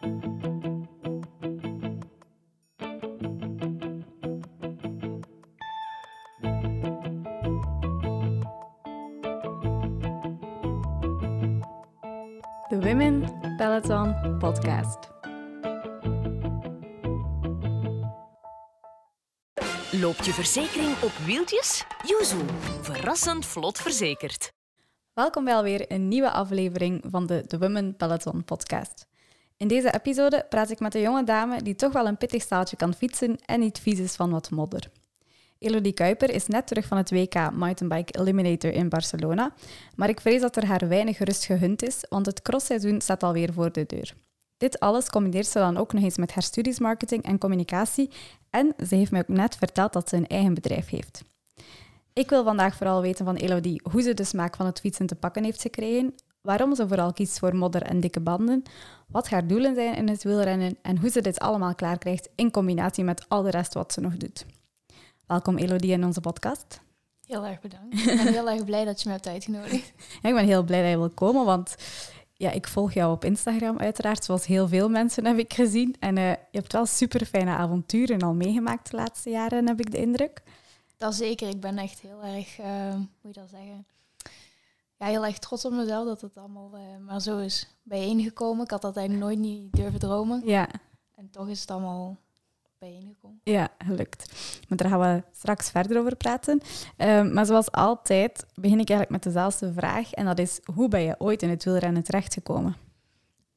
De 0.00 0.06
Women 12.80 13.38
Peloton 13.56 14.38
Podcast. 14.38 14.98
Loopt 19.90 20.24
je 20.24 20.32
verzekering 20.32 21.02
op 21.02 21.10
wieltjes? 21.10 21.84
Yuzu, 22.06 22.36
verrassend 22.80 23.46
vlot 23.46 23.78
verzekerd. 23.78 24.52
Welkom 25.12 25.44
bij 25.44 25.54
alweer 25.54 25.92
een 25.92 26.08
nieuwe 26.08 26.30
aflevering 26.30 27.04
van 27.10 27.26
de 27.26 27.46
The 27.46 27.58
Women 27.58 27.96
Peloton 27.96 28.44
podcast. 28.44 29.07
In 29.58 29.68
deze 29.68 29.94
episode 29.94 30.46
praat 30.48 30.70
ik 30.70 30.80
met 30.80 30.94
een 30.94 31.00
jonge 31.00 31.24
dame 31.24 31.62
die 31.62 31.74
toch 31.74 31.92
wel 31.92 32.06
een 32.06 32.16
pittig 32.16 32.42
staaltje 32.42 32.76
kan 32.76 32.94
fietsen 32.94 33.38
en 33.44 33.60
niet 33.60 33.78
vies 33.78 33.98
is 33.98 34.14
van 34.14 34.30
wat 34.30 34.50
modder. 34.50 34.90
Elodie 35.58 35.92
Kuiper 35.92 36.30
is 36.30 36.46
net 36.46 36.66
terug 36.66 36.86
van 36.86 36.96
het 36.96 37.10
WK 37.10 37.34
Mountainbike 37.52 38.18
Eliminator 38.18 38.72
in 38.72 38.88
Barcelona, 38.88 39.52
maar 39.96 40.08
ik 40.08 40.20
vrees 40.20 40.40
dat 40.40 40.56
er 40.56 40.66
haar 40.66 40.88
weinig 40.88 41.18
rust 41.18 41.44
gegund 41.44 41.82
is, 41.82 42.04
want 42.08 42.26
het 42.26 42.42
crossseizoen 42.42 43.00
staat 43.00 43.22
alweer 43.22 43.52
voor 43.52 43.72
de 43.72 43.86
deur. 43.86 44.14
Dit 44.56 44.80
alles 44.80 45.10
combineert 45.10 45.46
ze 45.46 45.58
dan 45.58 45.76
ook 45.76 45.92
nog 45.92 46.02
eens 46.02 46.16
met 46.18 46.32
haar 46.32 46.42
studies 46.42 46.78
marketing 46.78 47.22
en 47.22 47.38
communicatie 47.38 48.10
en 48.50 48.74
ze 48.86 48.94
heeft 48.94 49.10
mij 49.10 49.20
ook 49.20 49.28
net 49.28 49.56
verteld 49.56 49.92
dat 49.92 50.08
ze 50.08 50.16
een 50.16 50.26
eigen 50.26 50.54
bedrijf 50.54 50.88
heeft. 50.88 51.22
Ik 52.12 52.30
wil 52.30 52.44
vandaag 52.44 52.76
vooral 52.76 53.00
weten 53.00 53.24
van 53.24 53.36
Elodie 53.36 53.80
hoe 53.90 54.02
ze 54.02 54.14
de 54.14 54.24
smaak 54.24 54.56
van 54.56 54.66
het 54.66 54.80
fietsen 54.80 55.06
te 55.06 55.14
pakken 55.14 55.44
heeft 55.44 55.60
gekregen, 55.60 56.14
waarom 56.40 56.74
ze 56.74 56.88
vooral 56.88 57.12
kiest 57.12 57.38
voor 57.38 57.56
modder 57.56 57.82
en 57.82 58.00
dikke 58.00 58.20
banden, 58.20 58.62
wat 59.06 59.28
haar 59.28 59.46
doelen 59.46 59.74
zijn 59.74 59.94
in 59.94 60.08
het 60.08 60.22
wielrennen 60.22 60.78
en 60.82 60.98
hoe 60.98 61.10
ze 61.10 61.20
dit 61.20 61.38
allemaal 61.38 61.74
klaar 61.74 61.98
krijgt 61.98 62.28
in 62.34 62.50
combinatie 62.50 63.04
met 63.04 63.28
al 63.28 63.42
de 63.42 63.50
rest 63.50 63.74
wat 63.74 63.92
ze 63.92 64.00
nog 64.00 64.16
doet. 64.16 64.46
Welkom 65.26 65.56
Elodie 65.56 65.92
in 65.92 66.04
onze 66.04 66.20
podcast. 66.20 66.80
Heel 67.26 67.46
erg 67.46 67.60
bedankt. 67.60 67.98
Ik 67.98 68.04
ben 68.04 68.32
heel 68.32 68.50
erg 68.50 68.64
blij 68.64 68.84
dat 68.84 69.02
je 69.02 69.08
me 69.08 69.14
hebt 69.14 69.28
uitgenodigd. 69.28 69.92
Ja, 70.22 70.28
ik 70.28 70.34
ben 70.34 70.44
heel 70.44 70.62
blij 70.62 70.82
dat 70.82 70.90
je 70.90 70.96
wil 70.96 71.10
komen, 71.10 71.44
want 71.44 71.76
ja, 72.32 72.50
ik 72.50 72.68
volg 72.68 72.92
jou 72.92 73.12
op 73.12 73.24
Instagram 73.24 73.78
uiteraard, 73.78 74.24
zoals 74.24 74.46
heel 74.46 74.68
veel 74.68 74.88
mensen 74.88 75.26
heb 75.26 75.38
ik 75.38 75.52
gezien. 75.52 75.96
En 75.98 76.16
uh, 76.16 76.30
je 76.30 76.58
hebt 76.58 76.72
wel 76.72 76.86
super 76.86 77.26
fijne 77.26 77.50
avonturen 77.50 78.20
al 78.20 78.34
meegemaakt 78.34 78.90
de 78.90 78.96
laatste 78.96 79.30
jaren, 79.30 79.66
heb 79.66 79.80
ik 79.80 79.90
de 79.90 79.98
indruk. 79.98 80.42
Dat 80.96 81.14
zeker. 81.14 81.48
Ik 81.48 81.60
ben 81.60 81.78
echt 81.78 82.00
heel 82.00 82.22
erg, 82.22 82.58
uh, 82.58 82.66
hoe 82.94 83.32
je 83.32 83.40
dat 83.40 83.48
zeggen, 83.50 83.86
ja, 84.98 85.06
heel 85.06 85.26
erg 85.26 85.38
trots 85.38 85.64
op 85.64 85.72
mezelf 85.72 86.06
dat 86.06 86.20
het 86.20 86.36
allemaal 86.36 86.70
uh, 86.74 86.80
maar 87.06 87.20
zo 87.20 87.38
is 87.38 87.66
bijeengekomen. 87.82 88.64
Ik 88.64 88.70
had 88.70 88.82
dat 88.82 88.96
eigenlijk 88.96 89.26
nooit 89.26 89.38
niet 89.38 89.72
durven 89.72 90.00
dromen. 90.00 90.42
Ja. 90.44 90.68
En 91.14 91.30
toch 91.30 91.48
is 91.48 91.60
het 91.60 91.70
allemaal 91.70 92.16
bijeengekomen. 92.78 93.40
Ja, 93.44 93.68
gelukt. 93.78 94.32
Maar 94.68 94.78
daar 94.78 94.88
gaan 94.88 95.00
we 95.00 95.22
straks 95.32 95.70
verder 95.70 95.98
over 95.98 96.16
praten. 96.16 96.60
Uh, 96.96 97.32
maar 97.32 97.46
zoals 97.46 97.72
altijd 97.72 98.46
begin 98.54 98.80
ik 98.80 98.90
eigenlijk 98.90 99.10
met 99.10 99.22
dezelfde 99.22 99.72
vraag. 99.72 100.12
En 100.12 100.24
dat 100.24 100.38
is, 100.38 100.60
hoe 100.74 100.88
ben 100.88 101.00
je 101.00 101.14
ooit 101.18 101.42
in 101.42 101.50
het 101.50 101.64
wielrennen 101.64 102.02
terechtgekomen? 102.02 102.76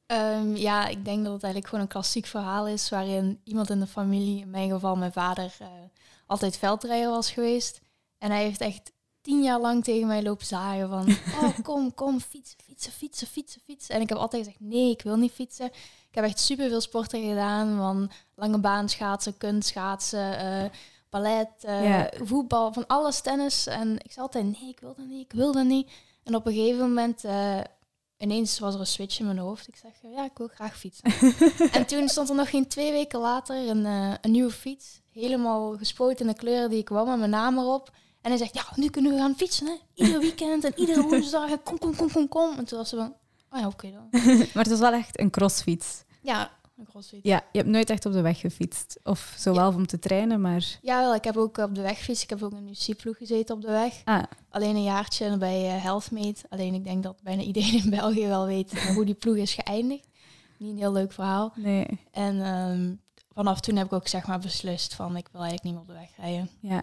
Um, 0.06 0.56
ja, 0.56 0.86
ik 0.86 1.04
denk 1.04 1.24
dat 1.24 1.32
het 1.32 1.42
eigenlijk 1.42 1.66
gewoon 1.66 1.84
een 1.84 1.90
klassiek 1.90 2.26
verhaal 2.26 2.66
is... 2.66 2.88
waarin 2.88 3.40
iemand 3.44 3.70
in 3.70 3.80
de 3.80 3.86
familie, 3.86 4.40
in 4.40 4.50
mijn 4.50 4.70
geval 4.70 4.96
mijn 4.96 5.12
vader... 5.12 5.56
Uh, 5.62 5.68
altijd 6.26 6.56
veldrijder 6.56 7.10
was 7.10 7.30
geweest. 7.30 7.80
En 8.18 8.30
hij 8.30 8.42
heeft 8.42 8.60
echt 8.60 8.92
tien 9.22 9.42
jaar 9.42 9.60
lang 9.60 9.84
tegen 9.84 10.06
mij 10.06 10.22
lopen 10.22 10.46
zaaien 10.46 10.88
van... 10.88 11.08
oh, 11.42 11.58
kom, 11.62 11.94
kom, 11.94 12.20
fietsen, 12.20 12.58
fietsen, 12.64 12.92
fietsen, 12.92 13.26
fietsen, 13.26 13.60
fietsen. 13.64 13.94
En 13.94 14.00
ik 14.00 14.08
heb 14.08 14.18
altijd 14.18 14.44
gezegd, 14.44 14.60
nee, 14.60 14.90
ik 14.90 15.02
wil 15.02 15.16
niet 15.16 15.32
fietsen. 15.32 15.66
Ik 16.08 16.18
heb 16.18 16.24
echt 16.24 16.40
superveel 16.40 16.80
sporten 16.80 17.28
gedaan, 17.28 17.76
van 17.76 18.10
lange 18.34 18.58
baan 18.58 18.88
schaatsen, 18.88 19.38
kunstschaatsen, 19.38 20.44
uh, 20.44 20.70
ballet, 21.10 21.48
uh, 21.64 21.84
Ja. 21.84 22.10
voetbal, 22.22 22.72
van 22.72 22.86
alles, 22.86 23.20
tennis. 23.20 23.66
En 23.66 23.94
ik 23.94 24.12
zei 24.12 24.26
altijd, 24.26 24.44
nee, 24.44 24.68
ik 24.68 24.80
wil 24.80 24.94
dat 24.94 25.06
niet, 25.06 25.24
ik 25.24 25.32
wil 25.32 25.52
dat 25.52 25.64
niet. 25.64 25.90
En 26.24 26.34
op 26.34 26.46
een 26.46 26.52
gegeven 26.52 26.80
moment, 26.80 27.24
uh, 27.24 27.60
ineens 28.18 28.58
was 28.58 28.74
er 28.74 28.80
een 28.80 28.86
switch 28.86 29.18
in 29.18 29.24
mijn 29.24 29.38
hoofd. 29.38 29.68
Ik 29.68 29.76
zeg, 29.76 29.92
ja, 30.14 30.24
ik 30.24 30.38
wil 30.38 30.48
graag 30.54 30.78
fietsen. 30.78 31.12
en 31.78 31.86
toen 31.86 32.08
stond 32.08 32.28
er 32.28 32.34
nog 32.34 32.50
geen 32.50 32.68
twee 32.68 32.92
weken 32.92 33.20
later 33.20 33.68
een, 33.68 33.84
een 34.20 34.30
nieuwe 34.30 34.52
fiets. 34.52 35.00
Helemaal 35.10 35.76
gespoten 35.78 36.26
in 36.26 36.32
de 36.32 36.38
kleuren 36.38 36.70
die 36.70 36.78
ik 36.78 36.88
wou, 36.88 37.08
met 37.08 37.18
mijn 37.18 37.30
naam 37.30 37.58
erop. 37.58 37.90
En 38.22 38.30
hij 38.30 38.36
zegt, 38.36 38.54
ja, 38.54 38.64
nu 38.74 38.88
kunnen 38.88 39.12
we 39.12 39.18
gaan 39.18 39.36
fietsen, 39.36 39.66
hè. 39.66 39.74
Ieder 39.94 40.20
weekend 40.20 40.64
en 40.64 40.72
iedere 40.76 41.02
woensdag. 41.02 41.50
En 41.50 41.62
kom, 41.62 41.78
kom, 41.78 41.96
kom, 41.96 42.10
kom, 42.10 42.28
kom. 42.28 42.58
En 42.58 42.64
toen 42.64 42.78
was 42.78 42.88
ze 42.88 42.96
van, 42.96 43.14
oh 43.50 43.58
ja, 43.58 43.66
oké 43.66 43.90
dan. 43.90 44.08
maar 44.54 44.64
het 44.64 44.68
was 44.68 44.78
wel 44.78 44.92
echt 44.92 45.20
een 45.20 45.30
crossfiets. 45.30 46.04
Ja, 46.20 46.50
een 46.76 46.86
crossfiets. 46.86 47.28
Ja, 47.28 47.44
je 47.52 47.58
hebt 47.58 47.70
nooit 47.70 47.90
echt 47.90 48.06
op 48.06 48.12
de 48.12 48.20
weg 48.20 48.40
gefietst. 48.40 49.00
Of 49.04 49.34
zowel 49.38 49.70
ja. 49.70 49.76
om 49.76 49.86
te 49.86 49.98
trainen, 49.98 50.40
maar... 50.40 50.78
Ja, 50.82 51.00
wel, 51.00 51.14
ik 51.14 51.24
heb 51.24 51.36
ook 51.36 51.56
op 51.58 51.74
de 51.74 51.82
weg 51.82 51.98
gefietst. 51.98 52.22
Ik 52.22 52.30
heb 52.30 52.42
ook 52.42 52.52
in 52.52 52.56
een 52.56 52.76
UC-ploeg 52.88 53.16
gezeten 53.16 53.54
op 53.54 53.62
de 53.62 53.70
weg. 53.70 54.00
Ah. 54.04 54.22
Alleen 54.50 54.76
een 54.76 54.82
jaartje 54.82 55.36
bij 55.36 55.76
uh, 55.76 55.82
Healthmate. 55.82 56.42
Alleen 56.48 56.74
ik 56.74 56.84
denk 56.84 57.02
dat 57.02 57.22
bijna 57.22 57.42
iedereen 57.42 57.82
in 57.84 57.90
België 57.90 58.26
wel 58.26 58.46
weet 58.46 58.82
hoe 58.94 59.04
die 59.04 59.14
ploeg 59.14 59.36
is 59.36 59.54
geëindigd. 59.54 60.08
Niet 60.58 60.70
een 60.70 60.78
heel 60.78 60.92
leuk 60.92 61.12
verhaal. 61.12 61.52
Nee. 61.54 62.00
En 62.10 62.46
um, 62.46 63.00
vanaf 63.34 63.60
toen 63.60 63.76
heb 63.76 63.86
ik 63.86 63.92
ook 63.92 64.08
zeg 64.08 64.26
maar 64.26 64.38
beslist 64.38 64.94
van 64.94 65.16
ik 65.16 65.28
wil 65.32 65.40
eigenlijk 65.40 65.62
niet 65.62 65.72
meer 65.72 65.82
op 65.82 65.88
de 65.88 65.92
weg 65.92 66.16
rijden. 66.16 66.50
Ja. 66.60 66.82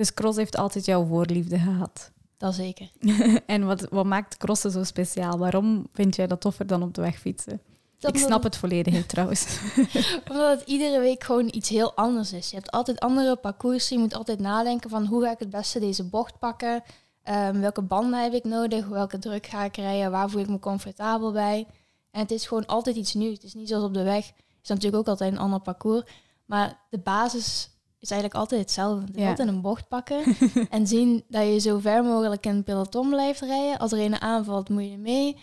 Dus 0.00 0.14
cross 0.14 0.36
heeft 0.36 0.56
altijd 0.56 0.84
jouw 0.84 1.06
voorliefde 1.06 1.58
gehad. 1.58 2.10
Dat 2.36 2.54
zeker. 2.54 2.90
en 3.46 3.66
wat, 3.66 3.86
wat 3.90 4.04
maakt 4.04 4.36
crossen 4.36 4.70
zo 4.70 4.84
speciaal? 4.84 5.38
Waarom 5.38 5.86
vind 5.92 6.16
jij 6.16 6.26
dat 6.26 6.40
toffer 6.40 6.66
dan 6.66 6.82
op 6.82 6.94
de 6.94 7.00
weg 7.00 7.18
fietsen? 7.18 7.60
Dat 7.98 8.16
ik 8.16 8.20
snap 8.20 8.42
het 8.42 8.56
volledig 8.56 9.06
trouwens. 9.06 9.58
Omdat 10.30 10.58
het 10.58 10.68
iedere 10.68 11.00
week 11.00 11.24
gewoon 11.24 11.48
iets 11.52 11.68
heel 11.68 11.94
anders 11.94 12.32
is. 12.32 12.50
Je 12.50 12.56
hebt 12.56 12.70
altijd 12.70 13.00
andere 13.00 13.36
parcoursen. 13.36 13.96
Je 13.96 14.02
moet 14.02 14.14
altijd 14.14 14.38
nadenken 14.38 14.90
van 14.90 15.06
hoe 15.06 15.22
ga 15.22 15.30
ik 15.30 15.38
het 15.38 15.50
beste 15.50 15.80
deze 15.80 16.04
bocht 16.04 16.38
pakken? 16.38 16.82
Um, 17.24 17.60
welke 17.60 17.82
banden 17.82 18.22
heb 18.22 18.32
ik 18.32 18.44
nodig? 18.44 18.86
Welke 18.86 19.18
druk 19.18 19.46
ga 19.46 19.64
ik 19.64 19.76
rijden? 19.76 20.10
Waar 20.10 20.30
voel 20.30 20.40
ik 20.40 20.48
me 20.48 20.58
comfortabel 20.58 21.32
bij? 21.32 21.66
En 22.10 22.20
het 22.20 22.30
is 22.30 22.46
gewoon 22.46 22.66
altijd 22.66 22.96
iets 22.96 23.14
nieuws. 23.14 23.34
Het 23.34 23.44
is 23.44 23.54
niet 23.54 23.68
zoals 23.68 23.84
op 23.84 23.94
de 23.94 24.02
weg. 24.02 24.26
Het 24.26 24.62
is 24.62 24.68
natuurlijk 24.68 24.96
ook 24.96 25.08
altijd 25.08 25.32
een 25.32 25.38
ander 25.38 25.60
parcours. 25.60 26.02
Maar 26.46 26.78
de 26.90 26.98
basis 26.98 27.69
is 28.00 28.10
eigenlijk 28.10 28.40
altijd 28.40 28.60
hetzelfde. 28.60 29.06
Je 29.12 29.20
ja. 29.20 29.28
altijd 29.28 29.48
een 29.48 29.60
bocht 29.60 29.88
pakken 29.88 30.22
en 30.70 30.86
zien 30.86 31.24
dat 31.28 31.46
je 31.46 31.58
zo 31.58 31.78
ver 31.78 32.04
mogelijk 32.04 32.46
in 32.46 32.54
het 32.54 32.64
peloton 32.64 33.08
blijft 33.08 33.40
rijden. 33.40 33.78
Als 33.78 33.92
er 33.92 34.00
een 34.00 34.20
aanvalt, 34.20 34.68
moet 34.68 34.90
je 34.90 34.98
mee. 34.98 35.36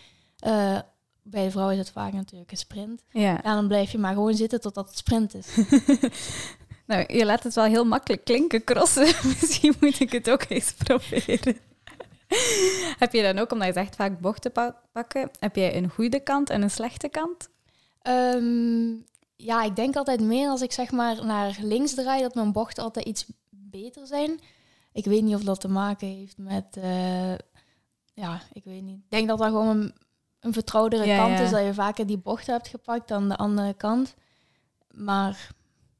Uh, 0.46 0.78
bij 1.22 1.44
de 1.44 1.50
vrouw 1.50 1.70
is 1.70 1.78
het 1.78 1.90
vaak 1.90 2.12
natuurlijk 2.12 2.50
een 2.50 2.56
sprint. 2.56 3.04
Ja. 3.10 3.40
ja. 3.42 3.54
dan 3.54 3.68
blijf 3.68 3.90
je 3.90 3.98
maar 3.98 4.12
gewoon 4.12 4.34
zitten 4.34 4.60
totdat 4.60 4.88
het 4.88 4.98
sprint 4.98 5.34
is. 5.34 5.56
nou, 6.86 7.16
je 7.16 7.24
laat 7.24 7.42
het 7.42 7.54
wel 7.54 7.64
heel 7.64 7.84
makkelijk 7.84 8.24
klinken, 8.24 8.64
crossen. 8.64 9.06
Misschien 9.40 9.74
moet 9.80 10.00
ik 10.00 10.12
het 10.12 10.30
ook 10.30 10.44
eens 10.48 10.72
proberen. 10.72 11.58
heb 12.98 13.12
je 13.12 13.22
dan 13.22 13.38
ook, 13.38 13.52
omdat 13.52 13.66
je 13.66 13.72
zegt 13.72 13.96
vaak 13.96 14.20
bochten 14.20 14.52
pa 14.52 14.80
pakken, 14.92 15.30
heb 15.38 15.56
jij 15.56 15.76
een 15.76 15.88
goede 15.88 16.20
kant 16.20 16.50
en 16.50 16.62
een 16.62 16.70
slechte 16.70 17.08
kant? 17.08 17.48
Um, 18.02 19.04
ja, 19.40 19.62
ik 19.62 19.76
denk 19.76 19.96
altijd 19.96 20.20
meer 20.20 20.48
als 20.48 20.62
ik 20.62 20.72
zeg 20.72 20.90
maar 20.90 21.24
naar 21.26 21.56
links 21.60 21.94
draai, 21.94 22.22
dat 22.22 22.34
mijn 22.34 22.52
bochten 22.52 22.82
altijd 22.82 23.06
iets 23.06 23.26
beter 23.50 24.06
zijn. 24.06 24.40
Ik 24.92 25.04
weet 25.04 25.22
niet 25.22 25.34
of 25.34 25.42
dat 25.42 25.60
te 25.60 25.68
maken 25.68 26.08
heeft 26.08 26.38
met, 26.38 26.64
uh, 26.78 27.34
ja, 28.14 28.40
ik 28.52 28.64
weet 28.64 28.82
niet. 28.82 28.96
Ik 28.96 29.10
denk 29.10 29.28
dat 29.28 29.38
dat 29.38 29.46
gewoon 29.46 29.68
een, 29.76 29.94
een 30.40 30.52
vertrouwdere 30.52 31.06
Ja, 31.06 31.16
kant 31.16 31.38
ja. 31.38 31.44
is, 31.44 31.50
dat 31.50 31.64
je 31.64 31.74
vaker 31.74 32.06
die 32.06 32.18
bochten 32.18 32.52
hebt 32.54 32.68
gepakt 32.68 33.08
dan 33.08 33.28
de 33.28 33.36
andere 33.36 33.74
kant. 33.74 34.14
Maar 34.94 35.50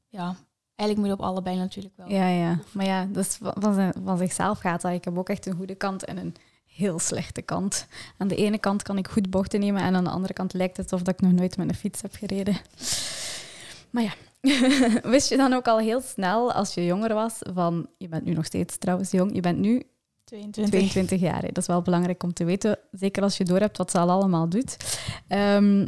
ja, 0.09 0.35
eigenlijk 0.75 0.95
moet 1.09 1.17
je 1.17 1.23
op 1.25 1.29
allebei 1.31 1.57
natuurlijk 1.57 1.95
wel. 1.97 2.09
Ja, 2.09 2.27
ja. 2.27 2.59
Maar 2.71 2.85
ja, 2.85 3.05
dus 3.05 3.37
van, 3.41 3.73
zijn- 3.73 3.93
van 4.03 4.17
zichzelf 4.17 4.59
gaat 4.59 4.81
dat. 4.81 4.91
Ik 4.91 5.03
heb 5.05 5.17
ook 5.17 5.29
echt 5.29 5.45
een 5.45 5.55
goede 5.55 5.75
kant 5.75 6.05
en 6.05 6.17
een 6.17 6.35
heel 6.65 6.99
slechte 6.99 7.41
kant. 7.41 7.87
Aan 8.17 8.27
de 8.27 8.35
ene 8.35 8.57
kant 8.57 8.83
kan 8.83 8.97
ik 8.97 9.07
goed 9.07 9.29
bochten 9.29 9.59
nemen 9.59 9.81
en 9.81 9.95
aan 9.95 10.03
de 10.03 10.09
andere 10.09 10.33
kant 10.33 10.53
lijkt 10.53 10.77
het 10.77 10.91
alsof 10.91 11.05
dat 11.07 11.13
ik 11.13 11.21
nog 11.21 11.31
nooit 11.31 11.57
met 11.57 11.69
een 11.69 11.75
fiets 11.75 12.01
heb 12.01 12.15
gereden. 12.15 12.57
Maar 13.89 14.03
ja, 14.03 14.13
wist 15.09 15.29
je 15.29 15.37
dan 15.37 15.53
ook 15.53 15.67
al 15.67 15.79
heel 15.79 16.01
snel 16.01 16.51
als 16.51 16.73
je 16.73 16.85
jonger 16.85 17.13
was 17.13 17.37
van, 17.53 17.87
je 17.97 18.07
bent 18.07 18.25
nu 18.25 18.33
nog 18.33 18.45
steeds 18.45 18.77
trouwens 18.77 19.11
jong, 19.11 19.35
je 19.35 19.41
bent 19.41 19.59
nu 19.59 19.83
22. 20.23 20.79
22 20.79 21.19
jaar. 21.19 21.41
hè. 21.41 21.47
Dat 21.47 21.57
is 21.57 21.67
wel 21.67 21.81
belangrijk 21.81 22.23
om 22.23 22.33
te 22.33 22.43
weten, 22.43 22.77
zeker 22.91 23.23
als 23.23 23.37
je 23.37 23.43
doorhebt 23.43 23.77
wat 23.77 23.91
ze 23.91 23.99
al 23.99 24.09
allemaal 24.09 24.49
doet. 24.49 24.77
Ehm, 25.27 25.87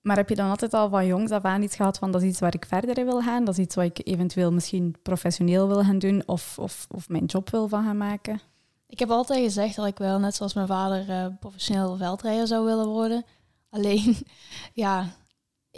maar 0.00 0.16
heb 0.16 0.28
je 0.28 0.34
dan 0.34 0.50
altijd 0.50 0.74
al 0.74 0.88
van 0.88 1.06
jongs 1.06 1.30
af 1.30 1.42
aan 1.42 1.62
iets 1.62 1.76
gehad 1.76 1.98
van 1.98 2.12
dat 2.12 2.22
is 2.22 2.28
iets 2.28 2.40
waar 2.40 2.54
ik 2.54 2.64
verder 2.66 2.98
in 2.98 3.04
wil 3.04 3.20
gaan? 3.20 3.44
Dat 3.44 3.58
is 3.58 3.64
iets 3.64 3.74
wat 3.74 3.84
ik 3.84 4.00
eventueel 4.04 4.52
misschien 4.52 4.94
professioneel 5.02 5.68
wil 5.68 5.82
gaan 5.82 5.98
doen 5.98 6.22
of, 6.26 6.58
of, 6.58 6.86
of 6.90 7.08
mijn 7.08 7.24
job 7.24 7.50
wil 7.50 7.68
van 7.68 7.84
gaan 7.84 7.96
maken? 7.96 8.40
Ik 8.86 8.98
heb 8.98 9.10
altijd 9.10 9.44
gezegd 9.44 9.76
dat 9.76 9.86
ik 9.86 9.98
wel, 9.98 10.18
net 10.18 10.34
zoals 10.34 10.54
mijn 10.54 10.66
vader, 10.66 11.08
eh, 11.10 11.26
professioneel 11.40 11.96
veldrijder 11.96 12.46
zou 12.46 12.64
willen 12.64 12.86
worden. 12.86 13.24
Alleen, 13.70 14.16
ja, 14.72 15.06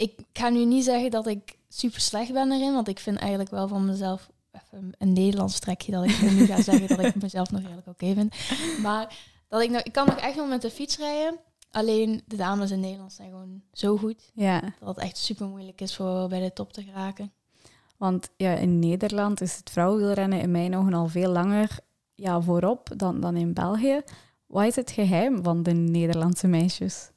ik 0.01 0.19
ga 0.33 0.49
nu 0.49 0.65
niet 0.65 0.83
zeggen 0.83 1.11
dat 1.11 1.27
ik 1.27 1.57
super 1.69 2.01
slecht 2.01 2.33
ben 2.33 2.51
erin, 2.51 2.73
want 2.73 2.87
ik 2.87 2.99
vind 2.99 3.17
eigenlijk 3.17 3.49
wel 3.49 3.67
van 3.67 3.85
mezelf 3.85 4.29
even 4.51 4.91
een 4.97 5.13
Nederlands 5.13 5.59
trekje 5.59 5.91
dat 5.91 6.03
ik 6.03 6.21
nu 6.21 6.45
ga 6.45 6.61
zeggen 6.61 6.87
dat 6.87 7.05
ik 7.05 7.21
mezelf 7.21 7.51
nog 7.51 7.61
redelijk 7.61 7.87
oké 7.87 8.13
vind. 8.13 8.35
Maar 8.81 9.17
dat 9.47 9.61
ik, 9.61 9.69
nog, 9.69 9.81
ik 9.81 9.91
kan 9.91 10.05
nog 10.05 10.17
echt 10.17 10.35
wel 10.35 10.47
met 10.47 10.61
de 10.61 10.71
fiets 10.71 10.97
rijden. 10.97 11.39
Alleen 11.71 12.21
de 12.25 12.35
dames 12.35 12.71
in 12.71 12.79
Nederland 12.79 13.13
zijn 13.13 13.29
gewoon 13.29 13.61
zo 13.73 13.97
goed 13.97 14.31
Ja, 14.33 14.61
dat 14.79 14.95
het 14.95 14.97
echt 14.97 15.17
super 15.17 15.47
moeilijk 15.47 15.81
is 15.81 15.95
voor 15.95 16.27
bij 16.27 16.39
de 16.39 16.53
top 16.53 16.73
te 16.73 16.83
geraken. 16.83 17.31
want 17.97 18.29
ja, 18.37 18.53
in 18.53 18.79
Nederland 18.79 19.41
is 19.41 19.57
het 19.57 19.69
vrouwenwielrennen 19.69 20.41
in 20.41 20.51
mijn 20.51 20.75
ogen 20.75 20.93
al 20.93 21.07
veel 21.07 21.31
langer 21.31 21.79
ja, 22.15 22.41
voorop 22.41 22.89
dan, 22.95 23.19
dan 23.19 23.35
in 23.35 23.53
België. 23.53 24.01
Wat 24.47 24.65
is 24.65 24.75
het 24.75 24.91
geheim 24.91 25.43
van 25.43 25.63
de 25.63 25.71
Nederlandse 25.71 26.47
meisjes? 26.47 27.10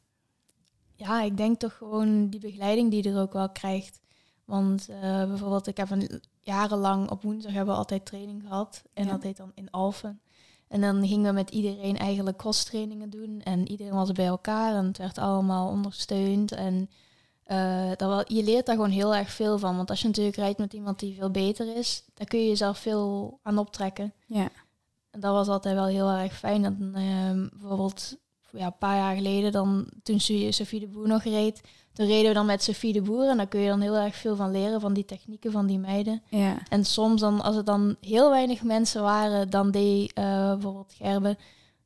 Ja, 0.96 1.22
ik 1.22 1.36
denk 1.36 1.58
toch 1.58 1.76
gewoon 1.76 2.28
die 2.28 2.40
begeleiding 2.40 2.90
die 2.90 3.02
je 3.02 3.10
er 3.10 3.20
ook 3.20 3.32
wel 3.32 3.48
krijgt. 3.50 4.00
Want 4.44 4.88
eh, 4.88 5.00
bijvoorbeeld, 5.26 5.66
ik 5.66 5.76
heb 5.76 5.90
een, 5.90 6.22
jarenlang 6.40 7.10
op 7.10 7.22
woensdag 7.22 7.52
hebben 7.52 7.72
we 7.72 7.78
altijd 7.80 8.06
training 8.06 8.42
gehad. 8.42 8.82
En 8.94 9.04
Ja. 9.04 9.10
dat 9.10 9.22
deed 9.22 9.36
dan 9.36 9.52
in 9.54 9.70
Alphen. 9.70 10.20
En 10.68 10.80
dan 10.80 11.06
gingen 11.06 11.26
we 11.26 11.32
met 11.32 11.50
iedereen 11.50 11.96
eigenlijk 11.96 12.36
crosstrainingen 12.36 13.10
doen. 13.10 13.40
En 13.44 13.68
iedereen 13.68 13.92
was 13.94 14.12
bij 14.12 14.26
elkaar 14.26 14.74
en 14.74 14.84
het 14.86 14.98
werd 14.98 15.18
allemaal 15.18 15.68
ondersteund. 15.68 16.52
En 16.52 16.90
eh, 17.44 17.88
dat 17.88 18.08
wel, 18.08 18.24
je 18.26 18.42
leert 18.44 18.66
daar 18.66 18.74
gewoon 18.74 18.90
heel 18.90 19.14
erg 19.14 19.30
veel 19.30 19.58
van. 19.58 19.76
Want 19.76 19.90
als 19.90 20.00
je 20.00 20.06
natuurlijk 20.06 20.36
rijdt 20.36 20.58
met 20.58 20.72
iemand 20.72 20.98
die 21.00 21.14
veel 21.14 21.30
beter 21.30 21.76
is, 21.76 22.04
dan 22.14 22.26
kun 22.26 22.38
je 22.38 22.48
jezelf 22.48 22.78
veel 22.78 23.38
aan 23.42 23.58
optrekken. 23.58 24.12
Ja, 24.26 24.48
En 25.10 25.20
dat 25.20 25.32
was 25.32 25.48
altijd 25.48 25.74
wel 25.74 25.86
heel 25.86 26.08
erg 26.10 26.38
fijn. 26.38 26.62
Dat, 26.62 26.72
ehm, 26.94 27.48
bijvoorbeeld 27.52 28.16
ja, 28.54 28.66
een 28.66 28.78
paar 28.78 28.96
jaar 28.96 29.14
geleden, 29.16 29.52
dan, 29.52 29.88
toen 30.02 30.20
Sofie 30.20 30.52
Sophie 30.52 30.80
de 30.80 30.86
Boer 30.86 31.08
nog 31.08 31.22
reed, 31.22 31.60
toen 31.92 32.06
reden 32.06 32.28
we 32.28 32.34
dan 32.34 32.46
met 32.46 32.62
Sophie 32.62 32.92
de 32.92 33.02
Boer. 33.02 33.28
En 33.28 33.36
daar 33.36 33.46
kun 33.46 33.60
je 33.60 33.68
dan 33.68 33.80
heel 33.80 33.96
erg 33.96 34.16
veel 34.16 34.36
van 34.36 34.50
leren, 34.50 34.80
van 34.80 34.92
die 34.92 35.04
technieken 35.04 35.52
van 35.52 35.66
die 35.66 35.78
meiden. 35.78 36.22
ja, 36.28 36.56
En 36.68 36.84
soms 36.84 37.20
dan, 37.20 37.40
als 37.42 37.56
er 37.56 37.64
dan 37.64 37.96
heel 38.00 38.30
weinig 38.30 38.62
mensen 38.62 39.02
waren, 39.02 39.50
dan 39.50 39.70
deed 39.70 40.12
eh, 40.12 40.52
bijvoorbeeld 40.52 40.92
Gerbe, 40.96 41.36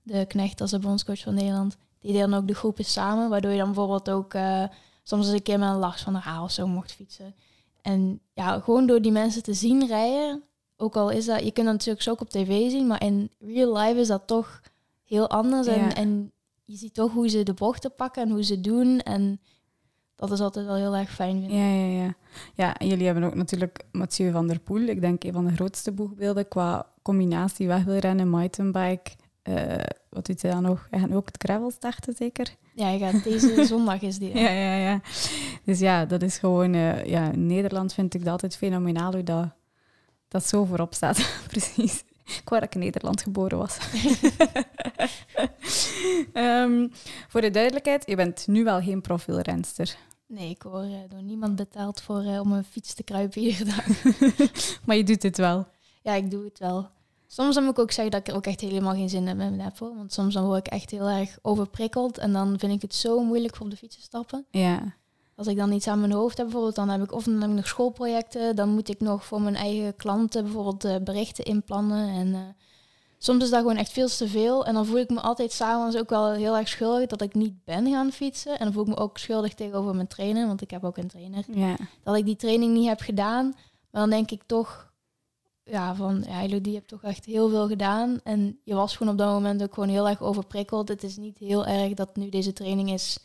de 0.03 0.25
knecht 0.27 0.61
als 0.61 0.71
de 0.71 0.79
bondscoach 0.79 1.21
van 1.21 1.35
Nederland, 1.35 1.77
die 2.01 2.13
deed 2.13 2.21
dan 2.21 2.35
ook 2.35 2.47
de 2.49 2.55
groepen 2.55 2.85
samen. 2.85 3.29
Waardoor 3.29 3.51
je 3.51 3.59
dan 3.59 3.67
bijvoorbeeld 3.67 4.11
ook 4.11 4.35
eh, 4.35 4.65
soms 5.03 5.27
eens 5.27 5.35
een 5.35 5.43
keer 5.43 5.59
met 5.59 5.69
een 5.69 5.77
Lars 5.77 6.03
van 6.03 6.13
der 6.13 6.23
Haal 6.23 6.45
of 6.45 6.51
zo 6.51 6.67
mocht 6.67 6.93
fietsen. 6.93 7.35
En 7.83 8.21
ja, 8.35 8.61
gewoon 8.61 8.87
door 8.87 9.03
die 9.03 9.13
mensen 9.13 9.43
te 9.43 9.55
zien 9.55 9.87
rijden, 9.87 10.43
ook 10.77 10.97
al 10.97 11.11
is 11.11 11.25
dat, 11.27 11.45
je 11.45 11.51
kunt 11.51 11.67
dat 11.67 11.75
natuurlijk 11.75 12.03
zo 12.03 12.11
ook 12.11 12.21
op 12.21 12.31
tv 12.31 12.71
zien, 12.71 12.87
maar 12.87 13.03
in 13.03 13.31
real 13.39 13.77
life 13.77 14.01
is 14.01 14.09
dat 14.09 14.27
toch 14.27 14.61
heel 15.05 15.29
anders. 15.29 15.67
En, 15.67 15.81
Ja. 15.81 15.95
en 15.95 16.33
je 16.69 16.77
ziet 16.77 16.95
toch 16.95 17.13
hoe 17.13 17.29
ze 17.29 17.43
de 17.43 17.55
bochten 17.55 17.95
pakken 17.95 18.23
en 18.23 18.31
hoe 18.31 18.43
ze 18.43 18.61
doen. 18.61 19.01
En 19.01 19.41
dat 20.17 20.31
is 20.33 20.41
altijd 20.41 20.67
wel 20.67 20.75
heel 20.75 20.97
erg 20.97 21.11
fijn, 21.15 21.39
vind 21.41 21.51
ik. 21.53 21.57
ja, 21.59 21.69
ja, 21.73 22.03
ja. 22.03 22.15
Ja, 22.55 22.77
en 22.77 22.87
jullie 22.87 23.05
hebben 23.07 23.25
ook 23.25 23.35
natuurlijk 23.35 23.85
Mathieu 23.93 24.31
van 24.33 24.47
der 24.47 24.61
Poel. 24.61 24.81
Ik 24.81 25.01
denk 25.01 25.25
een 25.25 25.33
van 25.33 25.47
de 25.47 25.55
grootste 25.55 25.93
boegbeelden 25.93 26.49
qua 26.49 26.87
combinatie 27.03 27.67
wegwielrennen, 27.67 28.29
mountainbike. 28.29 29.11
Eh 29.43 29.77
wat 30.09 30.27
doet 30.27 30.43
hij 30.43 30.51
dan 30.51 30.63
nog? 30.63 30.87
Hij 30.91 31.01
gaat 31.01 31.13
ook 31.13 31.27
het 31.27 31.43
gravel 31.43 31.71
starten, 31.71 32.15
zeker? 32.17 32.55
Ja, 32.75 32.85
hij 32.85 32.99
gaat 32.99 33.25
deze 33.25 33.65
zondag 33.67 34.03
is 34.03 34.19
die. 34.19 34.39
Ja, 34.39 34.51
ja, 34.51 34.75
ja. 34.77 35.01
Dus 35.65 35.79
ja, 35.79 36.05
dat 36.07 36.23
is 36.23 36.39
gewoon... 36.39 36.75
eh, 36.75 37.05
ja, 37.05 37.33
in 37.33 37.47
Nederland 37.47 37.95
vind 37.95 38.15
ik 38.15 38.21
dat 38.23 38.33
altijd 38.33 38.57
fenomenaal 38.57 39.13
hoe 39.13 39.23
dat, 39.23 39.49
dat 40.29 40.47
zo 40.47 40.65
voorop 40.65 40.95
staat. 40.95 41.31
Precies. 41.49 42.05
Ik 42.37 42.49
wou 42.49 42.61
dat 42.61 42.69
ik 42.69 42.75
in 42.75 42.81
Nederland 42.81 43.23
geboren 43.23 43.59
was. 43.59 43.79
Ehm, 46.33 46.89
voor 47.29 47.41
de 47.41 47.51
duidelijkheid, 47.51 48.07
je 48.07 48.17
bent 48.17 48.47
nu 48.47 48.65
wel 48.65 48.81
geen 48.81 49.01
profielrenster. 49.01 49.97
Nee, 50.27 50.51
ik 50.51 50.63
hoor 50.63 50.83
eh, 50.83 50.99
door 51.09 51.23
niemand 51.23 51.57
betaald 51.57 52.01
voor 52.01 52.23
eh, 52.23 52.41
om 52.41 52.53
een 52.53 52.65
fiets 52.65 52.95
te 52.95 53.03
kruipen 53.03 53.43
iedere 53.43 53.65
dag. 53.65 53.87
maar 54.87 54.97
je 54.97 55.05
doet 55.05 55.23
het 55.23 55.37
wel. 55.37 55.67
ja, 56.03 56.15
ik 56.15 56.31
doe 56.31 56.45
het 56.45 56.59
wel. 56.59 56.89
Soms 57.27 57.55
dan 57.55 57.65
moet 57.65 57.73
ik 57.73 57.79
ook 57.79 57.93
zeggen 57.93 58.13
dat 58.13 58.21
ik 58.21 58.29
er 58.29 58.35
ook 58.35 58.47
echt 58.47 58.61
helemaal 58.61 58.95
geen 58.95 59.09
zin 59.09 59.29
in 59.29 59.41
heb, 59.41 59.61
heb 59.61 59.79
hoor. 59.79 59.95
Want 59.95 60.13
soms 60.13 60.35
dan 60.35 60.45
word 60.45 60.67
ik 60.67 60.73
echt 60.73 60.91
heel 60.91 61.09
erg 61.09 61.39
overprikkeld. 61.43 62.19
En 62.19 62.33
dan 62.33 62.59
vind 62.59 62.73
ik 62.73 62.83
het 62.83 62.95
zo 62.95 63.25
moeilijk 63.25 63.61
om 63.61 63.65
op 63.67 63.71
de 63.71 63.77
fiets 63.77 63.97
te 63.97 64.03
stappen. 64.03 64.47
Ja, 64.51 64.97
Als 65.39 65.47
ik 65.47 65.57
dan 65.57 65.73
iets 65.73 65.89
aan 65.89 66.01
mijn 66.01 66.13
hoofd 66.13 66.37
heb 66.37 66.47
bijvoorbeeld, 66.47 66.75
dan 66.75 66.89
heb 66.89 67.03
ik 67.03 67.13
of 67.13 67.25
dan 67.25 67.41
heb 67.41 67.51
ik 67.51 67.57
nog 67.57 67.67
schoolprojecten. 67.67 68.57
Dan 68.57 68.69
moet 68.69 68.89
ik 68.89 69.01
nog 69.01 69.25
voor 69.25 69.41
mijn 69.41 69.55
eigen 69.55 69.97
klanten 69.97 70.43
bijvoorbeeld 70.43 70.85
eh, 70.85 70.97
berichten 70.97 71.45
inplannen. 71.45 72.09
En 72.09 72.35
eh, 72.35 72.41
soms 73.19 73.45
is 73.45 73.51
dat 73.51 73.61
gewoon 73.61 73.77
echt 73.77 73.93
veel 73.93 74.09
te 74.09 74.29
veel. 74.29 74.67
En 74.67 74.75
dan 74.75 74.87
voel 74.87 74.99
ik 74.99 75.11
me 75.11 75.21
altijd 75.21 75.53
s'avonds 75.53 75.97
ook 75.97 76.09
wel 76.09 76.33
heel 76.33 76.57
erg 76.57 76.69
schuldig 76.69 77.07
dat 77.07 77.21
ik 77.21 77.35
niet 77.35 77.65
ben 77.65 77.91
gaan 77.91 78.13
fietsen. 78.13 78.59
En 78.59 78.65
dan 78.65 78.73
voel 78.73 78.83
ik 78.83 78.89
me 78.89 78.97
ook 78.97 79.19
schuldig 79.19 79.55
tegenover 79.55 79.95
mijn 79.95 80.07
trainer, 80.07 80.47
want 80.47 80.61
ik 80.61 80.71
heb 80.71 80.85
ook 80.85 80.97
een 80.97 81.09
trainer. 81.09 81.45
ja. 81.53 81.77
dat 82.03 82.17
ik 82.17 82.25
die 82.25 82.37
training 82.37 82.73
niet 82.73 82.89
heb 82.89 83.01
gedaan. 83.01 83.45
Maar 83.91 84.01
dan 84.01 84.11
denk 84.11 84.31
ik 84.31 84.43
toch, 84.47 84.93
ja, 85.65 85.95
van 85.95 86.25
ja, 86.27 86.43
Elodie, 86.43 86.73
je 86.73 86.79
hebt 86.79 86.89
toch 86.89 87.03
echt 87.03 87.25
heel 87.25 87.49
veel 87.49 87.69
gedaan. 87.69 88.21
En 88.25 88.61
je 88.65 88.75
was 88.75 88.97
gewoon 88.97 89.13
op 89.13 89.19
dat 89.19 89.33
moment 89.33 89.63
ook 89.63 89.75
gewoon 89.75 89.89
heel 89.89 90.09
erg 90.09 90.23
overprikkeld. 90.23 90.89
Het 90.89 91.03
is 91.03 91.17
niet 91.17 91.39
heel 91.39 91.67
erg 91.67 91.95
dat 91.95 92.17
nu 92.17 92.29
deze 92.29 92.53
training 92.53 92.93
is, 92.93 93.19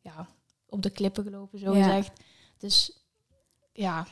ja, 0.00 0.28
op 0.76 0.82
de 0.82 0.90
klippen 0.90 1.24
gelopen, 1.24 1.58
zo 1.58 1.76
Ja. 1.76 1.84
gezegd. 1.84 2.20
Dus 2.58 3.06
ja. 3.72 4.06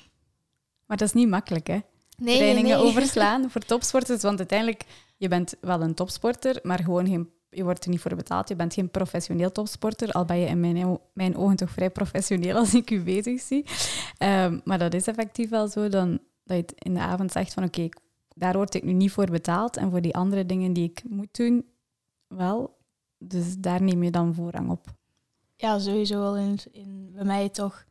Maar 0.87 0.97
dat 0.97 1.09
is 1.09 1.15
niet 1.15 1.29
makkelijk, 1.29 1.67
hè? 1.67 1.79
Nee, 2.17 2.37
Trainingen 2.37 2.79
nee. 2.79 2.87
overslaan 2.87 3.43
voor 3.51 3.61
topsporters. 3.61 4.23
Want 4.23 4.39
uiteindelijk, 4.39 4.85
je 5.17 5.29
bent 5.29 5.55
wel 5.61 5.81
een 5.83 5.95
topsporter, 5.95 6.59
maar 6.63 6.79
gewoon 6.83 7.07
geen, 7.07 7.31
je 7.51 7.65
wordt 7.65 7.85
er 7.85 7.91
niet 7.91 8.01
voor 8.01 8.17
betaald. 8.17 8.49
Je 8.49 8.57
bent 8.57 8.75
geen 8.75 8.91
professioneel 8.91 9.53
topsporter. 9.53 10.13
Al 10.13 10.25
ben 10.25 10.39
je 10.39 10.47
in 10.47 10.61
mijn, 10.61 10.99
mijn 11.13 11.37
ogen 11.37 11.57
toch 11.57 11.71
vrij 11.71 11.91
professioneel 11.91 12.57
als 12.57 12.75
ik 12.75 12.91
u 12.91 13.03
bezig 13.03 13.41
zie. 13.41 13.65
Ehm, 14.19 14.61
maar 14.65 14.79
dat 14.79 14.95
is 14.95 15.07
effectief 15.07 15.51
wel 15.51 15.69
zo 15.69 15.89
dan, 15.89 16.11
dat 16.45 16.57
je 16.57 16.63
het 16.63 16.73
in 16.79 16.95
de 16.95 17.01
avond 17.01 17.33
zegt 17.33 17.53
van 17.55 17.65
oké, 17.65 17.89
daar 18.37 18.55
word 18.55 18.75
ik 18.75 18.83
nu 18.83 18.93
niet 18.93 19.13
voor 19.13 19.31
betaald. 19.31 19.77
En 19.77 19.91
voor 19.91 20.01
die 20.01 20.15
andere 20.15 20.47
dingen 20.47 20.73
die 20.73 20.91
ik 20.91 21.03
moet 21.09 21.37
doen, 21.37 21.65
wel. 22.27 22.77
Dus 23.19 23.57
daar 23.59 23.83
neem 23.83 24.03
je 24.03 24.11
dan 24.11 24.35
voorrang 24.35 24.71
op. 24.71 24.87
Ja, 25.65 25.79
sowieso 25.79 26.19
wel 26.19 26.37
in, 26.37 26.59
in, 26.73 27.11
bij 27.13 27.25
mij 27.25 27.49
toch. 27.49 27.85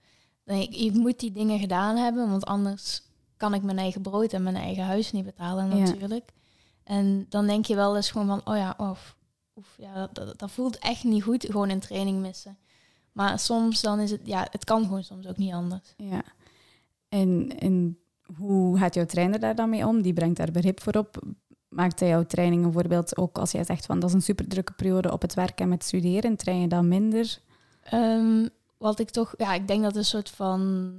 Ik, 0.46 0.76
ik 0.76 0.94
moet 0.94 1.20
die 1.20 1.32
dingen 1.32 1.60
gedaan 1.60 1.96
hebben, 1.96 2.30
want 2.30 2.46
anders 2.46 3.02
kan 3.38 3.54
ik 3.54 3.64
mijn 3.64 3.78
eigen 3.78 4.02
brood 4.02 4.34
en 4.34 4.44
mijn 4.44 4.56
eigen 4.56 4.84
huis 4.84 5.12
niet 5.12 5.26
betalen 5.26 5.70
Ja. 5.70 5.76
natuurlijk. 5.76 6.32
En 6.84 7.26
dan 7.30 7.48
denk 7.48 7.66
je 7.66 7.76
wel 7.76 7.96
eens 7.96 8.12
gewoon 8.12 8.28
van, 8.28 8.42
oh 8.54 8.58
ja, 8.58 8.74
of, 8.78 9.16
of 9.54 9.76
ja, 9.78 9.94
dat, 9.94 10.16
dat, 10.16 10.40
dat 10.40 10.52
voelt 10.52 10.78
echt 10.78 11.04
niet 11.04 11.24
goed, 11.24 11.46
gewoon 11.46 11.70
een 11.70 11.80
training 11.80 12.20
missen. 12.20 12.58
Maar 13.12 13.40
soms 13.40 13.82
dan 13.82 14.00
is 14.00 14.12
het, 14.12 14.22
ja, 14.24 14.48
het 14.52 14.64
kan 14.64 14.84
gewoon 14.84 15.04
soms 15.04 15.28
ook 15.28 15.38
niet 15.38 15.54
anders. 15.54 15.94
Ja. 15.98 16.24
En, 17.10 17.60
en 17.60 18.00
hoe 18.36 18.78
gaat 18.78 18.94
jouw 18.94 19.06
trainer 19.06 19.40
daar 19.40 19.56
dan 19.56 19.70
mee 19.70 19.88
om? 19.88 20.02
Die 20.02 20.14
brengt 20.14 20.38
daar 20.38 20.52
begrip 20.52 20.82
voor 20.82 20.94
op. 20.94 21.24
Maakt 21.68 22.00
hij 22.00 22.10
jouw 22.10 22.24
trainingen 22.26 22.72
bijvoorbeeld 22.72 23.18
ook 23.18 23.38
als 23.38 23.52
jij 23.52 23.64
zegt 23.64 23.86
van 23.86 24.00
dat 24.00 24.10
is 24.10 24.16
een 24.16 24.22
super 24.22 24.48
drukke 24.48 24.74
periode 24.74 25.12
op 25.12 25.22
het 25.22 25.34
werk 25.34 25.60
en 25.60 25.70
met 25.70 25.84
studeren, 25.84 26.36
train 26.36 26.62
je 26.62 26.68
dan 26.68 26.88
minder? 26.88 27.42
Ehm, 27.84 28.48
wat 28.78 29.00
ik 29.00 29.10
toch, 29.10 29.34
ja, 29.38 29.54
ik 29.54 29.68
denk 29.68 29.84
dat 29.84 29.96
een 29.96 30.06
soort 30.06 30.30
van, 30.30 30.92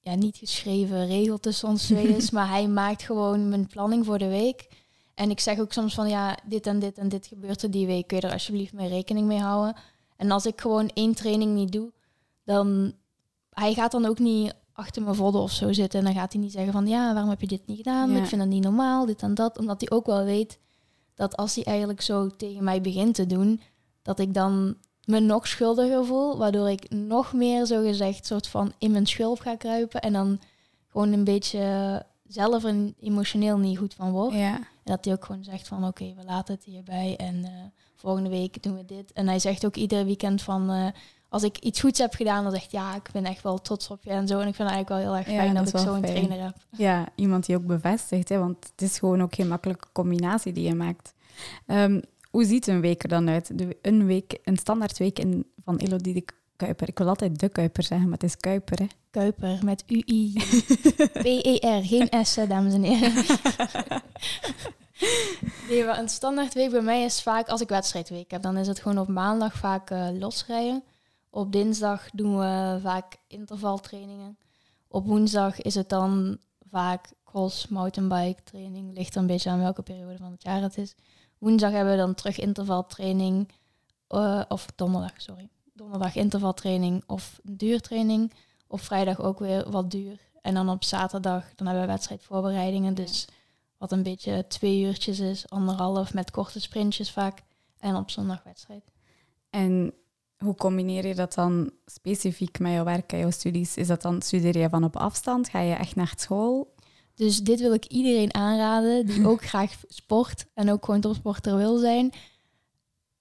ja, 0.00 0.14
niet 0.14 0.36
geschreven 0.36 1.06
regel 1.06 1.38
tussen 1.38 1.68
ons 1.68 1.86
twee 1.86 2.16
is, 2.16 2.30
maar 2.36 2.48
hij 2.48 2.68
maakt 2.68 3.02
gewoon 3.02 3.48
mijn 3.48 3.66
planning 3.66 4.04
voor 4.04 4.18
de 4.18 4.28
week. 4.28 4.68
En 5.14 5.30
ik 5.30 5.40
zeg 5.40 5.58
ook 5.58 5.72
soms 5.72 5.94
van, 5.94 6.08
ja, 6.08 6.36
dit 6.44 6.66
en 6.66 6.78
dit 6.78 6.98
en 6.98 7.08
dit 7.08 7.26
gebeurt 7.26 7.62
er 7.62 7.70
die 7.70 7.86
week, 7.86 8.06
kun 8.06 8.16
je 8.16 8.26
er 8.26 8.32
alsjeblieft 8.32 8.72
mee 8.72 8.88
rekening 8.88 9.26
mee 9.26 9.40
houden. 9.40 9.76
En 10.16 10.30
als 10.30 10.46
ik 10.46 10.60
gewoon 10.60 10.90
één 10.94 11.14
training 11.14 11.54
niet 11.54 11.72
doe, 11.72 11.92
dan, 12.44 12.92
hij 13.50 13.74
gaat 13.74 13.92
dan 13.92 14.06
ook 14.06 14.18
niet 14.18 14.54
achter 14.72 15.02
mijn 15.02 15.14
vodden 15.14 15.40
of 15.40 15.52
zo 15.52 15.72
zitten. 15.72 15.98
En 15.98 16.04
dan 16.04 16.14
gaat 16.14 16.32
hij 16.32 16.42
niet 16.42 16.52
zeggen 16.52 16.72
van, 16.72 16.86
ja, 16.86 17.12
waarom 17.12 17.30
heb 17.30 17.40
je 17.40 17.46
dit 17.46 17.66
niet 17.66 17.76
gedaan? 17.76 18.10
Ja. 18.10 18.18
Ik 18.18 18.26
vind 18.26 18.40
dat 18.40 18.50
niet 18.50 18.62
normaal, 18.62 19.06
dit 19.06 19.22
en 19.22 19.34
dat. 19.34 19.58
Omdat 19.58 19.80
hij 19.80 19.90
ook 19.90 20.06
wel 20.06 20.24
weet 20.24 20.58
dat 21.14 21.36
als 21.36 21.54
hij 21.54 21.64
eigenlijk 21.64 22.00
zo 22.00 22.28
tegen 22.28 22.64
mij 22.64 22.80
begint 22.80 23.14
te 23.14 23.26
doen, 23.26 23.60
dat 24.02 24.18
ik 24.18 24.34
dan 24.34 24.76
me 25.10 25.20
nog 25.20 25.46
schuldiger 25.48 26.04
voel, 26.04 26.38
waardoor 26.38 26.70
ik 26.70 26.90
nog 26.90 27.32
meer 27.32 27.64
zo 27.66 27.82
gezegd 27.82 28.26
soort 28.26 28.46
van 28.46 28.72
in 28.78 28.90
mijn 28.90 29.06
schulp 29.06 29.40
ga 29.40 29.56
kruipen 29.56 30.00
en 30.00 30.12
dan 30.12 30.40
gewoon 30.92 31.12
een 31.12 31.24
beetje 31.24 32.04
zelf 32.26 32.64
er 32.64 32.92
emotioneel 33.00 33.58
niet 33.58 33.78
goed 33.78 33.94
van 33.94 34.10
word. 34.10 34.32
Ja. 34.32 34.54
En 34.56 34.66
dat 34.96 35.04
hij 35.04 35.14
ook 35.14 35.24
gewoon 35.24 35.44
zegt 35.44 35.68
van 35.68 35.86
oké, 35.86 36.14
we 36.16 36.24
laten 36.24 36.54
het 36.54 36.64
hierbij 36.64 37.16
en 37.16 37.44
eh, 37.44 37.50
volgende 37.96 38.30
week 38.30 38.62
doen 38.62 38.76
we 38.76 38.84
dit. 38.84 39.12
En 39.12 39.26
hij 39.26 39.38
zegt 39.38 39.66
ook 39.66 39.76
iedere 39.76 40.04
weekend 40.04 40.42
van 40.42 40.70
eh, 40.70 40.86
als 41.28 41.42
ik 41.42 41.58
iets 41.58 41.80
goeds 41.80 41.98
heb 41.98 42.14
gedaan, 42.14 42.42
dan 42.42 42.52
zegt 42.52 42.70
ja, 42.70 42.94
ik 42.94 43.08
ben 43.12 43.24
echt 43.24 43.42
wel 43.42 43.58
trots 43.58 43.90
op 43.90 44.04
je 44.04 44.10
en 44.10 44.26
zo. 44.26 44.40
En 44.40 44.48
ik 44.48 44.54
vind 44.54 44.68
het 44.68 44.76
eigenlijk 44.76 44.88
wel 44.88 44.98
heel 44.98 45.16
erg 45.16 45.30
Ja, 45.36 45.42
fijn 45.42 45.54
dat 45.54 45.64
dat, 45.70 45.80
ik 45.80 45.88
zo'n 45.88 46.00
trainer 46.02 46.42
heb. 46.42 46.56
ja, 46.76 47.08
iemand 47.14 47.46
die 47.46 47.56
ook 47.56 47.66
bevestigt, 47.66 48.28
hè, 48.28 48.38
want 48.38 48.56
het 48.70 48.82
is 48.82 48.98
gewoon 48.98 49.22
ook 49.22 49.34
geen 49.34 49.48
makkelijke 49.48 49.88
combinatie 49.92 50.52
die 50.52 50.64
je 50.68 50.74
maakt. 50.74 51.14
Ehm, 51.66 52.00
hoe 52.30 52.44
ziet 52.44 52.66
een 52.66 52.80
week 52.80 53.02
er 53.02 53.08
dan 53.08 53.28
uit? 53.28 53.58
De, 53.58 53.76
een, 53.82 54.06
week, 54.06 54.38
een 54.44 54.56
standaard 54.56 54.98
week 54.98 55.18
in, 55.18 55.46
van 55.64 55.76
Elodie 55.76 56.14
de 56.14 56.24
Kuiper. 56.56 56.88
Ik 56.88 56.98
wil 56.98 57.08
altijd 57.08 57.38
de 57.38 57.48
Kuiper 57.48 57.82
zeggen, 57.82 58.08
maar 58.08 58.18
het 58.18 58.28
is 58.28 58.36
Kuiper. 58.36 58.78
Hè. 58.78 58.86
Kuiper 59.10 59.58
met 59.64 59.84
UI. 59.86 60.32
P-E-R, 61.22 61.84
geen 61.84 62.24
S, 62.24 62.34
dames 62.34 62.74
en 62.74 62.82
heren. 62.82 63.14
nee, 65.68 65.84
maar 65.84 65.98
een 65.98 66.08
standaard 66.08 66.54
week 66.54 66.70
bij 66.70 66.82
mij 66.82 67.04
is 67.04 67.22
vaak, 67.22 67.48
als 67.48 67.60
ik 67.60 67.68
wedstrijdweek 67.68 68.30
heb, 68.30 68.42
dan 68.42 68.56
is 68.56 68.66
het 68.66 68.80
gewoon 68.80 68.98
op 68.98 69.08
maandag 69.08 69.56
vaak 69.56 69.90
eh, 69.90 70.08
losrijden. 70.18 70.82
Op 71.30 71.52
dinsdag 71.52 72.10
doen 72.10 72.38
we 72.38 72.78
vaak 72.82 73.16
intervaltrainingen. 73.26 74.38
Op 74.88 75.06
woensdag 75.06 75.60
is 75.60 75.74
het 75.74 75.88
dan 75.88 76.38
vaak 76.70 77.12
cross, 77.24 77.68
mountainbike 77.68 78.42
training. 78.42 78.94
Ligt 78.94 79.14
er 79.14 79.20
een 79.20 79.26
beetje 79.26 79.50
aan 79.50 79.58
welke 79.58 79.82
periode 79.82 80.16
van 80.16 80.30
het 80.30 80.42
jaar 80.42 80.62
het 80.62 80.78
is. 80.78 80.94
Woensdag 81.40 81.72
hebben 81.72 81.92
we 81.92 81.98
dan 81.98 82.14
terug 82.14 82.38
intervaltraining. 82.38 83.48
eh, 84.08 84.42
of 84.48 84.66
donderdag, 84.76 85.12
sorry. 85.16 85.48
Donderdag 85.72 86.14
intervaltraining 86.14 87.02
of 87.06 87.40
duurtraining. 87.42 88.32
Op 88.66 88.80
vrijdag 88.80 89.20
ook 89.20 89.38
weer 89.38 89.70
wat 89.70 89.90
duur. 89.90 90.18
En 90.42 90.54
dan 90.54 90.68
op 90.68 90.84
zaterdag, 90.84 91.54
dan 91.54 91.66
hebben 91.66 91.84
we 91.84 91.92
wedstrijdvoorbereidingen. 91.92 92.94
Dus 92.94 93.28
wat 93.78 93.92
een 93.92 94.02
beetje 94.02 94.46
twee 94.48 94.80
uurtjes 94.80 95.20
is, 95.20 95.48
anderhalf 95.48 96.14
met 96.14 96.30
korte 96.30 96.60
sprintjes 96.60 97.10
vaak. 97.10 97.42
En 97.78 97.96
op 97.96 98.10
zondag 98.10 98.42
wedstrijd. 98.42 98.92
En 99.50 99.94
hoe 100.36 100.54
combineer 100.54 101.06
je 101.06 101.14
dat 101.14 101.34
dan 101.34 101.70
specifiek 101.86 102.58
met 102.58 102.72
jouw 102.72 102.84
werk 102.84 103.12
en 103.12 103.18
jouw 103.18 103.30
studies? 103.30 103.76
Is 103.76 103.86
dat 103.86 104.02
dan, 104.02 104.22
studeer 104.22 104.58
je 104.58 104.68
van 104.68 104.84
op 104.84 104.96
afstand? 104.96 105.48
Ga 105.48 105.60
je 105.60 105.74
echt 105.74 105.96
naar 105.96 106.12
school? 106.16 106.74
Dus 107.20 107.42
dit 107.42 107.60
wil 107.60 107.72
ik 107.72 107.84
iedereen 107.84 108.34
aanraden 108.34 109.06
die 109.06 109.26
ook 109.30 109.44
graag 109.44 109.72
sport 109.88 110.46
en 110.54 110.70
ook 110.70 110.84
gewoon 110.84 111.00
topsporter 111.00 111.56
wil 111.56 111.78
zijn. 111.78 112.12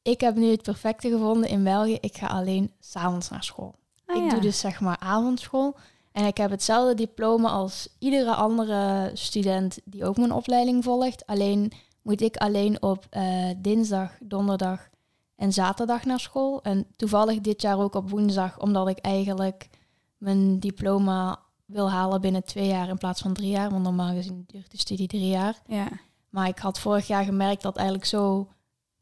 Ik 0.02 0.22
heb 0.22 0.36
nu 0.36 0.52
het 0.52 0.62
perfecte 0.62 1.10
gevonden 1.10 1.50
in 1.50 1.64
België. 1.64 1.98
Ik 2.00 2.18
ga 2.18 2.28
alleen 2.28 2.72
s'avonds 2.80 3.30
naar 3.30 3.44
school. 3.44 3.76
Ah, 4.06 4.16
ik 4.16 4.24
ja. 4.24 4.30
doe 4.30 4.40
dus 4.40 4.60
zeg 4.60 4.80
maar 4.80 4.98
avondschool. 5.00 5.76
En 6.12 6.26
ik 6.26 6.38
heb 6.38 6.50
hetzelfde 6.50 6.96
diploma 6.96 7.50
als 7.50 7.88
iedere 7.98 8.34
andere 8.34 9.12
student 9.14 9.80
die 9.86 10.06
ook 10.06 10.18
mijn 10.18 10.32
opleiding 10.32 10.84
volgt. 10.84 11.26
Alleen 11.26 11.72
moet 12.02 12.22
ik 12.22 12.38
alleen 12.38 12.82
op 12.82 13.06
eh, 13.10 13.50
dinsdag, 13.58 14.12
donderdag 14.20 14.90
en 15.36 15.54
zaterdag 15.54 16.06
naar 16.06 16.20
school. 16.20 16.62
En 16.62 16.86
toevallig 16.96 17.42
dit 17.42 17.62
jaar 17.62 17.80
ook 17.80 17.96
op 17.96 18.10
woensdag, 18.10 18.60
omdat 18.60 18.88
ik 18.88 19.00
eigenlijk 19.00 19.70
mijn 20.18 20.60
diploma 20.60 21.40
wil 21.70 21.92
halen 21.92 22.22
binnen 22.22 22.44
twee 22.44 22.68
jaar 22.68 22.88
in 22.88 22.98
plaats 22.98 23.22
van 23.22 23.34
drie 23.34 23.50
jaar. 23.50 23.70
Want 23.70 23.84
normaal 23.84 24.14
gezien 24.14 24.44
duurt 24.48 24.72
de 24.72 24.78
studie 24.78 25.08
drie 25.08 25.28
jaar. 25.28 25.62
Ja. 25.68 25.88
Maar 26.30 26.48
ik 26.48 26.60
had 26.60 26.80
vorig 26.80 27.08
jaar 27.08 27.24
gemerkt 27.24 27.62
dat 27.62 27.72
het 27.72 27.76
eigenlijk 27.82 28.10
zo 28.10 28.48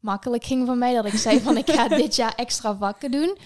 makkelijk 0.00 0.44
ging 0.44 0.66
voor 0.66 0.76
mij. 0.76 0.94
Dat 0.94 1.04
ik 1.04 1.12
zei 1.12 1.40
van 1.40 1.56
ik 1.56 1.70
ga 1.70 1.88
dit 2.02 2.16
jaar 2.16 2.34
extra 2.34 2.76
vakken 2.76 3.10
doen. 3.10 3.36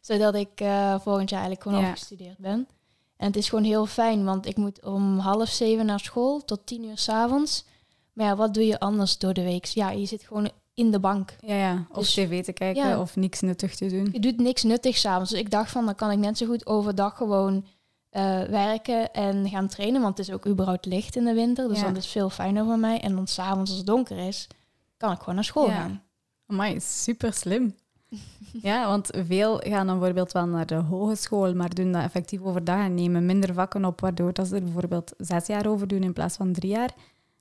Zodat 0.00 0.34
ik 0.34 0.60
eh, 0.60 1.00
volgend 1.00 1.30
jaar 1.30 1.40
eigenlijk 1.40 1.62
gewoon 1.62 1.80
Ja. 1.84 1.90
afgestudeerd 1.90 2.38
ben. 2.38 2.68
En 3.16 3.26
het 3.26 3.36
is 3.36 3.48
gewoon 3.48 3.64
heel 3.64 3.86
fijn, 3.86 4.24
want 4.24 4.46
ik 4.46 4.56
moet 4.56 4.84
om 4.84 5.18
half 5.18 5.48
zeven 5.48 5.86
naar 5.86 6.00
school 6.00 6.44
tot 6.44 6.66
tien 6.66 6.84
uur 6.84 6.98
s'avonds. 6.98 7.64
Maar 8.12 8.26
ja, 8.26 8.36
wat 8.36 8.54
doe 8.54 8.66
je 8.66 8.78
anders 8.80 9.18
door 9.18 9.34
de 9.34 9.42
week? 9.42 9.64
Ja, 9.64 9.90
je 9.90 10.06
zit 10.06 10.22
gewoon 10.22 10.50
in 10.74 10.90
de 10.90 11.00
bank. 11.00 11.36
Ja, 11.46 11.54
ja. 11.54 11.86
Of 11.90 11.96
Dus- 11.98 12.14
tv 12.14 12.44
te 12.44 12.52
kijken 12.52 12.88
ja. 12.88 13.00
of 13.00 13.16
niks 13.16 13.40
nuttig 13.40 13.74
te 13.76 13.86
doen. 13.86 14.08
Je 14.12 14.20
doet 14.20 14.36
niks 14.38 14.62
nuttigs 14.62 15.00
s'avonds. 15.00 15.30
Dus 15.30 15.38
ik 15.40 15.50
dacht 15.50 15.70
van, 15.70 15.84
dan 15.84 15.94
kan 15.94 16.10
ik 16.10 16.18
net 16.18 16.38
zo 16.38 16.46
goed 16.46 16.66
overdag 16.66 17.16
gewoon 17.16 17.64
eh, 18.10 18.42
werken 18.42 19.12
en 19.12 19.48
gaan 19.48 19.68
trainen. 19.68 20.02
Want 20.02 20.18
het 20.18 20.28
is 20.28 20.34
ook 20.34 20.46
überhaupt 20.46 20.86
licht 20.86 21.16
in 21.16 21.24
de 21.24 21.34
winter. 21.34 21.68
Dus 21.68 21.80
Ja. 21.80 21.86
dat 21.86 21.96
is 21.96 22.06
veel 22.06 22.30
fijner 22.30 22.64
voor 22.64 22.78
mij. 22.78 23.00
En 23.00 23.14
dan 23.14 23.26
s'avonds 23.26 23.68
als 23.70 23.78
het 23.78 23.86
donker 23.86 24.18
is, 24.26 24.46
kan 24.96 25.12
ik 25.12 25.18
gewoon 25.18 25.34
naar 25.34 25.44
school 25.44 25.66
Ja. 25.66 25.72
gaan. 25.80 26.02
Amai, 26.46 26.80
super 26.80 27.32
slim. 27.32 27.74
ja, 28.62 28.86
want 28.86 29.08
veel 29.26 29.56
gaan 29.58 29.86
dan 29.86 29.96
bijvoorbeeld 29.98 30.32
wel 30.32 30.46
naar 30.46 30.66
de 30.66 30.74
hogeschool, 30.74 31.54
maar 31.54 31.74
doen 31.74 31.92
dat 31.92 32.02
effectief 32.02 32.40
overdag 32.42 32.78
en 32.84 32.94
nemen 32.94 33.26
minder 33.26 33.54
vakken 33.54 33.84
op, 33.84 34.00
waardoor 34.00 34.32
dat 34.32 34.46
ze 34.48 34.54
er 34.54 34.62
bijvoorbeeld 34.62 35.12
zes 35.18 35.46
jaar 35.46 35.66
over 35.66 35.88
doen 35.88 36.02
in 36.02 36.12
plaats 36.12 36.36
van 36.36 36.52
drie 36.52 36.70
jaar. 36.70 36.90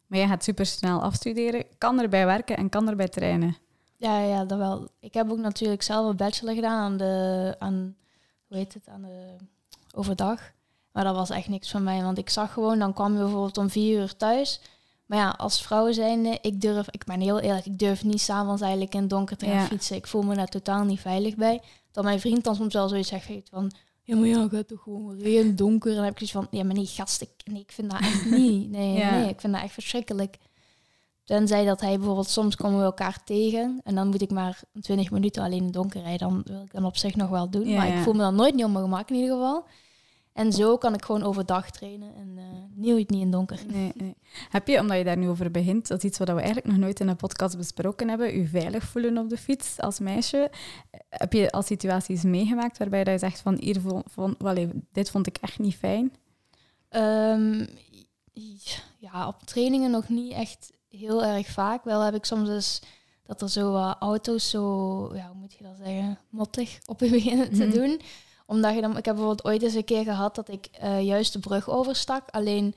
Maar 0.07 0.19
je 0.19 0.27
gaat 0.27 0.43
super 0.43 0.65
snel 0.65 1.01
afstuderen, 1.01 1.63
kan 1.77 1.99
erbij 2.01 2.25
werken 2.25 2.57
en 2.57 2.69
kan 2.69 2.89
erbij 2.89 3.07
trainen. 3.07 3.57
Ja, 3.97 4.19
ja, 4.19 4.45
dat 4.45 4.57
wel. 4.57 4.87
Ik 4.99 5.13
heb 5.13 5.31
ook 5.31 5.37
natuurlijk 5.37 5.81
zelf 5.81 6.09
een 6.09 6.15
bachelor 6.15 6.53
gedaan 6.55 6.79
aan 6.79 6.97
de, 6.97 7.55
aan, 7.59 7.95
hoe 8.47 8.57
heet 8.57 8.73
het, 8.73 8.87
aan 8.87 9.01
de 9.01 9.35
overdag. 9.95 10.41
Maar 10.91 11.03
dat 11.03 11.15
was 11.15 11.29
echt 11.29 11.47
niks 11.47 11.69
van 11.71 11.83
mij, 11.83 12.01
want 12.03 12.17
ik 12.17 12.29
zag 12.29 12.53
gewoon, 12.53 12.79
dan 12.79 12.93
kwam 12.93 13.13
je 13.13 13.19
bijvoorbeeld 13.19 13.57
om 13.57 13.69
vier 13.69 13.99
uur 14.01 14.15
thuis. 14.17 14.59
Maar 15.05 15.17
ja, 15.17 15.29
als 15.37 15.61
vrouw 15.61 15.91
zijnde, 15.91 16.37
ik 16.41 16.61
durf, 16.61 16.87
ik 16.89 17.03
ben 17.03 17.19
heel 17.19 17.39
eerlijk, 17.39 17.65
ik 17.65 17.79
durf 17.79 18.03
niet 18.03 18.21
s'avonds 18.21 18.61
eigenlijk 18.61 18.93
in 18.93 18.99
het 19.01 19.09
donker 19.09 19.37
te 19.37 19.45
gaan 19.45 19.53
Ja. 19.55 19.65
fietsen. 19.65 19.95
Ik 19.95 20.07
voel 20.07 20.21
me 20.21 20.35
daar 20.35 20.47
totaal 20.47 20.83
niet 20.83 20.99
veilig 20.99 21.35
bij. 21.35 21.61
Dat 21.91 22.03
mijn 22.03 22.19
vriend 22.19 22.43
dan 22.43 22.55
soms 22.55 22.73
wel 22.73 22.87
zoiets 22.87 23.09
zegt 23.09 23.29
van, 23.49 23.71
ja, 24.03 24.15
maar 24.15 24.27
ja, 24.27 24.47
gaat 24.47 24.67
toch 24.67 24.81
gewoon 24.83 25.15
weer 25.17 25.39
in 25.39 25.47
het 25.47 25.57
donker. 25.57 25.89
En 25.89 25.95
dan 25.95 26.03
heb 26.05 26.19
ik 26.19 26.27
zoiets 26.27 26.49
van, 26.49 26.59
ja, 26.59 26.65
maar 26.65 26.75
nee, 26.75 26.85
gast, 26.85 27.21
ik, 27.21 27.29
nee, 27.51 27.61
ik 27.61 27.71
vind 27.71 27.91
dat 27.91 27.99
echt 27.99 28.25
niet. 28.37 28.69
Nee, 28.69 28.93
Ja. 28.97 29.11
nee, 29.19 29.29
ik 29.29 29.39
vind 29.39 29.53
dat 29.53 29.61
echt 29.61 29.73
verschrikkelijk. 29.73 30.37
Tenzij 31.23 31.65
dat 31.65 31.81
hij 31.81 31.97
bijvoorbeeld 31.97 32.29
soms 32.29 32.55
komen 32.55 32.79
we 32.79 32.85
elkaar 32.85 33.23
tegen 33.23 33.81
en 33.83 33.95
dan 33.95 34.07
moet 34.07 34.21
ik 34.21 34.31
maar 34.31 34.59
20 34.81 35.11
minuten 35.11 35.43
alleen 35.43 35.57
in 35.57 35.63
het 35.63 35.73
donker 35.73 36.01
rijden. 36.01 36.27
Dan 36.29 36.41
wil 36.45 36.61
ik 36.61 36.71
dan 36.71 36.85
op 36.85 36.97
zich 36.97 37.15
nog 37.15 37.29
wel 37.29 37.49
doen. 37.49 37.67
Ja, 37.67 37.75
maar 37.77 37.87
ik 37.87 38.03
voel 38.03 38.13
me 38.13 38.19
dan 38.19 38.35
nooit 38.35 38.55
niet 38.55 38.65
op 38.65 38.71
mijn 38.71 38.83
gemak 38.83 39.09
in 39.09 39.15
ieder 39.15 39.31
geval. 39.35 39.65
En 40.39 40.51
zo 40.53 40.77
kan 40.77 40.93
ik 40.93 41.05
gewoon 41.05 41.23
overdag 41.23 41.71
trainen 41.71 42.15
en 42.15 42.33
eh 42.37 42.43
nooit 42.75 43.09
niet 43.09 43.19
in 43.19 43.25
het 43.25 43.31
donker. 43.31 43.59
Nee, 43.67 43.91
nee. 43.95 44.15
Heb 44.49 44.67
je, 44.67 44.79
omdat 44.79 44.97
je 44.97 45.03
daar 45.03 45.17
nu 45.17 45.29
over 45.29 45.51
begint, 45.51 45.87
dat 45.87 45.97
is 45.97 46.03
iets 46.09 46.17
wat 46.17 46.27
we 46.27 46.33
eigenlijk 46.33 46.67
nog 46.67 46.77
nooit 46.77 46.99
in 46.99 47.07
een 47.07 47.15
podcast 47.15 47.57
besproken 47.57 48.09
hebben, 48.09 48.37
je 48.39 48.47
veilig 48.47 48.83
voelen 48.83 49.17
op 49.17 49.29
de 49.29 49.37
fiets 49.37 49.79
als 49.79 49.99
meisje. 49.99 50.51
Heb 51.09 51.33
je 51.33 51.51
al 51.51 51.61
situaties 51.61 52.23
meegemaakt 52.23 52.77
waarbij 52.77 53.03
dat 53.03 53.13
je 53.13 53.19
zegt 53.19 53.39
van, 53.41 53.57
hier 53.59 53.81
vond, 53.81 54.03
vond, 54.11 54.35
wel 54.37 54.55
even, 54.55 54.87
dit 54.91 55.09
vond 55.09 55.27
ik 55.27 55.37
echt 55.41 55.59
niet 55.59 55.75
fijn? 55.75 56.13
Ehm, 56.89 57.65
ja, 58.99 59.27
op 59.27 59.41
trainingen 59.45 59.91
nog 59.91 60.09
niet 60.09 60.33
echt 60.33 60.71
heel 60.89 61.25
erg 61.25 61.47
vaak. 61.47 61.83
Wel 61.83 62.01
heb 62.01 62.15
ik 62.15 62.25
soms 62.25 62.47
dus 62.49 62.81
dat 63.23 63.41
er 63.41 63.49
zo 63.49 63.71
wat 63.71 63.95
auto's 63.99 64.49
zo, 64.49 64.61
ja, 65.15 65.27
hoe 65.27 65.37
moet 65.39 65.53
je 65.53 65.63
dat 65.63 65.75
zeggen, 65.83 66.19
mottig 66.29 66.79
op 66.85 66.99
je 66.99 67.09
beginnen 67.09 67.53
te 67.53 67.65
Mhm. 67.65 67.73
doen. 67.73 68.01
Omdat 68.49 68.75
je 68.75 68.81
dan, 68.81 68.97
ik 68.97 69.05
heb 69.05 69.15
bijvoorbeeld 69.15 69.45
ooit 69.45 69.61
eens 69.61 69.73
een 69.73 69.83
keer 69.83 70.03
gehad 70.03 70.35
dat 70.35 70.49
ik 70.49 70.69
eh, 70.71 71.01
juist 71.01 71.33
de 71.33 71.39
brug 71.39 71.69
overstak. 71.69 72.29
Alleen 72.29 72.75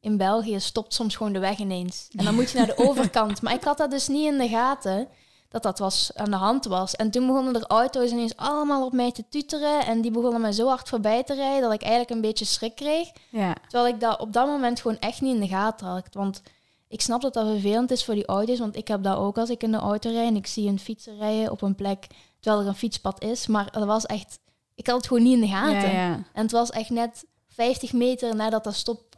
in 0.00 0.16
België 0.16 0.60
stopt 0.60 0.94
soms 0.94 1.16
gewoon 1.16 1.32
de 1.32 1.38
weg 1.38 1.58
ineens. 1.58 2.08
En 2.16 2.24
dan 2.24 2.34
moet 2.34 2.50
je 2.50 2.58
naar 2.58 2.66
de 2.66 2.78
overkant. 2.88 3.42
Maar 3.42 3.54
ik 3.54 3.64
had 3.64 3.78
dat 3.78 3.90
dus 3.90 4.08
niet 4.08 4.26
in 4.26 4.38
de 4.38 4.48
gaten 4.48 5.08
dat 5.48 5.62
dat 5.62 5.78
was, 5.78 6.10
aan 6.14 6.30
de 6.30 6.36
hand 6.36 6.64
was. 6.64 6.94
En 6.94 7.10
toen 7.10 7.26
begonnen 7.26 7.54
er 7.54 7.66
auto's 7.66 8.10
ineens 8.10 8.36
allemaal 8.36 8.86
op 8.86 8.92
mij 8.92 9.12
te 9.12 9.24
tuteren. 9.28 9.86
En 9.86 10.00
die 10.00 10.10
begonnen 10.10 10.40
mij 10.40 10.52
zo 10.52 10.68
hard 10.68 10.88
voorbij 10.88 11.24
te 11.24 11.34
rijden 11.34 11.62
dat 11.62 11.72
ik 11.72 11.82
eigenlijk 11.82 12.10
een 12.10 12.20
beetje 12.20 12.44
schrik 12.44 12.74
kreeg. 12.74 13.10
Ja, 13.30 13.56
Terwijl 13.68 13.94
ik 13.94 14.00
dat 14.00 14.20
op 14.20 14.32
dat 14.32 14.46
moment 14.46 14.80
gewoon 14.80 14.98
echt 14.98 15.20
niet 15.20 15.34
in 15.34 15.40
de 15.40 15.48
gaten 15.48 15.86
had. 15.86 16.08
Want 16.12 16.42
ik 16.88 17.00
snap 17.00 17.20
dat 17.20 17.34
dat 17.34 17.46
vervelend 17.46 17.90
is 17.90 18.04
voor 18.04 18.14
die 18.14 18.26
auto's. 18.26 18.58
Want 18.58 18.76
ik 18.76 18.88
heb 18.88 19.02
dat 19.02 19.16
ook 19.16 19.38
als 19.38 19.50
ik 19.50 19.62
in 19.62 19.72
de 19.72 19.78
auto 19.78 20.10
rijd 20.10 20.28
en 20.28 20.36
ik 20.36 20.46
zie 20.46 20.68
een 20.68 20.78
fietser 20.78 21.16
rijden 21.16 21.50
op 21.50 21.62
een 21.62 21.74
plek 21.74 22.06
terwijl 22.40 22.62
er 22.62 22.68
een 22.68 22.74
fietspad 22.78 23.22
is. 23.22 23.46
Maar 23.46 23.72
dat 23.72 23.84
was 23.84 24.06
echt... 24.06 24.38
Ik 24.76 24.86
had 24.86 24.96
het 24.96 25.06
gewoon 25.06 25.22
niet 25.22 25.34
in 25.34 25.40
de 25.40 25.46
gaten. 25.48 25.92
ja, 25.92 26.08
ja. 26.08 26.12
En 26.32 26.42
het 26.42 26.50
was 26.50 26.70
echt 26.70 26.90
net 26.90 27.24
50 27.48 27.92
meter 27.92 28.36
nadat 28.36 28.64
dat 28.64 28.74
stop... 28.74 29.14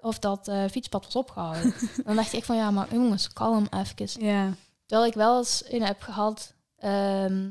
Of 0.00 0.18
dat 0.18 0.48
eh, 0.48 0.64
fietspad 0.70 1.04
was 1.04 1.16
opgehouden. 1.16 1.74
dan 2.04 2.16
dacht 2.16 2.32
ik 2.32 2.44
van, 2.44 2.56
ja, 2.56 2.70
maar 2.70 2.94
jongens, 2.94 3.32
kalm 3.32 3.66
even. 3.70 4.24
ja. 4.24 4.54
Terwijl 4.86 5.08
ik 5.08 5.14
wel 5.16 5.38
eens 5.38 5.62
in 5.62 5.82
heb 5.82 6.00
gehad. 6.00 6.54
ehm, 6.76 7.50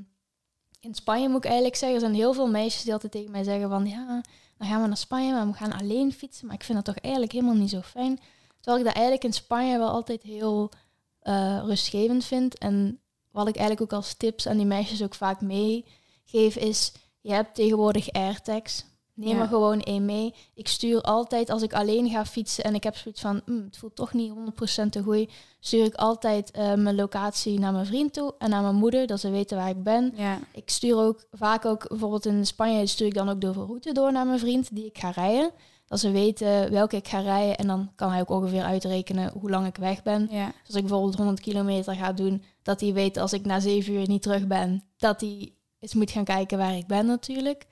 in 0.80 0.96
Spanje 0.96 1.28
moet 1.28 1.38
ik 1.38 1.46
eigenlijk 1.46 1.76
zeggen, 1.76 1.98
er 1.98 2.04
zijn 2.04 2.16
heel 2.16 2.34
veel 2.34 2.48
meisjes 2.48 2.84
die 2.84 2.94
altijd 2.94 3.12
tegen 3.12 3.32
mij 3.32 3.44
zeggen 3.44 3.70
van 3.70 3.86
ja, 3.86 4.22
dan 4.58 4.68
gaan 4.68 4.82
we 4.82 4.88
naar 4.88 4.98
Spanje, 4.98 5.32
maar 5.32 5.48
we 5.48 5.54
gaan 5.54 5.74
alleen 5.80 6.14
fietsen. 6.14 6.46
Maar 6.46 6.56
ik 6.56 6.64
vind 6.64 6.86
dat 6.86 6.96
toch 6.96 7.04
eigenlijk 7.04 7.34
helemaal 7.34 7.56
niet 7.56 7.70
zo 7.70 7.82
fijn. 7.82 8.20
Terwijl 8.60 8.78
ik 8.78 8.86
dat 8.86 8.94
eigenlijk 8.96 9.24
in 9.24 9.34
Spanje 9.34 9.78
wel 9.78 9.90
altijd 9.90 10.22
heel 10.22 10.72
eh, 11.20 11.62
rustgevend 11.66 12.26
vind. 12.26 12.58
En 12.58 13.00
wat 13.32 13.48
ik 13.48 13.56
eigenlijk 13.56 13.92
ook 13.92 14.00
als 14.00 14.14
tips 14.14 14.48
aan 14.48 14.58
die 14.58 14.66
meisjes 14.66 15.04
ook 15.04 15.14
vaak 15.16 15.42
meegeef 15.42 16.56
is, 16.56 16.92
je 17.22 17.34
hebt 17.34 17.56
tegenwoordig 17.56 18.12
airtags. 18.12 18.90
Neem 19.14 19.36
Ja. 19.36 19.42
er 19.42 19.48
gewoon 19.48 19.82
één 19.82 20.06
mee. 20.06 20.34
Ik 20.54 20.68
stuur 20.68 21.02
altijd 21.02 21.50
als 21.50 21.62
ik 21.62 21.74
alleen 21.74 22.10
ga 22.10 22.26
fietsen 22.26 22.64
en 22.64 22.76
ik 22.76 22.84
heb 22.84 22.96
zoiets 22.96 23.22
van, 23.22 23.42
"Hmm, 23.46 23.64
het 23.66 23.78
voelt 23.78 23.96
toch 23.96 24.14
niet 24.14 24.32
100% 24.32 24.92
te 24.92 25.04
goed 25.04 25.32
stuur 25.60 25.86
ik 25.86 25.96
altijd 25.96 26.52
eh, 26.52 26.74
mijn 26.74 26.96
locatie 26.96 27.60
naar 27.60 27.72
mijn 27.72 27.86
vriend 27.86 28.14
toe 28.14 28.34
en 28.38 28.50
naar 28.50 28.62
mijn 28.62 28.76
moeder, 28.76 29.08
dat 29.08 29.20
ze 29.20 29.30
weten 29.30 29.58
waar 29.58 29.70
ik 29.70 29.84
ben. 29.84 30.14
ja. 30.16 30.40
Ik 30.54 30.70
stuur 30.70 30.98
ook 30.98 31.24
vaak 31.32 31.66
ook, 31.66 31.88
bijvoorbeeld 31.90 32.26
in 32.26 32.46
Spanje, 32.46 32.86
stuur 32.88 33.08
ik 33.08 33.14
dan 33.14 33.30
ook 33.30 33.42
de 33.42 33.52
route 33.52 33.92
door 33.92 34.12
naar 34.12 34.26
mijn 34.26 34.40
vriend 34.40 34.76
die 34.76 34.86
ik 34.86 34.98
ga 34.98 35.10
rijden. 35.10 35.52
Dat 35.88 36.00
ze 36.00 36.12
weten 36.12 36.72
welke 36.72 36.96
ik 36.96 37.08
ga 37.08 37.20
rijden 37.20 37.58
en 37.58 37.68
dan 37.68 37.92
kan 37.96 38.12
hij 38.12 38.22
ook 38.22 38.30
ongeveer 38.30 38.64
uitrekenen 38.64 39.32
hoe 39.40 39.50
lang 39.50 39.68
ik 39.68 39.76
weg 39.78 40.04
ben. 40.04 40.28
ja. 40.32 40.46
Dus 40.46 40.68
als 40.68 40.76
ik 40.76 40.82
bijvoorbeeld 40.82 41.16
100 41.16 41.40
kilometer 41.40 41.96
ga 41.96 42.14
doen, 42.14 42.44
dat 42.64 42.82
hij 42.82 42.94
weet 42.94 43.18
als 43.18 43.34
ik 43.34 43.46
na 43.46 43.60
zeven 43.60 43.94
uur 43.94 44.08
niet 44.08 44.22
terug 44.22 44.48
ben, 44.48 44.84
dat 44.98 45.22
hij 45.22 45.54
eens 45.82 45.94
moet 45.94 46.12
gaan 46.12 46.24
kijken 46.24 46.58
waar 46.58 46.76
ik 46.76 46.88
ben 46.88 47.06
natuurlijk. 47.06 47.66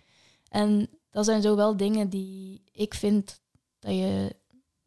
En 0.50 0.90
dat 1.10 1.26
zijn 1.26 1.42
zo 1.42 1.56
wel 1.56 1.78
dingen 1.78 2.10
die 2.10 2.62
ik 2.72 2.94
vind 2.94 3.42
dat 3.80 3.92
je 3.92 4.36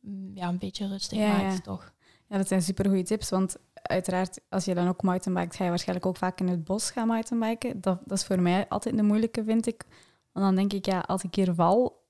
mm, 0.00 0.30
ja, 0.34 0.48
een 0.48 0.58
beetje 0.58 0.86
rustig 0.88 1.18
Ja, 1.18 1.36
maakt, 1.36 1.54
ja. 1.54 1.60
toch? 1.60 1.92
Ja, 2.28 2.36
dat 2.36 2.48
zijn 2.48 2.62
super 2.62 2.86
goede 2.86 3.02
tips. 3.02 3.30
Want 3.30 3.56
uiteraard, 3.74 4.40
als 4.48 4.64
je 4.64 4.74
dan 4.74 4.88
ook 4.88 5.02
mountainbikes, 5.02 5.56
ga 5.56 5.64
je 5.64 5.70
waarschijnlijk 5.70 6.06
ook 6.06 6.16
vaak 6.16 6.40
in 6.40 6.48
het 6.48 6.64
bos 6.64 6.90
gaan 6.90 7.06
mountainbiken. 7.06 7.80
Dat, 7.80 8.00
dat 8.04 8.18
is 8.18 8.24
voor 8.24 8.40
mij 8.40 8.68
altijd 8.68 8.98
een 8.98 9.06
moeilijke, 9.06 9.44
vind 9.44 9.66
ik. 9.66 9.84
Want 10.32 10.46
dan 10.46 10.54
denk 10.54 10.72
ik, 10.72 10.86
ja, 10.86 10.98
als 11.00 11.22
ik 11.22 11.34
hier 11.34 11.54
val, 11.54 12.02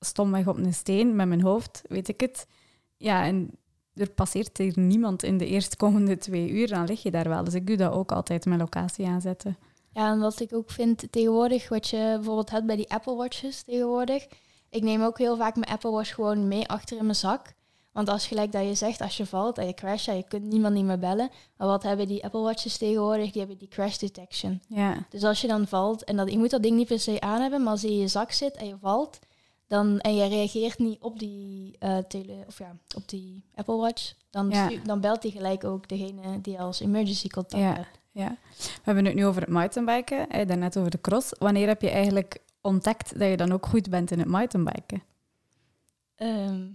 stomweg 0.00 0.46
op 0.46 0.56
een 0.56 0.74
steen 0.74 1.16
met 1.16 1.28
mijn 1.28 1.42
hoofd, 1.42 1.82
weet 1.88 2.08
ik 2.08 2.20
het. 2.20 2.46
Ja, 2.96 3.24
en 3.24 3.50
er 3.94 4.10
passeert 4.10 4.58
hier 4.58 4.78
niemand 4.78 5.22
in 5.22 5.38
de 5.38 5.46
eerstkomende 5.46 6.16
twee 6.16 6.50
uur, 6.50 6.68
dan 6.68 6.84
lig 6.84 7.02
je 7.02 7.10
daar 7.10 7.28
wel. 7.28 7.44
Dus 7.44 7.54
ik 7.54 7.66
doe 7.66 7.76
dat 7.76 7.92
ook 7.92 8.12
altijd 8.12 8.44
mijn 8.44 8.60
locatie 8.60 9.06
aanzetten. 9.06 9.56
Ja, 9.94 10.10
en 10.10 10.18
wat 10.20 10.40
ik 10.40 10.52
ook 10.52 10.70
vind 10.70 11.04
tegenwoordig, 11.10 11.68
wat 11.68 11.88
je 11.88 12.12
bijvoorbeeld 12.14 12.50
hebt 12.50 12.66
bij 12.66 12.76
die 12.76 12.90
Apple 12.90 13.14
Watches 13.14 13.62
tegenwoordig. 13.62 14.26
Ik 14.70 14.82
neem 14.82 15.02
ook 15.02 15.18
heel 15.18 15.36
vaak 15.36 15.56
mijn 15.56 15.70
Apple 15.72 15.90
Watch 15.90 16.14
gewoon 16.14 16.48
mee 16.48 16.68
achter 16.68 16.96
in 16.96 17.04
mijn 17.04 17.16
zak. 17.16 17.54
Want 17.92 18.08
als 18.08 18.26
gelijk 18.26 18.52
dat 18.52 18.64
je 18.64 18.74
zegt, 18.74 19.00
als 19.00 19.16
je 19.16 19.26
valt 19.26 19.58
en 19.58 19.66
je 19.66 19.74
crasht, 19.74 20.04
ja, 20.04 20.12
je 20.12 20.22
kunt 20.28 20.44
niemand 20.44 20.74
niet 20.74 20.84
meer 20.84 20.98
bellen. 20.98 21.30
Maar 21.56 21.68
wat 21.68 21.82
hebben 21.82 22.08
die 22.08 22.24
Apple 22.24 22.40
Watches 22.40 22.76
tegenwoordig? 22.76 23.30
Die 23.30 23.40
hebben 23.40 23.58
die 23.58 23.68
crash 23.68 23.96
detection. 23.96 24.62
Ja. 24.68 25.06
Dus 25.10 25.24
als 25.24 25.40
je 25.40 25.46
dan 25.46 25.66
valt, 25.66 26.04
en 26.04 26.16
dat, 26.16 26.30
je 26.30 26.38
moet 26.38 26.50
dat 26.50 26.62
ding 26.62 26.76
niet 26.76 26.86
per 26.88 27.00
se 27.00 27.20
aan 27.20 27.40
hebben, 27.40 27.62
maar 27.62 27.72
als 27.72 27.80
je 27.80 27.88
in 27.90 27.98
je 27.98 28.08
zak 28.08 28.32
zit 28.32 28.56
en 28.56 28.66
je 28.66 28.76
valt, 28.80 29.18
dan, 29.66 29.98
en 29.98 30.14
je 30.14 30.26
reageert 30.28 30.78
niet 30.78 31.00
op 31.02 31.18
die, 31.18 31.76
eh, 31.78 31.98
tele, 31.98 32.44
of 32.46 32.58
ja, 32.58 32.76
op 32.96 33.08
die 33.08 33.44
Apple 33.54 33.76
Watch, 33.76 34.12
dan, 34.30 34.50
Ja. 34.50 34.70
dan 34.84 35.00
belt 35.00 35.22
hij 35.22 35.32
gelijk 35.32 35.64
ook 35.64 35.88
degene 35.88 36.40
die 36.40 36.60
als 36.60 36.80
emergency 36.80 37.28
contact 37.28 37.62
Ja. 37.62 37.72
hebt. 37.74 38.02
Ja. 38.14 38.36
We 38.56 38.80
hebben 38.82 39.04
het 39.04 39.14
nu 39.14 39.26
over 39.26 39.40
het 39.40 39.50
mountainbiken, 39.50 40.26
hè, 40.28 40.44
daarnet 40.44 40.76
over 40.76 40.90
de 40.90 41.00
cross. 41.00 41.32
Wanneer 41.38 41.66
heb 41.66 41.82
je 41.82 41.90
eigenlijk 41.90 42.38
ontdekt 42.60 43.18
dat 43.18 43.28
je 43.28 43.36
dan 43.36 43.52
ook 43.52 43.66
goed 43.66 43.90
bent 43.90 44.10
in 44.10 44.18
het 44.18 44.28
mountainbiken? 44.28 45.02
Ehm, 46.14 46.66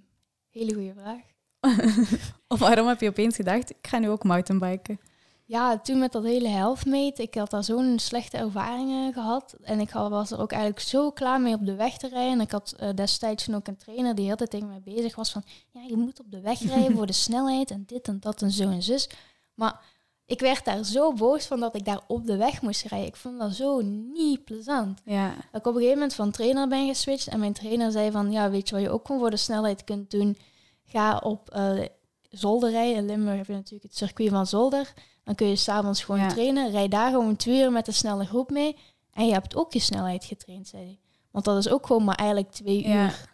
hele 0.50 0.74
goede 0.74 0.94
vraag. 0.94 1.22
Of 2.48 2.60
waarom 2.60 2.88
heb 2.88 3.02
je 3.02 3.10
opeens 3.10 3.36
gedacht, 3.36 3.70
ik 3.70 3.88
ga 3.88 3.98
nu 3.98 4.10
ook 4.10 4.24
mountainbiken? 4.24 5.00
Ja, 5.46 5.80
toen 5.80 6.00
met 6.00 6.12
dat 6.12 6.24
hele 6.24 6.48
healthmate, 6.48 7.22
ik 7.22 7.36
had 7.36 7.50
daar 7.50 7.64
zo'n 7.64 8.00
slechte 8.00 8.38
ervaringen 8.38 9.14
gehad. 9.14 9.56
En 9.62 9.80
ik 9.80 9.90
was 9.92 10.32
er 10.32 10.40
ook 10.40 10.52
eigenlijk 10.52 10.82
zo 10.82 11.12
klaar 11.12 11.42
mee 11.42 11.54
op 11.54 11.66
de 11.66 11.76
weg 11.76 11.98
te 11.98 12.08
rijden. 12.08 12.32
En 12.32 12.42
ik 12.42 12.52
had 12.52 12.72
eh, 12.78 12.90
destijds 12.94 13.54
ook 13.54 13.68
een 13.68 13.78
trainer 13.78 14.16
die 14.16 14.26
heel 14.26 14.36
de 14.36 14.48
tijd 14.48 14.50
tegen 14.50 14.68
mij 14.68 14.96
bezig 14.96 15.16
was 15.16 15.32
van... 15.32 15.44
Ja, 15.70 15.82
je 15.82 15.98
moet 15.98 16.20
op 16.20 16.32
de 16.32 16.42
weg 16.42 16.60
rijden 16.60 16.96
voor 16.98 17.06
de 17.06 17.14
snelheid 17.14 17.72
en 17.72 17.84
dit 17.86 18.08
en 18.08 18.20
dat 18.20 18.42
en 18.42 18.52
zo 18.52 18.70
en 18.70 18.84
zus. 18.84 19.10
Maar 19.54 19.82
ik 20.30 20.40
werd 20.40 20.66
daar 20.66 20.84
zo 20.84 21.14
boos 21.14 21.46
van 21.46 21.60
dat 21.60 21.76
ik 21.76 21.86
daar 21.86 22.02
op 22.08 22.26
de 22.26 22.38
weg 22.38 22.62
moest 22.62 22.86
rijden. 22.86 23.08
Ik 23.08 23.16
vond 23.16 23.40
dat 23.40 23.54
zo 23.54 23.82
niet 24.14 24.44
plezant. 24.44 25.02
Ja, 25.06 25.28
Dat 25.52 25.62
ik 25.62 25.68
op 25.68 25.74
een 25.74 25.74
gegeven 25.74 25.94
moment 25.94 26.14
van 26.14 26.32
trainer 26.32 26.68
ben 26.68 26.88
geswitcht. 26.88 27.28
En 27.28 27.40
mijn 27.40 27.54
trainer 27.54 27.92
zei 27.92 28.12
van, 28.12 28.32
ja, 28.32 28.50
weet 28.50 28.70
je 28.70 28.76
wat 28.76 28.84
je 28.84 28.90
ook 28.90 29.06
gewoon 29.06 29.22
voor 29.22 29.30
de 29.30 29.38
snelheid 29.38 29.84
kunt 29.84 30.12
doen? 30.12 30.38
Ga 30.86 31.18
op 31.18 31.60
Zolder 32.30 32.70
rijden. 32.72 32.96
In 32.98 33.06
Limburg 33.06 33.38
heb 33.38 33.48
je 33.48 33.54
natuurlijk 33.54 33.84
het 33.84 33.98
circuit 33.98 34.30
van 34.30 34.48
Zolder. 34.48 34.94
Dan 35.24 35.36
kun 35.36 35.48
je 35.48 35.56
s'avonds 35.56 36.04
gewoon 36.04 36.22
Ja. 36.22 36.28
trainen. 36.28 36.72
Rijd 36.72 36.92
daar 36.92 37.12
gewoon 37.12 37.36
twee 37.36 37.62
uur 37.62 37.72
met 37.72 37.88
een 37.88 37.94
snelle 37.94 38.26
groep 38.26 38.50
mee. 38.50 38.78
En 39.14 39.26
je 39.26 39.34
hebt 39.34 39.56
ook 39.56 39.74
je 39.74 39.80
snelheid 39.80 40.26
getraind, 40.26 40.68
zei 40.68 40.84
hij. 40.84 41.00
Want 41.32 41.46
dat 41.46 41.58
is 41.58 41.70
ook 41.70 41.86
gewoon 41.86 42.04
maar 42.04 42.16
eigenlijk 42.16 42.52
twee 42.52 42.88
Ja. 42.88 43.04
uur 43.06 43.29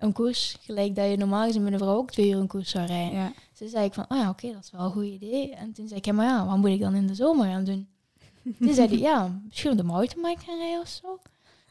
een 0.00 0.12
koers. 0.12 0.56
Gelijk 0.60 0.94
dat 0.94 1.10
je 1.10 1.16
normaal 1.16 1.46
gezien 1.46 1.62
met 1.62 1.72
een 1.72 1.78
vrouw 1.78 1.96
ook 1.96 2.10
twee 2.10 2.30
uur 2.30 2.36
een 2.36 2.46
koers 2.46 2.70
zou 2.70 2.86
rijden. 2.86 3.18
ja. 3.18 3.32
Toen 3.52 3.68
zei 3.68 3.84
ik 3.84 3.94
van, 3.94 4.04
oh 4.08 4.18
ja, 4.18 4.28
oké, 4.28 4.52
dat 4.52 4.64
is 4.64 4.70
wel 4.70 4.80
een 4.80 4.90
goed 4.90 5.04
idee. 5.04 5.54
En 5.54 5.72
toen 5.72 5.88
zei 5.88 5.98
ik, 5.98 6.06
ja, 6.06 6.12
maar 6.12 6.26
ja, 6.26 6.46
wat 6.46 6.56
moet 6.56 6.70
ik 6.70 6.80
dan 6.80 6.94
in 6.94 7.06
de 7.06 7.14
zomer 7.14 7.46
gaan 7.46 7.64
doen? 7.64 7.88
toen 8.58 8.74
zei 8.74 8.88
hij, 8.88 8.98
ja, 8.98 9.40
misschien 9.46 9.70
op 9.70 9.76
de 9.76 9.82
mountainbike 9.82 10.44
gaan 10.44 10.58
rijden 10.58 10.80
of 10.80 10.88
zo. 10.88 11.18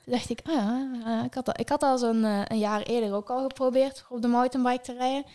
Toen 0.04 0.14
dacht 0.14 0.30
ik, 0.30 0.40
ah 0.44 0.54
ja, 0.54 0.92
eh, 1.06 1.26
ik 1.26 1.34
had 1.34 1.46
dat, 1.46 1.60
ik 1.60 1.70
had 1.70 1.80
dat 1.80 2.00
zo'n 2.00 2.24
eh, 2.24 2.42
een 2.48 2.60
jaar 2.60 2.82
eerder 2.82 3.14
ook 3.14 3.30
al 3.30 3.42
geprobeerd 3.42 4.06
op 4.10 4.22
de 4.22 4.28
mountainbike 4.28 4.84
te 4.84 4.94
rijden. 4.94 5.32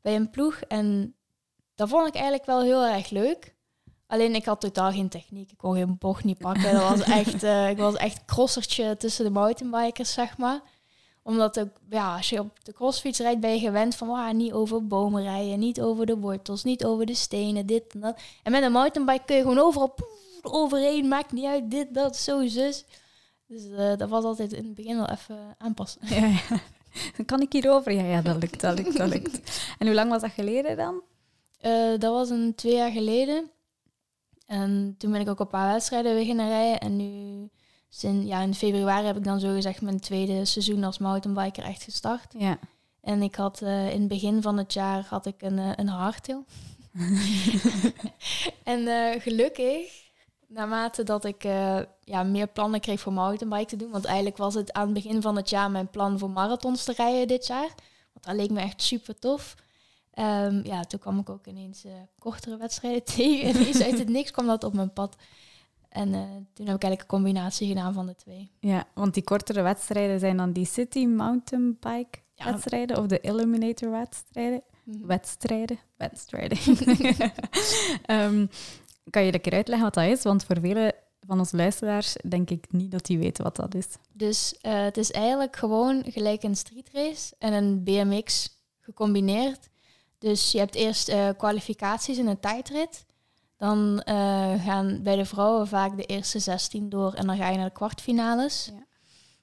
Bij 0.00 0.16
een 0.16 0.30
ploeg. 0.30 0.60
En 0.60 1.14
dat 1.74 1.88
vond 1.88 2.06
ik 2.06 2.14
eigenlijk 2.14 2.44
wel 2.44 2.62
heel 2.62 2.84
erg 2.84 3.10
leuk. 3.10 3.56
Alleen 4.06 4.34
ik 4.34 4.44
had 4.44 4.60
totaal 4.60 4.92
geen 4.92 5.08
techniek. 5.08 5.50
Ik 5.50 5.58
kon 5.58 5.74
geen 5.74 5.98
bocht 5.98 6.24
niet 6.24 6.38
pakken. 6.38 6.72
Dat 6.72 6.88
was 6.88 7.00
echt, 7.20 7.42
eh, 7.42 7.70
ik 7.70 7.76
was 7.76 7.94
echt 7.94 8.24
crossertje 8.24 8.96
tussen 8.96 9.24
de 9.24 9.30
mountainbikers, 9.30 10.12
zeg 10.12 10.38
maar 10.38 10.60
omdat 11.28 11.60
ook, 11.60 11.68
ja, 11.90 12.16
als 12.16 12.28
je 12.28 12.40
op 12.40 12.64
de 12.64 12.72
crossfiets 12.72 13.18
rijdt, 13.18 13.40
ben 13.40 13.52
je 13.52 13.58
gewend 13.58 13.94
van 13.94 14.08
ah, 14.08 14.32
niet 14.32 14.52
over 14.52 14.86
bomen 14.86 15.22
rijden, 15.22 15.58
niet 15.58 15.80
over 15.80 16.06
de 16.06 16.16
wortels, 16.16 16.64
niet 16.64 16.84
over 16.84 17.06
de 17.06 17.14
stenen, 17.14 17.66
dit 17.66 17.84
en 17.92 18.00
dat. 18.00 18.20
En 18.42 18.52
met 18.52 18.62
een 18.62 18.72
mountainbike 18.72 19.24
kun 19.24 19.36
je 19.36 19.42
gewoon 19.42 19.58
overal 19.58 19.88
poef, 19.88 20.38
overheen, 20.42 21.08
maakt 21.08 21.32
niet 21.32 21.44
uit, 21.44 21.70
dit, 21.70 21.94
dat, 21.94 22.16
zo, 22.16 22.46
zus. 22.46 22.84
Dus 23.46 23.70
eh, 23.70 23.96
dat 23.96 24.08
was 24.08 24.24
altijd 24.24 24.52
in 24.52 24.64
het 24.64 24.74
begin 24.74 24.96
wel 24.96 25.08
even 25.08 25.54
aanpassen. 25.58 26.00
ja, 26.20 26.26
ja. 26.26 26.60
Dan 27.16 27.26
kan 27.26 27.40
ik 27.40 27.52
hierover? 27.52 27.92
Ja, 27.92 28.04
ja, 28.04 28.22
dat 28.22 28.36
lukt, 28.36 28.60
dat 28.60 28.78
lukt, 28.78 28.96
dat 28.96 29.08
lukt. 29.08 29.60
En 29.78 29.86
hoe 29.86 29.96
lang 29.96 30.10
was 30.10 30.20
dat 30.20 30.30
geleden 30.30 30.76
dan? 30.76 31.02
Eh, 31.60 31.90
dat 31.98 32.12
was 32.12 32.30
een 32.30 32.54
twee 32.54 32.74
jaar 32.74 32.90
geleden. 32.90 33.50
En 34.46 34.94
toen 34.98 35.10
ben 35.10 35.20
ik 35.20 35.28
ook 35.28 35.40
op 35.40 35.52
een 35.52 35.58
paar 35.58 35.72
wedstrijden 35.72 36.14
beginnen 36.14 36.48
rijden. 36.48 36.80
En 36.80 36.96
nu, 36.96 37.48
sinds, 37.88 38.26
ja, 38.26 38.40
in 38.40 38.54
februari 38.54 39.06
heb 39.06 39.16
ik 39.16 39.24
dan 39.24 39.40
zo 39.40 39.54
gezegd 39.54 39.80
mijn 39.80 40.00
tweede 40.00 40.44
seizoen 40.44 40.84
als 40.84 40.98
mountainbiker 40.98 41.64
echt 41.64 41.82
gestart. 41.82 42.34
Ja. 42.38 42.58
En 43.08 43.22
ik 43.22 43.34
had 43.34 43.62
eh, 43.62 43.92
in 43.92 43.98
het 43.98 44.08
begin 44.08 44.42
van 44.42 44.58
het 44.58 44.72
jaar 44.72 45.06
had 45.08 45.26
ik 45.26 45.42
een, 45.42 45.58
eh, 45.58 45.72
een 45.76 45.88
hardtail. 45.88 46.44
en 48.62 48.86
eh, 48.86 49.20
gelukkig, 49.20 50.10
naarmate 50.46 51.02
dat 51.02 51.24
ik 51.24 51.42
ja, 52.00 52.22
meer 52.22 52.46
plannen 52.46 52.80
kreeg 52.80 53.00
voor 53.00 53.12
mountainbike 53.12 53.66
te 53.66 53.76
doen. 53.76 53.90
Want 53.90 54.04
eigenlijk 54.04 54.36
was 54.36 54.54
het 54.54 54.72
aan 54.72 54.84
het 54.84 54.94
begin 54.94 55.22
van 55.22 55.36
het 55.36 55.50
jaar 55.50 55.70
mijn 55.70 55.90
plan 55.90 56.18
voor 56.18 56.30
marathons 56.30 56.84
te 56.84 56.92
rijden 56.92 57.28
dit 57.28 57.46
jaar. 57.46 57.74
Want 58.12 58.24
dat 58.26 58.34
leek 58.34 58.50
me 58.50 58.60
echt 58.60 58.82
super 58.82 59.18
tof. 59.18 59.54
Ehm, 60.10 60.66
ja, 60.66 60.84
toen 60.84 61.00
kwam 61.00 61.18
ik 61.18 61.30
ook 61.30 61.46
ineens 61.46 61.84
kortere 62.18 62.56
wedstrijden 62.56 63.04
tegen. 63.16 63.60
Ineens 63.60 63.82
uit 63.82 63.98
het 63.98 64.08
niks 64.08 64.30
kwam 64.30 64.46
dat 64.46 64.64
op 64.64 64.72
mijn 64.72 64.92
pad. 64.92 65.16
En 65.88 66.14
eh, 66.14 66.20
toen 66.52 66.66
heb 66.66 66.76
ik 66.76 66.82
eigenlijk 66.82 67.00
een 67.00 67.06
combinatie 67.06 67.68
gedaan 67.68 67.92
van 67.94 68.06
de 68.06 68.14
twee. 68.14 68.50
ja, 68.60 68.86
want 68.94 69.14
die 69.14 69.22
kortere 69.22 69.62
wedstrijden 69.62 70.20
zijn 70.20 70.36
dan 70.36 70.52
die 70.52 70.66
City 70.66 71.06
Mountainbike 71.06 72.18
Ja. 72.34 72.44
wedstrijden 72.44 72.98
of 72.98 73.06
de 73.06 73.20
Illuminator 73.20 73.90
wedstrijden. 73.90 74.62
Mhm. 74.84 75.06
Wedstrijden. 75.06 75.78
Wedstrijden. 75.96 76.58
Ehm, 78.06 78.46
kan 79.10 79.24
je 79.24 79.34
een 79.34 79.40
keer 79.40 79.52
uitleggen 79.52 79.84
wat 79.84 79.94
dat 79.94 80.04
is? 80.18 80.22
Want 80.22 80.44
voor 80.44 80.60
vele 80.60 80.94
van 81.26 81.38
onze 81.38 81.56
luisteraars 81.56 82.16
denk 82.28 82.50
ik 82.50 82.66
niet 82.72 82.90
dat 82.90 83.06
die 83.06 83.18
weten 83.18 83.44
wat 83.44 83.56
dat 83.56 83.74
is. 83.74 83.86
Dus 84.12 84.58
eh, 84.60 84.82
het 84.82 84.96
is 84.96 85.10
eigenlijk 85.10 85.56
gewoon 85.56 86.02
gelijk 86.06 86.42
een 86.42 86.56
streetrace 86.56 87.34
en 87.38 87.52
een 87.52 87.84
BMX 87.84 88.56
gecombineerd. 88.80 89.68
Dus 90.18 90.52
je 90.52 90.58
hebt 90.58 90.74
eerst 90.74 91.08
eh, 91.08 91.28
kwalificaties 91.36 92.18
in 92.18 92.26
een 92.26 92.40
tijdrit. 92.40 93.04
Dan 93.58 94.00
eh, 94.00 94.64
gaan 94.64 95.02
bij 95.02 95.16
de 95.16 95.24
vrouwen 95.24 95.68
vaak 95.68 95.96
de 95.96 96.04
eerste 96.04 96.38
16 96.38 96.88
door 96.88 97.12
en 97.12 97.26
dan 97.26 97.36
ga 97.36 97.48
je 97.48 97.56
naar 97.56 97.66
de 97.66 97.72
kwartfinales. 97.72 98.70
Ja. 98.74 98.86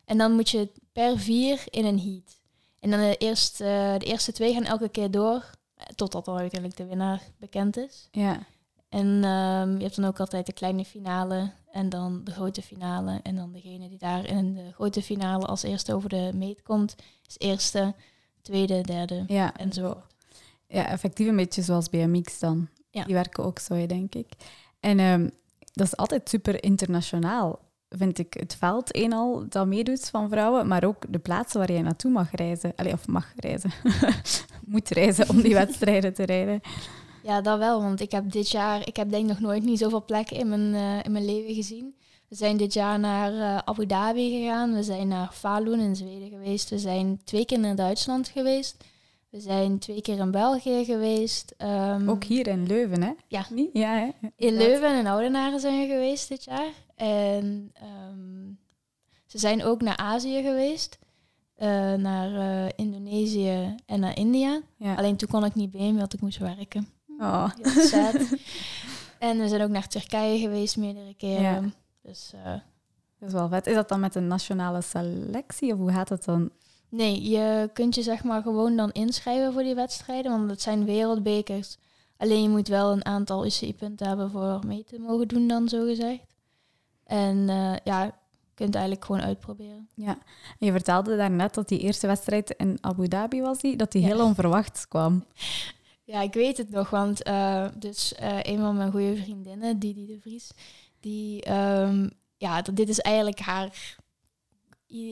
En 0.06 0.18
dan 0.18 0.32
moet 0.32 0.50
je 0.50 0.72
per 0.94 1.20
vier 1.20 1.64
in 1.66 1.86
een 1.86 2.00
heat. 2.00 2.40
En 2.80 2.92
dan 2.92 3.00
de 3.00 3.18
eerste, 3.18 3.96
de 3.98 4.06
eerste 4.06 4.32
twee 4.32 4.54
gaan 4.54 4.64
elke 4.64 4.90
keer 4.90 5.12
door, 5.12 5.50
eh, 5.76 5.86
totdat 5.96 6.26
dan 6.26 6.38
uiteindelijk 6.38 6.80
de 6.80 6.86
winnaar 6.86 7.22
bekend 7.40 7.78
is. 7.78 8.08
Ja, 8.12 8.40
En 8.90 9.24
ehm, 9.24 9.78
je 9.78 9.84
hebt 9.84 9.96
dan 9.96 10.06
ook 10.06 10.20
altijd 10.20 10.46
de 10.46 10.54
kleine 10.54 10.86
finale 10.86 11.52
en 11.72 11.90
dan 11.90 12.24
de 12.24 12.32
grote 12.32 12.62
finale. 12.62 13.20
En 13.24 13.36
dan 13.36 13.52
degene 13.52 13.90
die 13.90 13.98
daar 13.98 14.26
in 14.26 14.54
de 14.54 14.72
grote 14.74 15.02
finale 15.02 15.46
als 15.46 15.64
eerste 15.64 15.94
over 15.94 16.10
de 16.10 16.32
meet 16.34 16.62
komt, 16.62 16.96
is 17.28 17.36
eerste, 17.38 17.94
tweede, 18.42 18.82
derde 18.82 19.24
ja. 19.28 19.58
en 19.58 19.74
zo. 19.74 20.02
ja, 20.68 20.88
effectief 20.88 21.28
een 21.28 21.36
beetje 21.36 21.62
zoals 21.62 21.90
BMX 21.90 22.40
dan. 22.40 22.70
Ja. 22.96 23.04
Die 23.04 23.14
werken 23.14 23.44
ook 23.44 23.60
zo, 23.60 23.86
denk 23.86 24.16
ik. 24.16 24.28
En 24.80 25.00
ehm, 25.00 25.30
dat 25.74 25.88
is 25.88 25.98
altijd 25.98 26.30
super 26.30 26.64
internationaal, 26.64 27.60
vind 27.90 28.18
ik. 28.18 28.34
Het 28.34 28.56
veld 28.56 28.94
eenal 28.94 29.46
dat 29.50 29.68
meedoet 29.68 30.10
van 30.10 30.30
vrouwen, 30.30 30.68
maar 30.68 30.84
ook 30.84 31.04
de 31.10 31.20
plaatsen 31.20 31.60
waar 31.60 31.72
je 31.72 31.82
naartoe 31.82 32.12
mag 32.12 32.32
reizen. 32.32 32.74
Allee, 32.76 32.94
of 32.94 33.08
mag 33.08 33.34
reizen. 33.36 33.72
Moet 34.74 34.90
reizen 34.90 35.30
om 35.30 35.42
die 35.42 35.54
wedstrijden 35.64 36.14
te 36.14 36.24
rijden. 36.24 36.62
Ja, 37.24 37.42
dat 37.42 37.58
wel, 37.58 37.82
want 37.82 38.02
ik 38.02 38.12
heb 38.12 38.32
dit 38.32 38.50
jaar, 38.50 38.88
ik 38.88 38.96
heb 38.96 39.10
denk 39.10 39.24
ik 39.24 39.30
nog 39.30 39.40
nooit 39.40 39.64
niet 39.64 39.80
zoveel 39.80 40.06
plekken 40.06 40.38
in 40.38 40.50
mijn, 40.50 40.74
eh, 40.74 41.06
in 41.06 41.12
mijn 41.12 41.26
leven 41.26 41.54
gezien. 41.54 41.96
We 42.28 42.36
zijn 42.36 42.58
dit 42.58 42.74
jaar 42.74 43.00
naar 43.00 43.34
eh, 43.34 43.58
Abu 43.58 43.86
Dhabi 43.86 44.30
gegaan, 44.30 44.74
we 44.74 44.84
zijn 44.84 45.08
naar 45.08 45.30
Falun 45.32 45.80
in 45.80 45.96
Zweden 45.96 46.30
geweest, 46.30 46.70
we 46.70 46.80
zijn 46.80 47.22
twee 47.24 47.46
keer 47.46 47.60
naar 47.60 47.76
Duitsland 47.76 48.28
geweest, 48.28 48.84
we 49.36 49.42
zijn 49.42 49.80
twee 49.80 50.02
keer 50.02 50.18
in 50.18 50.32
België 50.32 50.86
geweest. 50.86 51.54
ehm, 51.58 52.10
Ook 52.10 52.24
hier 52.24 52.48
in 52.48 52.68
Leuven, 52.68 53.02
hè? 53.04 53.12
Ja. 53.28 53.46
Niet? 53.50 53.70
Ja, 53.74 53.94
hè? 53.96 54.10
In. 54.36 54.54
Leuven 54.58 54.90
en 54.98 55.06
Oudenaarde 55.06 55.60
zijn 55.60 55.80
we 55.80 55.88
geweest 55.94 56.28
dit 56.30 56.44
jaar. 56.44 56.72
En 56.96 57.72
ehm, 57.74 58.52
ze 59.26 59.38
zijn 59.38 59.64
ook 59.64 59.82
naar 59.82 59.98
Azië 59.98 60.42
geweest. 60.42 60.98
eh, 61.56 61.94
naar 61.94 62.36
eh, 62.66 62.72
Indonesië 62.76 63.76
en 63.86 64.00
naar 64.00 64.18
India. 64.18 64.62
Ja. 64.78 64.96
Alleen 64.96 65.16
toen 65.16 65.30
kon 65.30 65.46
ik 65.46 65.56
niet 65.56 65.74
mee, 65.74 65.94
want 65.94 66.14
ik 66.14 66.22
moest 66.22 66.38
werken. 66.38 66.88
Oh. 67.20 67.50
En 69.20 69.40
we 69.40 69.48
zijn 69.48 69.62
ook 69.62 69.70
naar 69.70 69.88
Turkije 69.88 70.40
geweest 70.40 70.78
meerdere 70.78 71.14
keren. 71.14 71.42
Ja. 71.42 71.62
Dus 72.02 72.32
eh, 72.44 72.52
Dat 73.20 73.28
is 73.30 73.34
wel 73.34 73.50
vet. 73.50 73.68
Is 73.68 73.74
dat 73.76 73.90
dan 73.90 74.00
met 74.00 74.16
een 74.16 74.28
nationale 74.28 74.82
selectie 74.82 75.74
of 75.74 75.80
hoe 75.80 75.92
gaat 75.92 76.10
het 76.10 76.26
dan? 76.26 76.50
Nee, 76.90 77.30
je 77.30 77.70
kunt 77.74 77.96
je 77.96 78.02
zeg 78.02 78.24
maar 78.24 78.42
gewoon 78.42 78.76
dan 78.76 78.92
inschrijven 78.92 79.54
voor 79.54 79.64
die 79.64 79.76
wedstrijden. 79.76 80.32
Want 80.32 80.50
het 80.50 80.62
zijn 80.62 80.86
wereldbekers. 80.86 81.78
Alleen 82.18 82.42
je 82.42 82.50
moet 82.50 82.68
wel 82.68 82.92
een 82.92 83.06
aantal 83.06 83.46
UCI-punten 83.46 84.08
hebben 84.08 84.32
voor 84.32 84.60
mee 84.68 84.84
te 84.84 85.00
mogen 85.00 85.28
doen 85.28 85.48
dan, 85.48 85.70
zo 85.70 85.86
gezegd. 85.86 86.24
En 87.04 87.50
eh, 87.50 87.74
ja, 87.84 88.04
je 88.04 88.12
kunt 88.54 88.76
eigenlijk 88.76 89.06
gewoon 89.06 89.22
uitproberen. 89.22 89.88
Ja. 89.96 90.18
En 90.60 90.66
je 90.66 90.72
vertelde 90.72 91.18
daarnet 91.18 91.54
dat 91.54 91.68
die 91.68 91.80
eerste 91.80 92.08
wedstrijd 92.08 92.54
in 92.58 92.78
Abu 92.82 93.08
Dhabi 93.08 93.42
was, 93.42 93.60
die, 93.60 93.76
dat 93.76 93.92
die 93.92 94.02
Ja. 94.02 94.08
heel 94.08 94.24
onverwachts 94.26 94.88
kwam. 94.88 95.24
Ja, 96.08 96.22
ik 96.22 96.34
weet 96.34 96.58
het 96.58 96.70
nog, 96.70 96.90
want 96.90 97.24
eh, 97.24 97.66
dus 97.76 98.16
eh, 98.16 98.38
een 98.42 98.60
van 98.60 98.78
mijn 98.78 98.92
goede 98.92 99.16
vriendinnen, 99.16 99.80
Didi 99.80 100.06
de 100.06 100.20
Vries, 100.20 100.52
die, 101.00 101.42
ehm, 101.42 102.10
ja, 102.38 102.62
dat, 102.62 102.76
dit 102.76 102.90
is 102.90 103.00
eigenlijk 103.00 103.40
haar, 103.40 103.96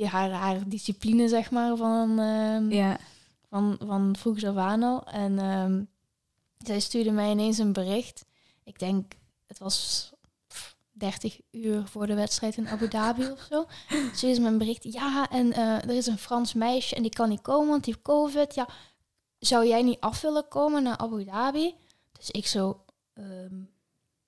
haar, 0.04 0.32
haar 0.32 0.70
discipline, 0.70 1.28
zeg 1.28 1.52
maar, 1.52 1.76
van, 1.78 2.20
ehm, 2.20 2.72
Ja. 2.72 2.98
van, 3.50 3.76
van 3.86 4.16
vroeger 4.18 4.50
af 4.50 4.56
aan 4.58 4.84
al. 4.84 5.04
En 5.06 5.40
ehm, 5.40 5.84
zij 6.58 6.80
stuurde 6.80 7.12
mij 7.12 7.32
ineens 7.32 7.58
een 7.58 7.74
bericht. 7.74 8.26
Ik 8.64 8.80
denk, 8.80 9.14
het 9.48 9.60
was 9.60 10.10
pff, 10.48 10.76
30 10.92 11.40
uur 11.52 11.88
voor 11.88 12.08
de 12.08 12.14
wedstrijd 12.14 12.58
in 12.58 12.68
Abu 12.68 12.88
Dhabi 12.88 13.32
of 13.32 13.48
zo. 13.50 13.66
Ze 14.16 14.28
is 14.28 14.38
een 14.38 14.58
bericht. 14.58 14.84
Ja, 14.94 15.30
en 15.30 15.54
eh, 15.54 15.84
er 15.84 15.90
is 15.96 16.08
een 16.08 16.18
Frans 16.18 16.54
meisje 16.54 16.96
en 16.96 17.02
die 17.02 17.12
kan 17.14 17.30
niet 17.30 17.42
komen, 17.42 17.68
want 17.70 17.84
die 17.84 17.94
heeft 17.94 18.06
COVID. 18.06 18.56
Ja, 18.56 18.68
zou 19.40 19.68
jij 19.68 19.82
niet 19.82 20.00
af 20.00 20.22
willen 20.22 20.48
komen 20.48 20.84
naar 20.84 20.98
Abu 20.98 21.24
Dhabi? 21.24 21.76
Dus 22.12 22.30
ik 22.32 22.48
zo, 22.48 22.86
ehm, 23.14 23.56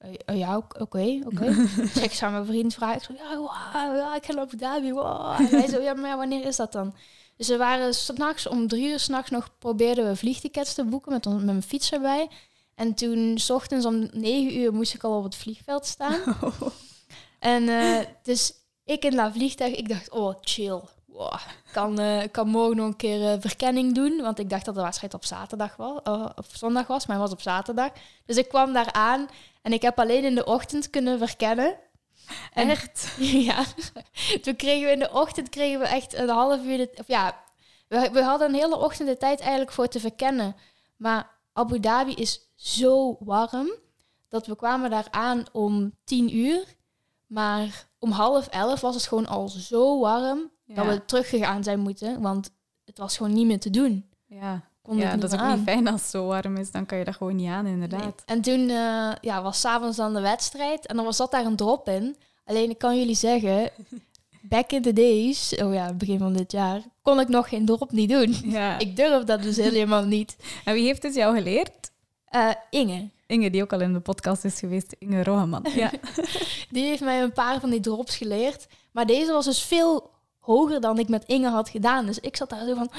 eh, 0.06 0.13
eh, 0.26 0.38
ja, 0.38 0.58
oké, 0.58 1.20
oké. 1.26 1.56
dus 1.94 1.98
ik 1.98 2.13
zou 2.13 2.32
mijn 2.32 2.46
vriend 2.46 2.74
vragen. 2.74 2.96
Ik 2.96 3.04
zo, 3.04 3.13
ja, 3.13 3.38
wow, 3.38 3.98
ja, 3.98 4.15
ik 4.15 4.38
Abu 4.38 4.58
Dhabi. 4.58 4.94
Wow. 4.94 5.39
En 5.39 5.46
hij 5.46 5.68
zo, 5.68 5.82
ja, 5.82 5.94
maar 5.94 6.18
wanneer 6.18 6.46
is 6.46 6.56
dat 6.56 6.72
dan? 6.72 6.96
Dus 7.38 7.48
we 7.48 7.58
waren 7.58 7.94
s'nachts 7.94 8.48
om 8.48 8.68
drie 8.68 8.88
uur 8.89 9.00
s'nachts 9.00 9.30
nog 9.30 9.50
probeerden 9.60 10.08
we 10.08 10.15
vliegtickets 10.15 10.74
te 10.74 10.84
boeken 10.84 11.12
met, 11.12 11.26
met 11.26 11.44
mijn 11.44 11.63
fiets 11.63 11.91
erbij. 11.91 12.28
En 12.76 12.94
toen, 12.94 13.38
s 13.38 13.50
ochtends 13.50 13.86
om 13.86 14.10
negen 14.12 14.58
uur, 14.58 14.74
moest 14.74 14.94
ik 14.94 15.04
al 15.04 15.18
op 15.18 15.24
het 15.24 15.36
vliegveld 15.36 15.86
staan. 15.86 16.20
En 17.39 17.70
eh, 17.70 18.06
dus 18.24 18.54
ik 18.84 19.06
in 19.06 19.15
dat 19.15 19.32
vliegtuig, 19.32 19.76
ik 19.76 19.89
dacht, 19.89 20.10
oh, 20.10 20.36
chill. 20.41 20.82
Wow, 21.06 21.34
ik 21.34 21.72
kan, 21.72 22.00
eh, 22.00 22.32
kan 22.32 22.48
morgen 22.48 22.76
nog 22.76 22.88
een 22.88 22.96
keer 22.96 23.41
verkenning 23.41 23.96
doen. 23.96 24.22
Want 24.22 24.39
ik 24.39 24.50
dacht 24.50 24.65
dat 24.65 24.76
de 24.76 24.82
wedstrijd 24.82 25.13
op 25.13 25.26
zaterdag 25.26 25.76
was, 25.76 26.00
of 26.36 26.48
zondag 26.54 26.88
was, 26.88 27.06
maar 27.06 27.15
hij 27.15 27.26
was 27.26 27.34
op 27.34 27.41
zaterdag. 27.41 27.89
Dus 28.26 28.38
ik 28.38 28.48
kwam 28.48 28.74
daar 28.74 28.91
aan 28.91 29.28
en 29.65 29.73
ik 29.73 29.82
heb 29.82 29.99
alleen 29.99 30.23
in 30.23 30.36
de 30.36 30.45
ochtend 30.45 30.89
kunnen 30.89 31.17
verkennen. 31.17 31.75
En- 32.54 32.69
Echt? 32.69 33.15
ja. 33.49 33.63
Toen 34.41 34.56
kregen 34.56 34.86
we 34.86 34.91
in 34.91 34.99
de 34.99 35.12
ochtend 35.12 35.49
kregen 35.49 35.80
we 35.80 35.86
echt 35.86 36.13
een 36.13 36.30
half 36.30 36.63
uur. 36.63 36.78
De, 36.78 36.89
of 36.97 37.08
ja, 37.08 37.43
we, 37.88 38.10
we 38.13 38.21
hadden 38.23 38.47
een 38.47 38.54
hele 38.56 38.78
ochtend 38.78 39.08
de 39.10 39.17
tijd 39.17 39.39
eigenlijk 39.39 39.71
voor 39.71 39.88
te 39.88 39.99
verkennen. 39.99 40.56
Maar 40.97 41.30
Abu 41.54 41.80
Dhabi 41.80 42.13
is 42.13 42.49
zo 42.56 43.17
warm 43.19 43.69
dat 44.30 44.47
we 44.47 44.56
kwamen 44.56 44.89
daar 44.89 45.08
aan 45.12 45.45
om 45.51 45.93
tien 46.04 46.36
uur. 46.38 46.63
Maar 47.25 47.88
om 47.99 48.12
half 48.12 48.47
elf 48.47 48.82
was 48.82 48.95
het 48.95 49.08
gewoon 49.08 49.28
al 49.28 49.47
zo 49.49 49.99
warm 49.99 50.51
dat 50.65 50.86
we 50.86 51.06
teruggegaan 51.06 51.63
zijn 51.63 51.80
moeten. 51.80 52.21
Want 52.21 52.51
het 52.86 52.97
was 52.97 53.17
gewoon 53.17 53.34
niet 53.34 53.45
meer 53.45 53.60
te 53.60 53.69
doen. 53.69 54.10
ja. 54.25 54.73
Kon 54.86 54.98
ja, 54.98 55.12
niet 55.12 55.21
dat 55.21 55.32
is 55.34 55.39
ook 55.39 55.45
aan. 55.45 55.56
niet 55.56 55.67
fijn 55.67 55.88
als 55.88 56.02
het 56.02 56.10
zo 56.10 56.26
warm 56.26 56.58
is. 56.58 56.71
Dan 56.71 56.86
kan 56.86 56.98
je 56.98 57.04
dat 57.04 57.15
gewoon 57.15 57.36
niet 57.36 57.50
aan, 57.50 57.65
inderdaad. 57.65 58.02
Nee. 58.02 58.12
En 58.26 58.41
toen 58.41 58.69
eh, 58.69 59.12
ja, 59.21 59.41
was 59.41 59.60
s'avonds 59.60 59.98
dan 59.98 60.13
de 60.13 60.21
wedstrijd 60.21 60.86
en 60.86 60.95
dan 60.95 61.06
was 61.06 61.15
zat 61.15 61.32
daar 61.32 61.45
een 61.45 61.56
drop 61.56 61.89
in. 61.89 62.15
Alleen 62.45 62.69
ik 62.69 62.78
kan 62.78 62.98
jullie 63.00 63.15
zeggen, 63.15 63.69
back 64.41 64.71
in 64.71 64.82
the 64.82 64.93
days, 64.93 65.56
oh 65.63 65.74
ja, 65.74 65.93
begin 65.93 66.19
van 66.19 66.34
dit 66.34 66.52
jaar, 66.52 66.82
kon 67.02 67.19
ik 67.19 67.28
nog 67.28 67.50
geen 67.50 67.65
drop 67.65 67.91
niet 67.91 68.10
doen. 68.10 68.36
Ja. 68.43 68.80
Ik 68.86 68.95
durf 68.95 69.24
dat 69.24 69.41
dus 69.43 69.58
helemaal 69.58 70.04
niet. 70.06 70.36
En 70.65 70.74
wie 70.74 70.86
heeft 70.86 71.04
het 71.04 71.15
jou 71.15 71.36
geleerd? 71.36 71.91
Eh, 72.26 72.50
Inge, 72.69 73.10
Inge, 73.28 73.50
die 73.50 73.62
ook 73.62 73.74
al 73.74 73.82
in 73.82 73.93
de 73.93 74.00
podcast 74.00 74.43
is 74.43 74.60
geweest. 74.60 74.95
Inge 75.00 75.24
Rogeman. 75.24 75.65
Ja. 75.76 75.91
die 76.69 76.84
heeft 76.84 77.02
mij 77.02 77.21
een 77.21 77.34
paar 77.34 77.60
van 77.60 77.69
die 77.69 77.80
drops 77.80 78.15
geleerd. 78.17 78.67
Maar 78.91 79.06
deze 79.06 79.32
was 79.32 79.45
dus 79.45 79.62
veel 79.62 80.10
hoger 80.45 80.81
dan 80.81 80.99
ik 80.99 81.10
met 81.10 81.25
Inge 81.25 81.49
had 81.49 81.69
gedaan. 81.69 82.05
Dus 82.05 82.19
ik 82.19 82.36
zat 82.36 82.49
daar 82.49 82.65
zo 82.65 82.75
van, 82.75 82.89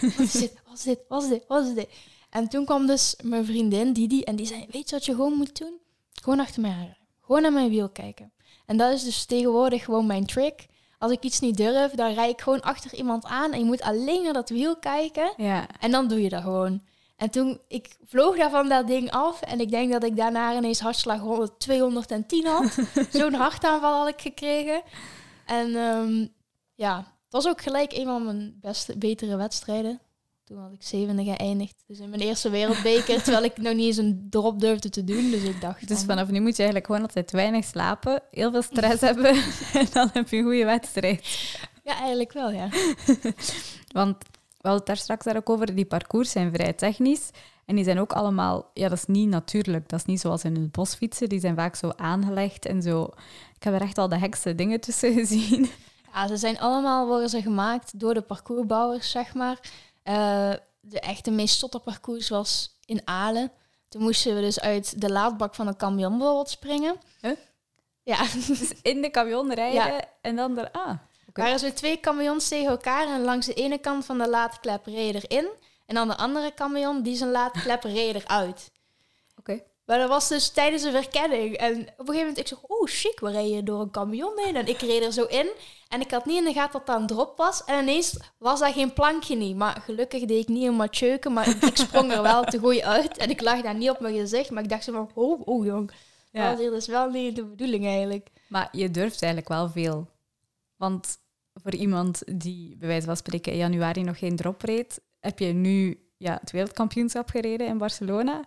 wat 0.16 0.18
is 0.18 0.32
dit, 0.32 0.52
wat 0.66 0.76
is 0.78 0.82
dit, 0.82 0.98
wat 1.08 1.22
is 1.22 1.28
dit, 1.28 1.44
wat 1.48 1.66
is 1.66 1.74
dit? 1.74 1.88
En 2.30 2.48
toen 2.48 2.64
kwam 2.64 2.86
dus 2.86 3.16
mijn 3.22 3.44
vriendin 3.44 3.92
Didi 3.92 4.22
en 4.22 4.36
die 4.36 4.46
zei, 4.46 4.66
weet 4.70 4.88
je 4.90 4.96
wat 4.96 5.04
je 5.04 5.14
gewoon 5.14 5.32
moet 5.32 5.58
doen? 5.58 5.78
Gewoon 6.22 6.40
achter 6.40 6.60
mij 6.60 6.70
aan. 6.70 6.96
Gewoon 7.20 7.42
naar 7.42 7.52
mijn 7.52 7.70
wiel 7.70 7.88
kijken. 7.88 8.32
En 8.66 8.76
dat 8.76 8.92
is 8.92 9.04
dus 9.04 9.24
tegenwoordig 9.24 9.84
gewoon 9.84 10.06
mijn 10.06 10.26
trick. 10.26 10.66
Als 10.98 11.12
ik 11.12 11.22
iets 11.22 11.40
niet 11.40 11.56
durf, 11.56 11.92
dan 11.92 12.14
rijd 12.14 12.32
ik 12.32 12.40
gewoon 12.40 12.60
achter 12.60 12.94
iemand 12.94 13.24
aan 13.24 13.52
en 13.52 13.58
je 13.58 13.64
moet 13.64 13.82
alleen 13.82 14.22
naar 14.22 14.32
dat 14.32 14.48
wiel 14.48 14.76
kijken. 14.76 15.32
ja. 15.36 15.66
En 15.80 15.90
dan 15.90 16.08
doe 16.08 16.22
je 16.22 16.28
dat 16.28 16.42
gewoon. 16.42 16.82
En 17.16 17.30
toen, 17.30 17.60
ik 17.68 17.96
vloog 18.04 18.36
daar 18.36 18.50
van 18.50 18.68
dat 18.68 18.86
ding 18.86 19.10
af. 19.10 19.40
En 19.40 19.60
ik 19.60 19.70
denk 19.70 19.92
dat 19.92 20.04
ik 20.04 20.16
daarna 20.16 20.56
ineens 20.56 20.80
hartslag 20.80 21.20
100, 21.20 21.60
210 21.60 22.46
had. 22.46 22.78
Zo'n 23.20 23.34
hartaanval 23.34 23.98
had 23.98 24.08
ik 24.08 24.20
gekregen. 24.20 24.82
En 25.46 25.76
ehm, 25.76 26.26
ja, 26.76 26.96
het 26.96 27.32
was 27.32 27.46
ook 27.46 27.62
gelijk 27.62 27.92
een 27.92 28.04
van 28.04 28.24
mijn 28.24 28.58
beste, 28.60 28.98
betere 28.98 29.36
wedstrijden. 29.36 30.00
Toen 30.44 30.58
had 30.58 30.72
ik 30.72 30.82
zevende 30.82 31.24
geëindigd. 31.24 31.84
Dus 31.86 31.98
in 31.98 32.10
mijn 32.10 32.22
eerste 32.22 32.50
wereldbeker, 32.50 33.22
terwijl 33.22 33.44
ik 33.44 33.56
nog 33.56 33.74
niet 33.74 33.86
eens 33.86 33.96
een 33.96 34.26
drop 34.30 34.60
durfde 34.60 34.88
te 34.88 35.04
doen. 35.04 35.30
Dus 35.30 35.42
ik 35.42 35.60
dacht 35.60 35.88
Dus 35.88 35.98
van, 35.98 36.06
vanaf 36.06 36.30
nu 36.30 36.40
moet 36.40 36.56
je 36.56 36.62
eigenlijk 36.62 36.86
gewoon 36.86 37.02
altijd 37.02 37.30
weinig 37.30 37.64
slapen, 37.64 38.22
heel 38.30 38.50
veel 38.50 38.62
stress 38.62 39.00
hebben 39.10 39.34
en 39.80 39.86
dan 39.92 40.10
heb 40.12 40.28
je 40.28 40.36
een 40.36 40.42
goede 40.42 40.64
wedstrijd. 40.64 41.48
Ja, 41.84 41.98
eigenlijk 41.98 42.32
wel, 42.32 42.50
ja. 42.50 42.68
Want 43.98 44.16
we 44.60 44.68
hadden 44.68 44.76
het 44.76 44.86
daar 44.86 44.96
straks 44.96 45.24
daar 45.24 45.36
ook 45.36 45.50
over, 45.50 45.74
die 45.74 45.84
parcours 45.84 46.30
zijn 46.30 46.52
vrij 46.52 46.72
technisch. 46.72 47.30
En 47.64 47.74
die 47.74 47.84
zijn 47.84 47.98
ook 47.98 48.12
allemaal, 48.12 48.70
ja, 48.74 48.88
dat 48.88 48.98
is 48.98 49.06
niet 49.06 49.28
natuurlijk. 49.28 49.88
Dat 49.88 49.98
is 49.98 50.04
niet 50.04 50.20
zoals 50.20 50.44
in 50.44 50.54
het 50.54 50.72
bos 50.72 50.94
fietsen. 50.94 51.28
Die 51.28 51.40
zijn 51.40 51.54
vaak 51.54 51.74
zo 51.74 51.90
aangelegd 51.96 52.66
en 52.66 52.82
zo. 52.82 53.10
Ik 53.56 53.62
heb 53.62 53.74
er 53.74 53.80
echt 53.80 53.98
al 53.98 54.08
de 54.08 54.18
hekste 54.18 54.54
dingen 54.54 54.80
tussen 54.80 55.12
gezien. 55.12 55.68
Ja, 56.16 56.26
ze 56.26 56.36
zijn 56.36 56.58
allemaal 56.60 57.06
worden 57.06 57.28
ze 57.28 57.42
gemaakt 57.42 58.00
door 58.00 58.14
de 58.14 58.20
parcoursbouwers, 58.22 59.10
zeg 59.10 59.34
maar. 59.34 59.58
Eh, 60.02 60.52
de 60.80 61.00
echte 61.00 61.30
meest 61.30 61.54
stotte 61.54 61.78
parcours 61.78 62.28
was 62.28 62.78
in 62.84 63.00
Aalen. 63.04 63.52
Toen 63.88 64.02
moesten 64.02 64.34
we 64.34 64.40
dus 64.40 64.60
uit 64.60 65.00
de 65.00 65.10
laadbak 65.10 65.54
van 65.54 65.66
een 65.66 65.76
camion 65.76 66.16
bijvoorbeeld 66.18 66.50
springen. 66.50 66.96
Huh? 67.20 67.30
Ja, 68.02 68.18
Dus 68.48 68.72
in 68.82 69.02
de 69.02 69.10
camion 69.10 69.52
rijden 69.52 69.84
Ja. 69.92 70.00
en 70.20 70.36
dan 70.36 70.58
er... 70.58 70.70
Ah, 70.70 70.90
Oké. 71.28 71.40
waren 71.42 71.58
zo 71.58 71.72
twee 71.72 72.00
camions 72.00 72.48
tegen 72.48 72.70
elkaar 72.70 73.06
en 73.08 73.20
langs 73.20 73.46
de 73.46 73.54
ene 73.54 73.78
kant 73.78 74.04
van 74.04 74.18
de 74.18 74.28
laadklep 74.28 74.86
reed 74.86 75.14
erin. 75.24 75.48
En 75.86 75.94
dan 75.94 76.08
de 76.08 76.16
andere 76.16 76.54
camion, 76.54 77.02
die 77.02 77.16
zijn 77.16 77.30
laadklep 77.30 77.82
reed 77.82 78.14
eruit. 78.14 78.70
Maar 79.86 79.98
dat 79.98 80.08
was 80.08 80.28
dus 80.28 80.48
tijdens 80.48 80.82
een 80.82 81.02
verkenning. 81.02 81.56
En 81.56 81.72
op 81.72 81.78
een 81.78 81.86
gegeven 81.96 82.18
moment, 82.18 82.38
ik 82.38 82.46
zeg, 82.46 82.62
oh 82.62 82.86
chic, 82.86 83.20
we 83.20 83.30
rijden 83.30 83.64
door 83.64 83.80
een 83.80 83.90
camion 83.90 84.32
heen. 84.36 84.56
En 84.56 84.66
ik 84.66 84.80
reed 84.80 85.02
er 85.02 85.12
zo 85.12 85.24
in. 85.24 85.50
En 85.88 86.00
ik 86.00 86.10
had 86.10 86.24
niet 86.24 86.38
in 86.38 86.44
de 86.44 86.52
gaten 86.52 86.72
dat 86.72 86.86
dat 86.86 87.00
een 87.00 87.06
drop 87.06 87.36
was. 87.36 87.64
En 87.64 87.82
ineens 87.82 88.18
was 88.38 88.60
dat 88.60 88.72
geen 88.72 88.92
plankje 88.92 89.36
niet. 89.36 89.56
Maar 89.56 89.80
gelukkig 89.80 90.24
deed 90.24 90.42
ik 90.42 90.48
niet 90.48 90.66
een 90.66 90.74
matjeuken. 90.74 91.32
Maar 91.32 91.48
ik 91.48 91.76
sprong 91.86 92.12
er 92.12 92.22
wel 92.22 92.44
te 92.44 92.58
goed 92.58 92.80
uit. 92.80 93.16
En 93.16 93.30
ik 93.30 93.40
lag 93.40 93.62
daar 93.62 93.74
niet 93.74 93.90
op 93.90 94.00
mijn 94.00 94.14
gezicht. 94.14 94.50
Maar 94.50 94.62
ik 94.62 94.68
dacht 94.68 94.84
zo 94.84 94.92
van, 94.92 95.10
oh, 95.14 95.40
oh 95.44 95.64
jong. 95.64 95.90
Dat 96.32 96.44
was 96.44 96.58
hier 96.58 96.70
dus 96.70 96.86
wel 96.86 97.10
niet 97.10 97.36
de 97.36 97.44
bedoeling 97.44 97.84
eigenlijk. 97.84 98.28
Maar 98.48 98.68
je 98.72 98.90
durft 98.90 99.22
eigenlijk 99.22 99.52
wel 99.52 99.68
veel. 99.68 100.08
Want 100.76 101.18
voor 101.54 101.74
iemand 101.74 102.22
die 102.40 102.76
bij 102.76 102.88
wijze 102.88 103.06
van 103.06 103.16
spreken 103.16 103.52
in 103.52 103.58
januari 103.58 104.02
nog 104.02 104.18
geen 104.18 104.36
drop 104.36 104.62
reed, 104.62 105.00
heb 105.20 105.38
je 105.38 105.52
nu 105.52 106.00
ja, 106.16 106.38
het 106.40 106.50
wereldkampioenschap 106.50 107.28
gereden 107.28 107.66
in 107.66 107.78
Barcelona. 107.78 108.44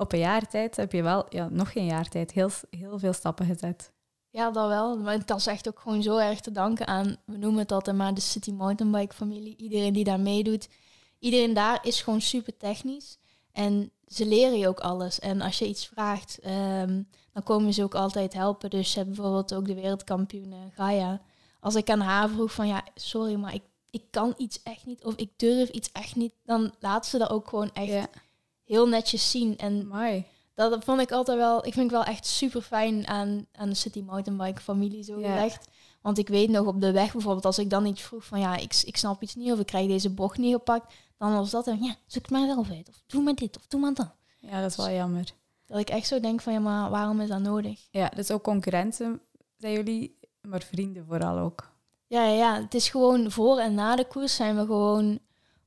Op 0.00 0.12
een 0.12 0.18
jaar 0.18 0.48
tijd 0.48 0.76
heb 0.76 0.92
je 0.92 1.02
wel, 1.02 1.26
ja, 1.28 1.48
nog 1.48 1.72
geen 1.72 1.84
jaar 1.84 2.08
tijd, 2.08 2.32
heel, 2.32 2.50
heel 2.70 2.98
veel 2.98 3.12
stappen 3.12 3.46
gezet. 3.46 3.92
Ja, 4.30 4.50
dat 4.50 4.68
wel. 4.68 4.98
Maar 4.98 5.26
dat 5.26 5.38
is 5.38 5.46
echt 5.46 5.68
ook 5.68 5.78
gewoon 5.78 6.02
zo 6.02 6.16
erg 6.16 6.40
te 6.40 6.52
danken 6.52 6.86
aan, 6.86 7.16
we 7.24 7.36
noemen 7.36 7.60
het 7.60 7.72
altijd 7.72 7.96
maar 7.96 8.14
de 8.14 8.20
City 8.20 8.52
Mountainbike 8.52 9.14
familie. 9.14 9.56
Iedereen 9.56 9.92
die 9.92 10.04
daar 10.04 10.20
meedoet. 10.20 10.68
Iedereen 11.18 11.54
daar 11.54 11.78
is 11.82 12.02
gewoon 12.02 12.20
super 12.20 12.56
technisch. 12.56 13.18
En 13.52 13.90
ze 14.06 14.26
leren 14.26 14.58
je 14.58 14.68
ook 14.68 14.80
alles. 14.80 15.18
En 15.18 15.40
als 15.40 15.58
je 15.58 15.68
iets 15.68 15.86
vraagt, 15.86 16.38
ehm, 16.38 17.02
dan 17.32 17.42
komen 17.42 17.74
ze 17.74 17.82
ook 17.82 17.94
altijd 17.94 18.32
helpen. 18.32 18.70
Dus 18.70 18.90
ze 18.90 18.96
hebben 18.96 19.14
bijvoorbeeld 19.14 19.54
ook 19.54 19.66
de 19.66 19.74
wereldkampioen 19.74 20.52
eh, 20.52 20.58
Gaia. 20.74 21.20
Als 21.60 21.74
ik 21.74 21.90
aan 21.90 22.00
haar 22.00 22.28
vroeg 22.28 22.52
van, 22.52 22.68
ja, 22.68 22.84
sorry, 22.94 23.34
maar 23.34 23.54
ik, 23.54 23.62
ik 23.90 24.02
kan 24.10 24.34
iets 24.36 24.62
echt 24.62 24.86
niet. 24.86 25.04
Of 25.04 25.14
ik 25.14 25.30
durf 25.36 25.68
iets 25.68 25.92
echt 25.92 26.16
niet. 26.16 26.34
Dan 26.44 26.72
laten 26.78 27.10
ze 27.10 27.18
dat 27.18 27.30
ook 27.30 27.48
gewoon 27.48 27.70
echt 27.72 27.92
Ja, 27.92 28.08
heel 28.70 28.88
netjes 28.88 29.30
zien. 29.30 29.56
En 29.58 29.86
mooi. 29.86 30.24
dat, 30.54 30.70
dat 30.70 30.84
vond 30.84 31.00
ik 31.00 31.12
altijd 31.12 31.38
wel, 31.38 31.66
ik 31.66 31.72
vind 31.72 31.84
ik 31.84 31.90
wel 31.90 32.04
echt 32.04 32.26
super 32.26 32.62
fijn 32.62 33.06
aan, 33.06 33.46
aan 33.52 33.68
de 33.68 33.74
City 33.74 34.02
Mountainbike 34.02 34.60
familie 34.60 35.02
zo 35.02 35.20
Ja. 35.20 35.32
gezegd. 35.32 35.68
Want 36.02 36.18
ik 36.18 36.28
weet 36.28 36.50
nog 36.50 36.66
op 36.66 36.80
de 36.80 36.92
weg 36.92 37.12
bijvoorbeeld, 37.12 37.44
als 37.44 37.58
ik 37.58 37.70
dan 37.70 37.86
iets 37.86 38.02
vroeg 38.02 38.24
van 38.24 38.40
ja, 38.40 38.56
ik, 38.56 38.82
ik 38.84 38.96
snap 38.96 39.22
iets 39.22 39.34
niet 39.34 39.52
of 39.52 39.58
ik 39.58 39.66
krijg 39.66 39.88
deze 39.88 40.10
bocht 40.10 40.38
niet 40.38 40.52
gepakt, 40.52 40.94
dan 41.18 41.32
was 41.32 41.50
dat 41.50 41.64
dan 41.64 41.82
ja, 41.82 41.96
zoek 42.06 42.22
het 42.22 42.30
maar 42.30 42.46
zelf 42.46 42.70
uit. 42.70 42.88
Of 42.88 43.02
doe 43.06 43.22
maar 43.22 43.34
dit 43.34 43.56
of 43.56 43.66
doe 43.66 43.80
maar 43.80 43.94
dat. 43.94 44.10
Ja, 44.38 44.60
dat 44.60 44.70
is 44.70 44.76
wel 44.76 44.90
jammer. 44.90 45.32
Dat 45.66 45.78
ik 45.78 45.90
echt 45.90 46.06
zo 46.06 46.20
denk 46.20 46.40
van 46.40 46.52
ja, 46.52 46.58
maar 46.58 46.90
waarom 46.90 47.20
is 47.20 47.28
dat 47.28 47.40
nodig? 47.40 47.86
Ja, 47.90 48.08
dus 48.08 48.30
ook 48.30 48.42
concurrenten 48.42 49.20
zijn 49.56 49.72
jullie, 49.72 50.18
maar 50.40 50.62
vrienden 50.62 51.04
vooral 51.08 51.38
ook. 51.38 51.70
Ja, 52.06 52.24
ja, 52.24 52.32
ja, 52.32 52.62
het 52.62 52.74
is 52.74 52.88
gewoon 52.88 53.30
voor 53.30 53.58
en 53.58 53.74
na 53.74 53.96
de 53.96 54.04
koers 54.06 54.34
zijn 54.34 54.56
we 54.56 54.64
gewoon 54.66 55.18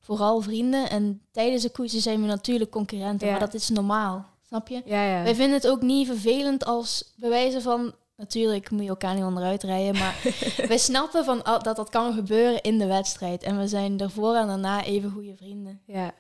vooral 0.04 0.42
vrienden. 0.42 0.90
En 0.90 1.22
tijdens 1.32 1.62
de 1.64 1.70
koersen 1.70 2.02
zijn 2.02 2.22
we 2.22 2.28
natuurlijk 2.28 2.72
concurrenten, 2.72 3.26
Ja. 3.28 3.32
maar 3.34 3.42
dat 3.42 3.54
is 3.54 3.70
normaal. 3.70 4.26
Snap 4.48 4.68
je? 4.68 4.82
Ja, 4.86 5.04
ja. 5.04 5.24
Wij 5.24 5.36
vinden 5.36 5.56
het 5.56 5.68
ook 5.68 5.82
niet 5.82 6.08
vervelend 6.08 6.66
als 6.66 7.14
bewijzen 7.16 7.62
van. 7.62 7.94
Natuurlijk 8.16 8.72
moet 8.72 8.82
je 8.84 8.90
elkaar 8.90 9.16
niet 9.16 9.24
onderuit 9.24 9.64
rijden, 9.64 9.94
maar 10.00 10.16
wij 10.68 10.78
snappen 10.78 11.26
van, 11.26 11.44
ah, 11.44 11.62
dat 11.64 11.76
dat 11.76 11.90
kan 11.90 12.14
gebeuren 12.14 12.62
in 12.62 12.78
de 12.78 12.86
wedstrijd. 12.86 13.44
En 13.44 13.58
we 13.58 13.68
zijn 13.68 14.00
ervoor 14.00 14.36
en 14.36 14.48
daarna 14.48 14.84
even 14.84 15.12
goede 15.12 15.36
vrienden. 15.36 15.82
ja. 15.86 16.14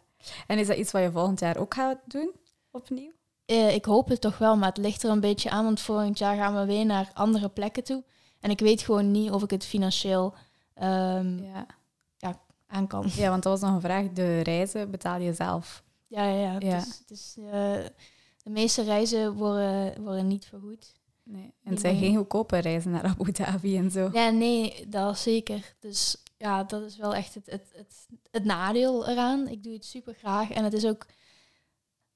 En 0.47 0.59
is 0.59 0.67
dat 0.67 0.77
iets 0.77 0.91
wat 0.91 1.01
je 1.01 1.11
volgend 1.11 1.39
jaar 1.39 1.57
ook 1.57 1.73
gaat 1.73 1.97
doen? 2.05 2.31
Opnieuw? 2.71 3.11
Eh, 3.45 3.73
ik 3.75 3.85
hoop 3.85 4.07
het 4.09 4.21
toch 4.21 4.37
wel, 4.37 4.57
maar 4.57 4.69
het 4.69 4.77
ligt 4.77 5.03
er 5.03 5.09
een 5.09 5.19
beetje 5.19 5.49
aan, 5.49 5.63
want 5.63 5.79
volgend 5.81 6.17
jaar 6.17 6.35
gaan 6.35 6.55
we 6.55 6.65
weer 6.65 6.85
naar 6.85 7.11
andere 7.13 7.49
plekken 7.49 7.83
toe. 7.83 8.03
En 8.39 8.49
ik 8.49 8.59
weet 8.59 8.81
gewoon 8.81 9.11
niet 9.11 9.31
of 9.31 9.43
ik 9.43 9.49
het 9.49 9.65
financieel 9.65 10.33
ehm, 10.73 11.37
Ja. 11.43 11.65
Aan 12.73 12.87
kan. 12.87 13.05
Ja, 13.15 13.29
want 13.29 13.43
dat 13.43 13.59
was 13.59 13.69
nog 13.69 13.75
een 13.75 13.89
vraag. 13.89 14.11
De 14.11 14.39
reizen 14.39 14.91
betaal 14.91 15.19
je 15.19 15.33
zelf. 15.33 15.83
Ja, 16.07 16.25
ja, 16.25 16.55
ja. 16.59 16.77
Eh, 16.77 17.85
de 18.43 18.49
meeste 18.49 18.83
reizen 18.83 19.33
worden, 19.33 20.03
worden 20.03 20.27
niet 20.27 20.45
vergoed. 20.45 20.93
Nee. 21.23 21.53
En 21.63 21.71
het 21.71 21.79
zijn 21.79 21.97
geen 21.97 22.15
goedkope 22.15 22.57
reizen 22.57 22.91
naar 22.91 23.03
Abu 23.03 23.31
Dhabi 23.31 23.77
en 23.77 23.91
zo. 23.91 24.09
Ja, 24.13 24.29
nee, 24.29 24.85
dat 24.89 25.17
zeker. 25.17 25.75
Dus 25.79 26.23
ja, 26.37 26.63
dat 26.63 26.81
is 26.81 26.97
wel 26.97 27.15
echt 27.15 27.33
het, 27.33 27.45
het, 27.45 27.71
het, 27.75 28.07
het 28.31 28.43
nadeel 28.43 29.07
eraan. 29.07 29.47
Ik 29.47 29.63
doe 29.63 29.73
het 29.73 29.85
super 29.85 30.13
graag. 30.13 30.51
En 30.51 30.63
het 30.63 30.73
is 30.73 30.85
ook. 30.85 31.05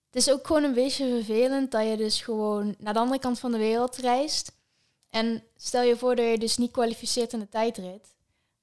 Het 0.05 0.25
is 0.25 0.31
ook 0.31 0.47
gewoon 0.47 0.63
een 0.63 0.73
beetje 0.73 1.07
vervelend 1.07 1.71
dat 1.71 1.87
je 1.87 1.97
dus 1.97 2.21
gewoon 2.21 2.75
naar 2.79 2.93
de 2.93 2.99
andere 2.99 3.19
kant 3.19 3.39
van 3.39 3.51
de 3.51 3.57
wereld 3.57 3.95
reist. 3.95 4.55
En 5.09 5.43
stel 5.55 5.83
je 5.83 5.97
voor 5.97 6.15
dat 6.15 6.25
je 6.25 6.37
dus 6.37 6.57
niet 6.57 6.71
kwalificeert 6.71 7.33
in 7.33 7.39
de 7.39 7.49
tijdrit, 7.49 8.15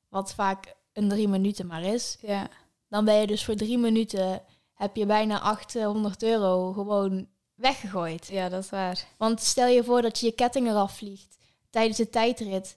wat 0.08 0.34
vaak 0.34 0.74
een 0.94 1.08
drie 1.08 1.28
minuten 1.28 1.66
maar 1.66 1.82
is. 1.82 2.16
Ja. 2.20 2.48
Dan 2.88 3.04
ben 3.04 3.14
je 3.14 3.26
dus 3.26 3.44
voor 3.44 3.54
drie 3.54 3.78
minuten, 3.78 4.42
heb 4.74 4.96
je 4.96 5.06
bijna 5.06 5.40
800 5.40 6.22
euro 6.22 6.72
gewoon 6.72 7.26
weggegooid. 7.54 8.26
ja, 8.26 8.48
dat 8.48 8.62
is 8.64 8.70
waar. 8.70 9.04
Want 9.16 9.40
stel 9.40 9.66
je 9.66 9.84
voor 9.84 10.02
dat 10.02 10.18
je 10.20 10.26
je 10.26 10.32
ketting 10.32 10.68
eraf 10.68 10.96
vliegt 10.96 11.38
tijdens 11.70 11.96
de 11.96 12.10
tijdrit. 12.10 12.76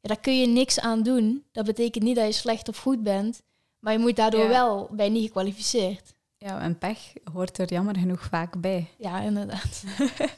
Ja, 0.00 0.08
daar 0.08 0.20
kun 0.20 0.38
je 0.40 0.46
niks 0.46 0.80
aan 0.80 1.02
doen. 1.02 1.44
Dat 1.52 1.64
betekent 1.64 2.04
niet 2.04 2.16
dat 2.16 2.26
je 2.26 2.32
slecht 2.32 2.68
of 2.68 2.78
goed 2.78 3.02
bent. 3.02 3.42
Maar 3.78 3.92
je 3.92 3.98
moet 3.98 4.16
daardoor 4.16 4.42
Ja. 4.42 4.48
wel, 4.48 4.90
je 4.96 5.02
niet 5.02 5.24
gekwalificeerd. 5.26 6.14
Ja, 6.38 6.60
en 6.60 6.78
pech 6.78 7.12
hoort 7.32 7.58
er 7.58 7.72
jammer 7.72 7.96
genoeg 7.98 8.22
vaak 8.22 8.60
bij. 8.60 8.90
Ja, 8.98 9.20
inderdaad. 9.20 9.84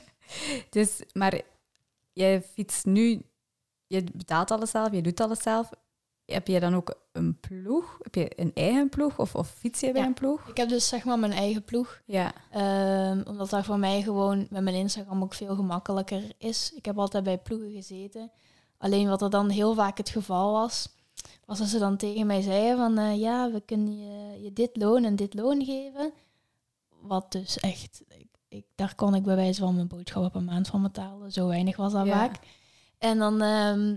Dus, 0.71 1.03
maar 1.13 1.41
jij 2.13 2.43
fietst 2.43 2.85
nu, 2.85 3.23
je 3.87 4.05
betaalt 4.15 4.51
alles 4.51 4.71
zelf, 4.71 4.93
je 4.93 5.03
doet 5.03 5.21
alles 5.21 5.43
zelf. 5.43 5.71
Heb 6.33 6.47
je 6.47 6.61
dan 6.61 6.75
ook 6.75 6.95
een 7.13 7.41
ploeg? 7.41 7.99
Heb 8.03 8.15
je 8.15 8.41
een 8.41 8.51
eigen 8.55 8.89
ploeg 8.89 9.19
of, 9.19 9.35
of 9.35 9.49
fiets 9.49 9.81
je 9.81 9.93
bij 9.93 10.03
een 10.05 10.15
ploeg? 10.15 10.49
Ik 10.49 10.57
heb 10.57 10.69
dus 10.69 10.89
zeg 10.89 11.05
maar 11.05 11.19
mijn 11.19 11.33
eigen 11.33 11.65
ploeg. 11.65 12.01
Ja, 12.05 12.33
Ehm, 12.51 13.23
omdat 13.27 13.51
dat 13.51 13.65
voor 13.65 13.79
mij 13.79 14.03
gewoon 14.03 14.47
met 14.51 14.63
mijn 14.63 14.77
Instagram 14.77 15.23
ook 15.23 15.35
veel 15.35 15.55
gemakkelijker 15.55 16.23
is. 16.39 16.73
Ik 16.75 16.85
heb 16.85 16.99
altijd 16.99 17.25
bij 17.25 17.39
ploegen 17.39 17.71
gezeten. 17.73 18.31
Alleen 18.79 19.09
wat 19.09 19.23
er 19.23 19.31
dan 19.31 19.49
heel 19.49 19.75
vaak 19.75 19.99
het 19.99 20.09
geval 20.09 20.53
was, 20.53 20.89
was 21.45 21.59
dat 21.59 21.69
ze 21.69 21.79
dan 21.79 21.97
tegen 21.97 22.27
mij 22.27 22.41
zeiden 22.41 22.77
van 22.77 22.99
eh, 22.99 23.21
ja, 23.21 23.51
we 23.51 23.61
kunnen 23.61 23.99
je, 23.99 24.43
je 24.43 24.53
dit 24.53 24.71
loon 24.77 25.05
en 25.05 25.17
dit 25.17 25.35
loon 25.35 25.65
geven. 25.65 26.13
Wat 27.01 27.33
dus 27.33 27.59
echt, 27.59 28.03
ik, 28.09 28.27
ik, 28.49 28.65
daar 28.75 28.95
kon 28.95 29.15
ik 29.15 29.23
bij 29.23 29.37
wijze 29.37 29.61
van 29.61 29.75
mijn 29.75 29.89
boodschap 29.89 30.33
per 30.33 30.43
maand 30.43 30.69
van 30.69 30.83
betalen. 30.83 31.33
Zo 31.33 31.47
weinig 31.47 31.77
was 31.77 31.93
dat 31.93 32.07
Ja. 32.07 32.13
vaak. 32.13 32.37
En 32.99 33.19
dan, 33.19 33.43
ehm, 33.43 33.97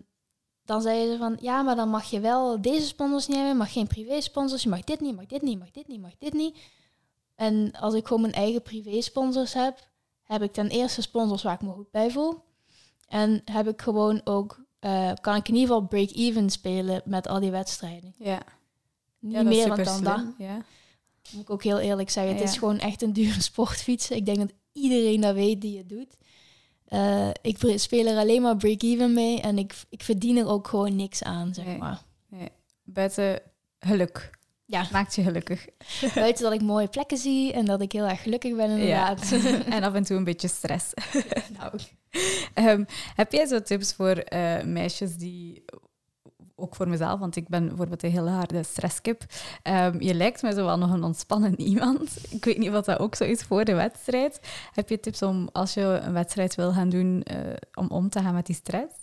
dan 0.71 0.81
zeiden 0.81 1.11
ze 1.11 1.17
van 1.17 1.37
ja, 1.41 1.61
maar 1.61 1.75
dan 1.75 1.89
mag 1.89 2.09
je 2.09 2.19
wel 2.19 2.61
deze 2.61 2.85
sponsors 2.85 3.27
niet 3.27 3.35
hebben, 3.35 3.53
je 3.53 3.59
mag 3.59 3.71
geen 3.71 3.87
privé 3.87 4.21
sponsors, 4.21 4.63
je 4.63 4.69
mag 4.69 4.83
dit 4.83 4.99
niet, 4.99 5.15
mag 5.15 5.25
dit 5.25 5.41
niet, 5.41 5.59
mag 5.59 5.71
dit 5.71 5.87
niet, 5.87 6.01
mag 6.01 6.17
dit 6.17 6.33
niet. 6.33 6.57
En 7.35 7.71
als 7.71 7.93
ik 7.93 8.07
gewoon 8.07 8.21
mijn 8.21 8.33
eigen 8.33 8.61
privé 8.61 9.01
sponsors 9.01 9.53
heb, 9.53 9.89
heb 10.23 10.41
ik 10.41 10.51
ten 10.51 10.69
eerste 10.69 11.01
sponsors 11.01 11.43
waar 11.43 11.53
ik 11.53 11.61
me 11.61 11.71
goed 11.71 11.91
bij 11.91 12.11
voel. 12.11 12.43
En 13.07 13.41
heb 13.45 13.67
ik 13.67 13.81
gewoon 13.81 14.21
ook, 14.23 14.63
eh, 14.79 15.11
kan 15.21 15.35
ik 15.35 15.47
in 15.47 15.53
ieder 15.55 15.69
geval 15.69 15.87
break-even 15.87 16.49
spelen 16.49 17.01
met 17.05 17.27
al 17.27 17.39
die 17.39 17.51
wedstrijden. 17.51 18.13
ja. 18.17 18.41
Niet 19.19 19.33
ja 19.33 19.43
meer 19.43 19.83
dan 19.83 20.03
dat. 20.03 20.25
Ja. 20.37 20.65
Moet 21.31 21.41
ik 21.41 21.49
ook 21.49 21.63
heel 21.63 21.79
eerlijk 21.79 22.09
zeggen. 22.09 22.35
Het 22.35 22.43
is 22.43 22.57
gewoon 22.57 22.79
echt 22.79 23.01
een 23.01 23.13
dure 23.13 23.41
sportfiets. 23.51 24.09
Ik 24.09 24.25
denk 24.25 24.37
dat 24.37 24.51
iedereen 24.71 25.21
dat 25.21 25.33
weet 25.33 25.61
die 25.61 25.77
het 25.77 25.89
doet. 25.89 26.17
Eh, 26.91 27.29
ik 27.41 27.57
speel 27.75 28.05
er 28.05 28.17
alleen 28.17 28.41
maar 28.41 28.57
break-even 28.57 29.13
mee 29.13 29.41
en 29.41 29.57
ik, 29.57 29.73
ik 29.89 30.03
verdien 30.03 30.37
er 30.37 30.47
ook 30.47 30.67
gewoon 30.67 30.95
niks 30.95 31.23
aan, 31.23 31.53
zeg 31.53 31.65
Nee. 31.65 31.77
maar. 31.77 32.01
Buiten 32.83 33.39
geluk. 33.79 34.29
Ja. 34.65 34.87
Maakt 34.91 35.15
je 35.15 35.23
gelukkig. 35.23 35.67
Buiten 36.15 36.43
dat 36.43 36.53
ik 36.53 36.61
mooie 36.61 36.87
plekken 36.87 37.17
zie 37.17 37.53
en 37.53 37.65
dat 37.65 37.81
ik 37.81 37.91
heel 37.91 38.07
erg 38.07 38.21
gelukkig 38.21 38.55
ben 38.55 38.69
inderdaad. 38.69 39.31
en 39.75 39.83
af 39.83 39.93
en 39.93 40.03
toe 40.03 40.17
een 40.17 40.23
beetje 40.23 40.47
stress. 40.47 40.93
nou, 41.57 41.79
Ehm, 42.53 42.83
heb 43.15 43.31
jij 43.31 43.45
zo 43.45 43.61
tips 43.61 43.93
voor 43.93 44.15
eh, 44.15 44.63
meisjes 44.63 45.15
die, 45.15 45.63
ook 46.61 46.75
voor 46.75 46.87
mezelf, 46.89 47.19
want 47.19 47.35
ik 47.35 47.47
ben 47.47 47.67
bijvoorbeeld 47.67 48.03
een 48.03 48.11
heel 48.11 48.29
harde 48.29 48.63
stresskip. 48.63 49.23
Ehm, 49.63 50.01
je 50.01 50.13
lijkt 50.13 50.41
me 50.41 50.53
zo 50.53 50.65
wel 50.65 50.77
nog 50.77 50.91
een 50.91 51.03
ontspannen 51.03 51.59
iemand. 51.71 52.17
Ik 52.29 52.45
weet 52.45 52.57
niet 52.57 52.69
wat 52.71 52.85
dat 52.85 52.99
ook 52.99 53.15
zo 53.15 53.23
is 53.23 53.41
voor 53.41 53.65
de 53.65 53.73
wedstrijd. 53.73 54.39
Heb 54.73 54.89
je 54.89 54.99
tips 54.99 55.21
om, 55.21 55.49
als 55.51 55.73
je 55.73 55.81
een 55.81 56.13
wedstrijd 56.13 56.55
wil 56.55 56.71
gaan 56.71 56.89
doen, 56.89 57.23
eh, 57.23 57.37
om 57.73 57.87
om 57.89 58.09
te 58.09 58.19
gaan 58.19 58.33
met 58.33 58.45
die 58.45 58.55
stress? 58.55 58.93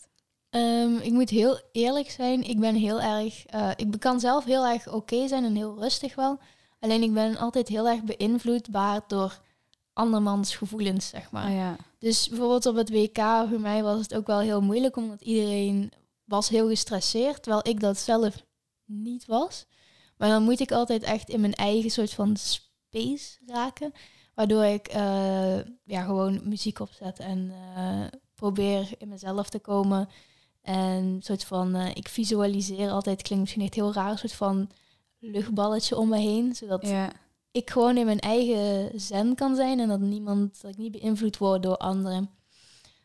Ehm, 0.50 0.94
ik 0.96 1.12
moet 1.12 1.30
heel 1.30 1.60
eerlijk 1.72 2.10
zijn. 2.10 2.42
Ik 2.48 2.60
ben 2.60 2.74
heel 2.74 3.00
erg. 3.00 3.46
eh, 3.46 3.70
ik 3.76 3.86
kan 3.98 4.20
zelf 4.20 4.44
heel 4.44 4.66
erg 4.66 4.92
oké 4.92 5.28
zijn 5.28 5.44
en 5.44 5.54
heel 5.54 5.76
rustig 5.78 6.14
wel. 6.14 6.38
Alleen 6.80 7.02
ik 7.02 7.12
ben 7.14 7.36
altijd 7.36 7.68
heel 7.68 7.88
erg 7.88 8.02
beïnvloedbaar 8.04 9.00
door 9.06 9.38
andermans 9.92 10.56
gevoelens, 10.56 11.08
zeg 11.08 11.30
maar. 11.30 11.44
Ah, 11.44 11.54
ja. 11.54 11.76
Dus 11.98 12.28
bijvoorbeeld 12.28 12.66
op 12.66 12.76
het 12.76 12.90
WK 12.90 13.18
voor 13.48 13.60
mij 13.60 13.82
was 13.82 13.98
het 14.00 14.14
ook 14.14 14.26
wel 14.26 14.40
heel 14.40 14.60
moeilijk, 14.60 14.96
omdat 14.96 15.20
iedereen 15.20 15.92
was 16.28 16.48
heel 16.48 16.68
gestresseerd, 16.68 17.42
terwijl 17.42 17.68
ik 17.68 17.80
dat 17.80 17.98
zelf 17.98 18.44
niet 18.84 19.26
was. 19.26 19.66
Maar 20.16 20.28
dan 20.28 20.42
moet 20.42 20.60
ik 20.60 20.72
altijd 20.72 21.02
echt 21.02 21.28
in 21.28 21.40
mijn 21.40 21.54
eigen 21.54 21.90
soort 21.90 22.12
van 22.12 22.36
space 22.36 23.38
raken, 23.46 23.92
waardoor 24.34 24.64
ik 24.64 24.88
eh, 24.88 25.58
ja, 25.84 26.02
gewoon 26.04 26.40
muziek 26.44 26.78
opzet 26.80 27.18
en 27.18 27.52
eh, 27.76 28.04
probeer 28.34 28.88
in 28.98 29.08
mezelf 29.08 29.48
te 29.48 29.58
komen. 29.58 30.08
En 30.62 31.04
een 31.04 31.22
soort 31.22 31.44
van, 31.44 31.74
eh, 31.74 31.90
ik 31.94 32.08
visualiseer 32.08 32.90
altijd, 32.90 33.22
klinkt 33.22 33.44
misschien 33.44 33.64
echt 33.64 33.74
heel 33.74 33.92
raar, 33.92 34.10
een 34.10 34.18
soort 34.18 34.32
van 34.32 34.70
luchtballetje 35.18 35.96
om 35.96 36.08
me 36.08 36.18
heen, 36.18 36.54
zodat 36.54 36.86
ja. 36.86 37.12
ik 37.50 37.70
gewoon 37.70 37.96
in 37.96 38.06
mijn 38.06 38.20
eigen 38.20 39.00
zen 39.00 39.34
kan 39.34 39.56
zijn 39.56 39.80
en 39.80 39.88
dat 39.88 40.00
niemand, 40.00 40.60
dat 40.60 40.70
ik 40.70 40.76
niet 40.76 40.92
beïnvloed 40.92 41.38
word 41.38 41.62
door 41.62 41.76
anderen. 41.76 42.30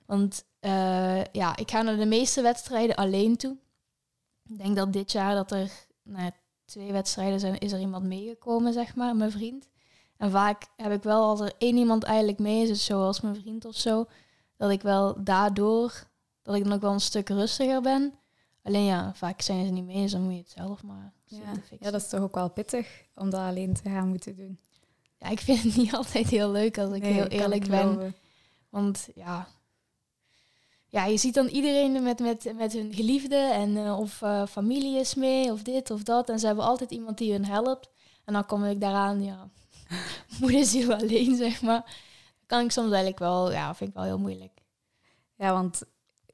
Want 0.05 0.43
eh, 0.59 1.23
ja, 1.23 1.55
ik 1.57 1.71
ga 1.71 1.81
naar 1.81 1.97
de 1.97 2.05
meeste 2.05 2.41
wedstrijden 2.41 2.95
alleen 2.95 3.37
toe. 3.37 3.57
Ik 4.49 4.57
denk 4.57 4.75
dat 4.75 4.93
dit 4.93 5.11
jaar 5.11 5.35
dat 5.35 5.51
er 5.51 5.71
nou, 6.03 6.31
twee 6.65 6.91
wedstrijden 6.91 7.39
zijn, 7.39 7.57
is 7.57 7.71
er 7.71 7.79
iemand 7.79 8.03
meegekomen, 8.05 8.73
zeg 8.73 8.95
maar, 8.95 9.15
mijn 9.15 9.31
vriend. 9.31 9.67
En 10.17 10.31
vaak 10.31 10.65
heb 10.75 10.91
ik 10.91 11.03
wel, 11.03 11.23
als 11.23 11.39
er 11.39 11.53
één 11.57 11.77
iemand 11.77 12.03
eigenlijk 12.03 12.39
mee 12.39 12.61
is, 12.61 12.67
dus 12.67 12.85
zoals 12.85 13.21
mijn 13.21 13.35
vriend 13.35 13.65
of 13.65 13.75
zo, 13.75 14.05
dat 14.57 14.71
ik 14.71 14.81
wel 14.81 15.23
daardoor, 15.23 16.07
dat 16.41 16.55
ik 16.55 16.63
dan 16.63 16.73
ook 16.73 16.81
wel 16.81 16.93
een 16.93 16.99
stuk 16.99 17.29
rustiger 17.29 17.81
ben. 17.81 18.13
Alleen 18.63 18.83
ja, 18.85 19.13
vaak 19.13 19.41
zijn 19.41 19.65
ze 19.65 19.71
niet 19.71 19.85
mee, 19.85 20.01
dus 20.01 20.11
dan 20.11 20.21
moet 20.21 20.33
je 20.33 20.39
het 20.39 20.49
zelf 20.49 20.83
maar 20.83 21.13
Ja. 21.25 21.37
te 21.53 21.59
fixen. 21.59 21.77
ja, 21.79 21.91
dat 21.91 22.01
is 22.01 22.09
toch 22.09 22.19
ook 22.21 22.35
wel 22.35 22.49
pittig 22.49 23.05
om 23.15 23.29
dat 23.29 23.39
alleen 23.41 23.73
te 23.73 23.89
gaan 23.89 24.07
moeten 24.07 24.35
doen. 24.35 24.59
Ja, 25.17 25.27
ik 25.29 25.39
vind 25.39 25.63
het 25.63 25.75
niet 25.75 25.93
altijd 25.99 26.29
heel 26.29 26.51
leuk 26.51 26.77
als 26.77 26.93
ik 26.93 27.01
Nee, 27.01 27.13
heel 27.13 27.27
eerlijk 27.27 27.67
ben. 27.67 27.79
geloven. 27.79 28.15
Want 28.69 29.07
ja, 29.15 29.47
ja, 30.93 31.05
je 31.05 31.17
ziet 31.17 31.33
dan 31.33 31.47
iedereen 31.47 32.03
met, 32.03 32.19
met, 32.19 32.53
met 32.55 32.73
hun 32.73 32.93
geliefde 32.93 33.35
en 33.35 33.77
eh, 33.77 33.99
of 33.99 34.21
eh, 34.21 34.45
familie 34.45 34.99
is 34.99 35.15
mee 35.15 35.51
of 35.51 35.61
dit 35.63 35.91
of 35.91 36.03
dat. 36.03 36.29
En 36.29 36.39
ze 36.39 36.45
hebben 36.45 36.65
altijd 36.65 36.91
iemand 36.91 37.17
die 37.17 37.31
hun 37.31 37.45
helpt. 37.45 37.89
En 38.25 38.33
dan 38.33 38.45
kom 38.45 38.63
ik 38.63 38.81
daaraan, 38.81 39.23
ja, 39.23 39.49
moederziel 40.41 40.93
alleen, 40.93 41.35
zeg 41.35 41.61
maar. 41.61 41.95
Kan 42.45 42.63
ik 42.63 42.71
soms 42.71 42.87
eigenlijk 42.87 43.19
wel, 43.19 43.51
ja, 43.51 43.75
vind 43.75 43.89
ik 43.89 43.95
wel 43.95 44.05
heel 44.05 44.19
moeilijk. 44.19 44.61
Ja, 45.35 45.53
want 45.53 45.83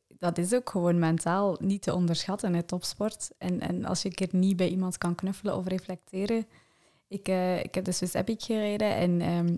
dat 0.08 0.38
is 0.38 0.54
ook 0.54 0.70
gewoon 0.70 1.00
mentaal 1.00 1.58
niet 1.60 1.82
te 1.82 1.94
onderschatten, 1.94 2.54
het 2.54 2.68
topsport. 2.68 3.32
En, 3.38 3.60
en 3.60 3.86
als 3.86 4.02
je 4.02 4.10
een 4.10 4.16
keer 4.16 4.30
niet 4.32 4.58
bij 4.58 4.70
iemand 4.70 4.98
kan 4.98 5.16
knuffelen 5.16 5.58
of 5.58 5.68
reflecteren. 5.68 6.48
Ik, 7.08 7.28
eh, 7.28 7.64
ik 7.64 7.76
heb 7.76 7.84
de 7.84 7.92
Swiss 7.92 8.14
Epic 8.14 8.46
gereden 8.46 8.96
en 8.96 9.22
ehm, 9.22 9.56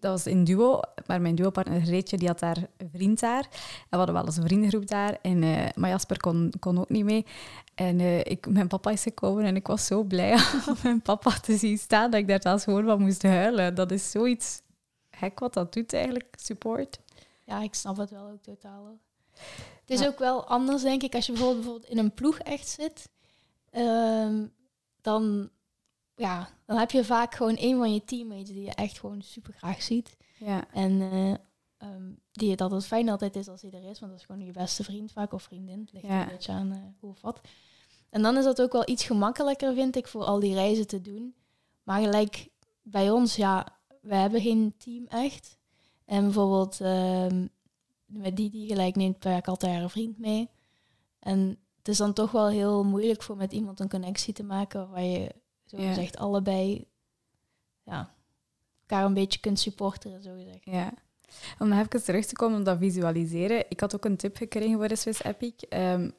dat 0.00 0.10
was 0.10 0.26
in 0.26 0.44
duo. 0.44 0.80
Maar 1.06 1.20
mijn 1.20 1.34
duopartner 1.34 1.82
Reetje, 1.84 2.16
die 2.16 2.28
had 2.28 2.38
daar 2.38 2.56
een 2.76 2.90
vriend 2.92 3.20
daar. 3.20 3.42
En 3.50 3.88
we 3.90 3.96
hadden 3.96 4.14
wel 4.14 4.24
eens 4.24 4.36
een 4.36 4.42
vriendengroep 4.46 4.86
daar. 4.86 5.18
En, 5.22 5.42
eh, 5.42 5.66
maar 5.74 5.90
Jasper 5.90 6.20
kon, 6.20 6.52
kon 6.60 6.78
ook 6.78 6.88
niet 6.88 7.04
mee. 7.04 7.26
En 7.74 8.00
eh, 8.00 8.18
ik, 8.18 8.48
mijn 8.48 8.68
papa 8.68 8.90
is 8.90 9.02
gekomen 9.02 9.44
en 9.44 9.56
ik 9.56 9.66
was 9.66 9.86
zo 9.86 10.02
blij 10.02 10.32
om 10.68 10.76
mijn 10.82 11.02
papa 11.02 11.30
te 11.40 11.56
zien 11.56 11.78
staan 11.78 12.10
dat 12.10 12.20
ik 12.20 12.28
daar 12.28 12.42
zelfs 12.42 12.64
gewoon 12.64 12.84
van 12.84 13.00
moest 13.02 13.22
huilen. 13.22 13.74
Dat 13.74 13.90
is 13.90 14.10
zoiets 14.10 14.60
gek 15.10 15.38
wat 15.38 15.54
dat 15.54 15.72
doet 15.72 15.92
eigenlijk, 15.92 16.34
support. 16.38 16.98
Ja, 17.44 17.60
ik 17.62 17.74
snap 17.74 17.96
het 17.96 18.10
wel 18.10 18.26
ook 18.28 18.42
totaal. 18.42 18.98
Het 19.80 19.90
is 19.90 20.00
Ja. 20.00 20.06
ook 20.06 20.18
wel 20.18 20.46
anders, 20.46 20.82
denk 20.82 21.02
ik, 21.02 21.14
als 21.14 21.26
je 21.26 21.32
bijvoorbeeld, 21.32 21.62
bijvoorbeeld 21.64 21.92
in 21.92 21.98
een 21.98 22.14
ploeg 22.14 22.38
echt 22.38 22.68
zit. 22.68 23.08
ehm, 23.70 24.46
dan, 25.02 25.48
ja, 26.18 26.48
dan 26.64 26.76
heb 26.78 26.90
je 26.90 27.04
vaak 27.04 27.34
gewoon 27.34 27.56
een 27.58 27.76
van 27.78 27.92
je 27.94 28.04
teammates 28.04 28.48
die 28.48 28.62
je 28.62 28.74
echt 28.74 28.98
gewoon 28.98 29.22
super 29.22 29.52
graag 29.52 29.82
ziet. 29.82 30.16
Ja, 30.38 30.64
En 30.72 31.00
eh, 31.00 31.30
ehm, 31.88 32.10
die 32.32 32.50
het 32.50 32.60
altijd 32.60 32.86
fijn 32.86 33.08
altijd 33.08 33.36
is 33.36 33.48
als 33.48 33.62
hij 33.62 33.70
er 33.70 33.84
is, 33.90 33.98
want 33.98 34.12
dat 34.12 34.20
is 34.20 34.26
gewoon 34.26 34.44
je 34.46 34.52
beste 34.52 34.84
vriend 34.84 35.12
vaak 35.12 35.32
of 35.32 35.42
vriendin. 35.42 35.80
Het 35.80 35.92
ligt 35.92 36.06
Ja. 36.06 36.22
een 36.22 36.28
beetje 36.28 36.52
aan 36.52 36.72
eh, 36.72 36.78
hoe 37.00 37.10
of 37.10 37.20
wat. 37.20 37.40
En 38.10 38.22
dan 38.22 38.36
is 38.36 38.44
dat 38.44 38.62
ook 38.62 38.72
wel 38.72 38.88
iets 38.88 39.04
gemakkelijker, 39.04 39.74
vind 39.74 39.96
ik, 39.96 40.06
voor 40.06 40.24
al 40.24 40.40
die 40.40 40.54
reizen 40.54 40.86
te 40.86 41.00
doen. 41.00 41.34
Maar 41.82 42.00
gelijk 42.00 42.48
bij 42.82 43.10
ons, 43.10 43.36
ja, 43.36 43.66
we 44.00 44.14
hebben 44.14 44.40
geen 44.40 44.74
team 44.78 45.06
echt. 45.06 45.56
En 46.04 46.22
bijvoorbeeld 46.24 46.80
ehm, 46.80 47.46
met 48.06 48.36
die 48.36 48.50
die 48.50 48.66
gelijk 48.68 48.96
neemt 48.96 49.18
per 49.18 49.42
altijd 49.42 49.82
een 49.82 49.90
vriend 49.90 50.18
mee. 50.18 50.48
En 51.18 51.58
het 51.78 51.88
is 51.88 51.96
dan 51.96 52.12
toch 52.12 52.30
wel 52.30 52.48
heel 52.48 52.84
moeilijk 52.84 53.22
voor 53.22 53.36
met 53.36 53.52
iemand 53.52 53.80
een 53.80 53.88
connectie 53.88 54.32
te 54.34 54.42
maken 54.42 54.90
waar 54.90 55.02
je 55.02 55.34
zo 55.68 55.80
Ja. 55.80 55.88
gezegd 55.88 56.16
allebei 56.16 56.86
ja, 57.82 58.14
elkaar 58.80 59.04
een 59.04 59.14
beetje 59.14 59.40
kunt 59.40 59.58
supporteren, 59.58 60.22
zo 60.22 60.34
gezegd. 60.34 60.64
Ja. 60.64 60.92
Om 61.58 61.72
even 61.72 62.02
terug 62.04 62.26
te 62.26 62.34
komen 62.34 62.58
op 62.58 62.64
dat 62.64 62.78
visualiseren. 62.78 63.64
Ik 63.68 63.80
had 63.80 63.94
ook 63.94 64.04
een 64.04 64.16
tip 64.16 64.36
gekregen 64.36 64.76
voor 64.78 64.88
de 64.88 64.96
Swiss 64.96 65.22
Epic. 65.22 65.52
ehm, 65.68 66.10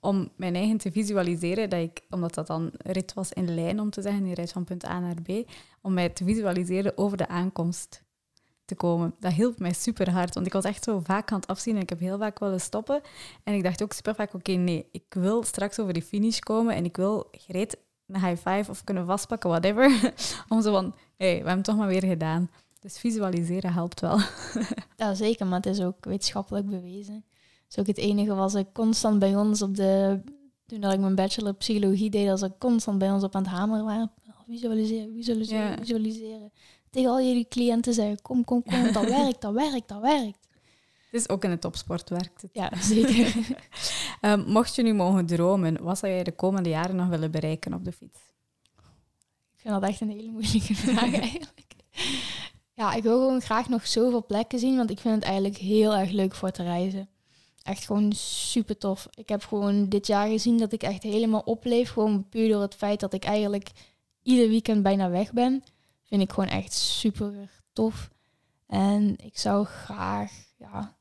om 0.00 0.30
mijn 0.36 0.54
eigen 0.54 0.76
te 0.76 0.92
visualiseren, 0.92 1.70
dat 1.70 1.80
ik, 1.80 2.02
omdat 2.10 2.34
dat 2.34 2.46
dan 2.46 2.70
rit 2.76 3.14
was 3.14 3.32
in 3.32 3.54
lijn, 3.54 3.80
om 3.80 3.90
te 3.90 4.02
zeggen, 4.02 4.22
die 4.22 4.34
rit 4.34 4.52
van 4.52 4.64
punt 4.64 4.84
A 4.86 5.00
naar 5.00 5.22
B, 5.22 5.50
om 5.80 5.94
mij 5.94 6.08
te 6.08 6.24
visualiseren 6.24 6.98
over 6.98 7.16
de 7.16 7.28
aankomst 7.28 8.02
te 8.64 8.74
komen. 8.74 9.14
Dat 9.18 9.32
hielp 9.32 9.58
mij 9.58 9.72
super 9.72 10.10
hard, 10.10 10.34
want 10.34 10.46
ik 10.46 10.52
was 10.52 10.64
echt 10.64 10.84
zo 10.84 11.00
vaak 11.00 11.32
aan 11.32 11.40
het 11.40 11.48
afzien 11.48 11.76
en 11.76 11.82
ik 11.82 11.88
heb 11.88 11.98
heel 11.98 12.18
vaak 12.18 12.38
willen 12.38 12.60
stoppen. 12.60 13.00
En 13.44 13.54
ik 13.54 13.62
dacht 13.62 13.82
ook 13.82 13.92
super 13.92 14.14
vaak, 14.14 14.34
oké, 14.34 14.52
nee, 14.52 14.88
ik 14.92 15.04
wil 15.08 15.42
straks 15.42 15.78
over 15.78 15.92
die 15.92 16.02
finish 16.02 16.38
komen 16.38 16.74
en 16.74 16.84
ik 16.84 16.96
wil 16.96 17.28
gereed 17.30 17.78
een 18.12 18.24
high 18.26 18.48
five 18.48 18.70
of 18.70 18.84
kunnen 18.84 19.06
vastpakken, 19.06 19.50
whatever. 19.50 20.12
om 20.48 20.62
zo 20.62 20.72
van, 20.72 20.84
hé, 21.16 21.26
hey, 21.26 21.28
we 21.30 21.34
hebben 21.36 21.54
het 21.54 21.64
toch 21.64 21.76
maar 21.76 21.88
weer 21.88 22.04
gedaan. 22.04 22.50
Dus 22.80 22.98
visualiseren 22.98 23.72
helpt 23.72 24.00
wel. 24.00 24.18
Ja, 24.96 25.14
zeker, 25.14 25.46
maar 25.46 25.56
het 25.56 25.66
is 25.66 25.80
ook 25.80 26.04
wetenschappelijk 26.04 26.66
bewezen. 26.68 27.14
Dat 27.14 27.70
is 27.70 27.78
ook 27.78 27.86
het 27.86 27.98
enige 27.98 28.34
was 28.34 28.54
ik 28.54 28.66
constant 28.72 29.18
bij 29.18 29.36
ons 29.36 29.62
op 29.62 29.76
de... 29.76 30.20
Toen 30.66 30.80
dat 30.80 30.92
ik 30.92 31.00
mijn 31.00 31.14
bachelor 31.14 31.54
psychologie 31.54 32.10
deed, 32.10 32.28
als 32.28 32.42
ik 32.42 32.52
constant 32.58 32.98
bij 32.98 33.10
ons 33.10 33.22
op 33.22 33.34
aan 33.34 33.42
het 33.42 33.50
hameren 33.50 33.84
waren. 33.84 34.10
Visualiseren, 34.46 35.12
visualiseren, 35.14 35.70
Ja. 35.70 35.76
visualiseren. 35.76 36.52
Tegen 36.90 37.10
al 37.10 37.20
jullie 37.20 37.48
cliënten 37.48 37.94
zeggen, 37.94 38.22
kom, 38.22 38.44
kom, 38.44 38.62
kom, 38.62 38.92
dat 38.92 39.04
werkt, 39.18 39.40
dat 39.40 39.52
werkt, 39.52 39.88
dat 39.88 40.00
werkt. 40.00 40.39
Dus 41.10 41.28
ook 41.28 41.44
in 41.44 41.50
het 41.50 41.60
topsport 41.60 42.08
werkt 42.08 42.42
het. 42.42 42.50
Ja, 42.52 42.72
zeker. 42.94 43.34
Ehm, 44.20 44.42
mocht 44.46 44.74
je 44.74 44.82
nu 44.82 44.94
mogen 44.94 45.26
dromen, 45.26 45.82
wat 45.82 45.98
zou 45.98 46.12
jij 46.12 46.24
de 46.24 46.32
komende 46.32 46.68
jaren 46.68 46.96
nog 46.96 47.08
willen 47.08 47.30
bereiken 47.30 47.74
op 47.74 47.84
de 47.84 47.92
fiets? 47.92 48.20
Ik 49.52 49.60
vind 49.66 49.80
dat 49.80 49.90
echt 49.90 50.00
een 50.00 50.10
hele 50.10 50.30
moeilijke 50.30 50.74
vraag 50.74 51.14
eigenlijk. 51.30 51.74
Ja, 52.74 52.92
ik 52.94 53.02
wil 53.02 53.18
gewoon 53.18 53.40
graag 53.40 53.68
nog 53.68 53.86
zoveel 53.86 54.26
plekken 54.26 54.58
zien, 54.58 54.76
want 54.76 54.90
ik 54.90 54.98
vind 54.98 55.14
het 55.14 55.24
eigenlijk 55.24 55.56
heel 55.56 55.96
erg 55.96 56.10
leuk 56.10 56.34
voor 56.34 56.50
te 56.50 56.62
reizen. 56.62 57.08
Echt 57.62 57.86
gewoon 57.86 58.12
super 58.12 58.78
tof. 58.78 59.08
Ik 59.14 59.28
heb 59.28 59.44
gewoon 59.44 59.88
dit 59.88 60.06
jaar 60.06 60.28
gezien 60.28 60.58
dat 60.58 60.72
ik 60.72 60.82
echt 60.82 61.02
helemaal 61.02 61.40
opleef, 61.40 61.90
gewoon 61.90 62.28
puur 62.28 62.48
door 62.48 62.62
het 62.62 62.74
feit 62.74 63.00
dat 63.00 63.12
ik 63.12 63.24
eigenlijk 63.24 63.70
ieder 64.22 64.48
weekend 64.48 64.82
bijna 64.82 65.10
weg 65.10 65.32
ben. 65.32 65.64
Vind 66.04 66.22
ik 66.22 66.32
gewoon 66.32 66.48
echt 66.48 66.72
super 66.72 67.50
tof. 67.72 68.10
En 68.66 69.16
ik 69.16 69.38
zou 69.38 69.64
graag, 69.64 70.32
ja, 70.56 70.96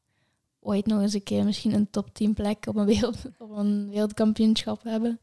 ooit 0.60 0.86
nog 0.86 1.02
eens 1.02 1.14
een 1.14 1.24
keer 1.24 1.44
misschien 1.44 1.74
een 1.74 1.90
top 1.90 2.14
10 2.14 2.34
plek 2.34 2.66
op 2.68 2.76
een, 2.76 2.86
wereld, 2.86 3.18
op 3.38 3.50
een 3.50 3.90
wereldkampioenschap 3.90 4.84
hebben. 4.84 5.20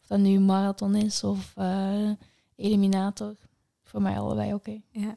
Of 0.00 0.06
dat 0.06 0.18
nu 0.18 0.34
een 0.34 0.44
marathon 0.44 0.94
is 0.94 1.24
of 1.24 1.52
eh, 1.56 2.10
eliminator. 2.56 3.34
Voor 3.82 4.02
mij 4.02 4.18
allebei 4.18 4.54
oké. 4.54 4.80
Ja. 4.90 5.16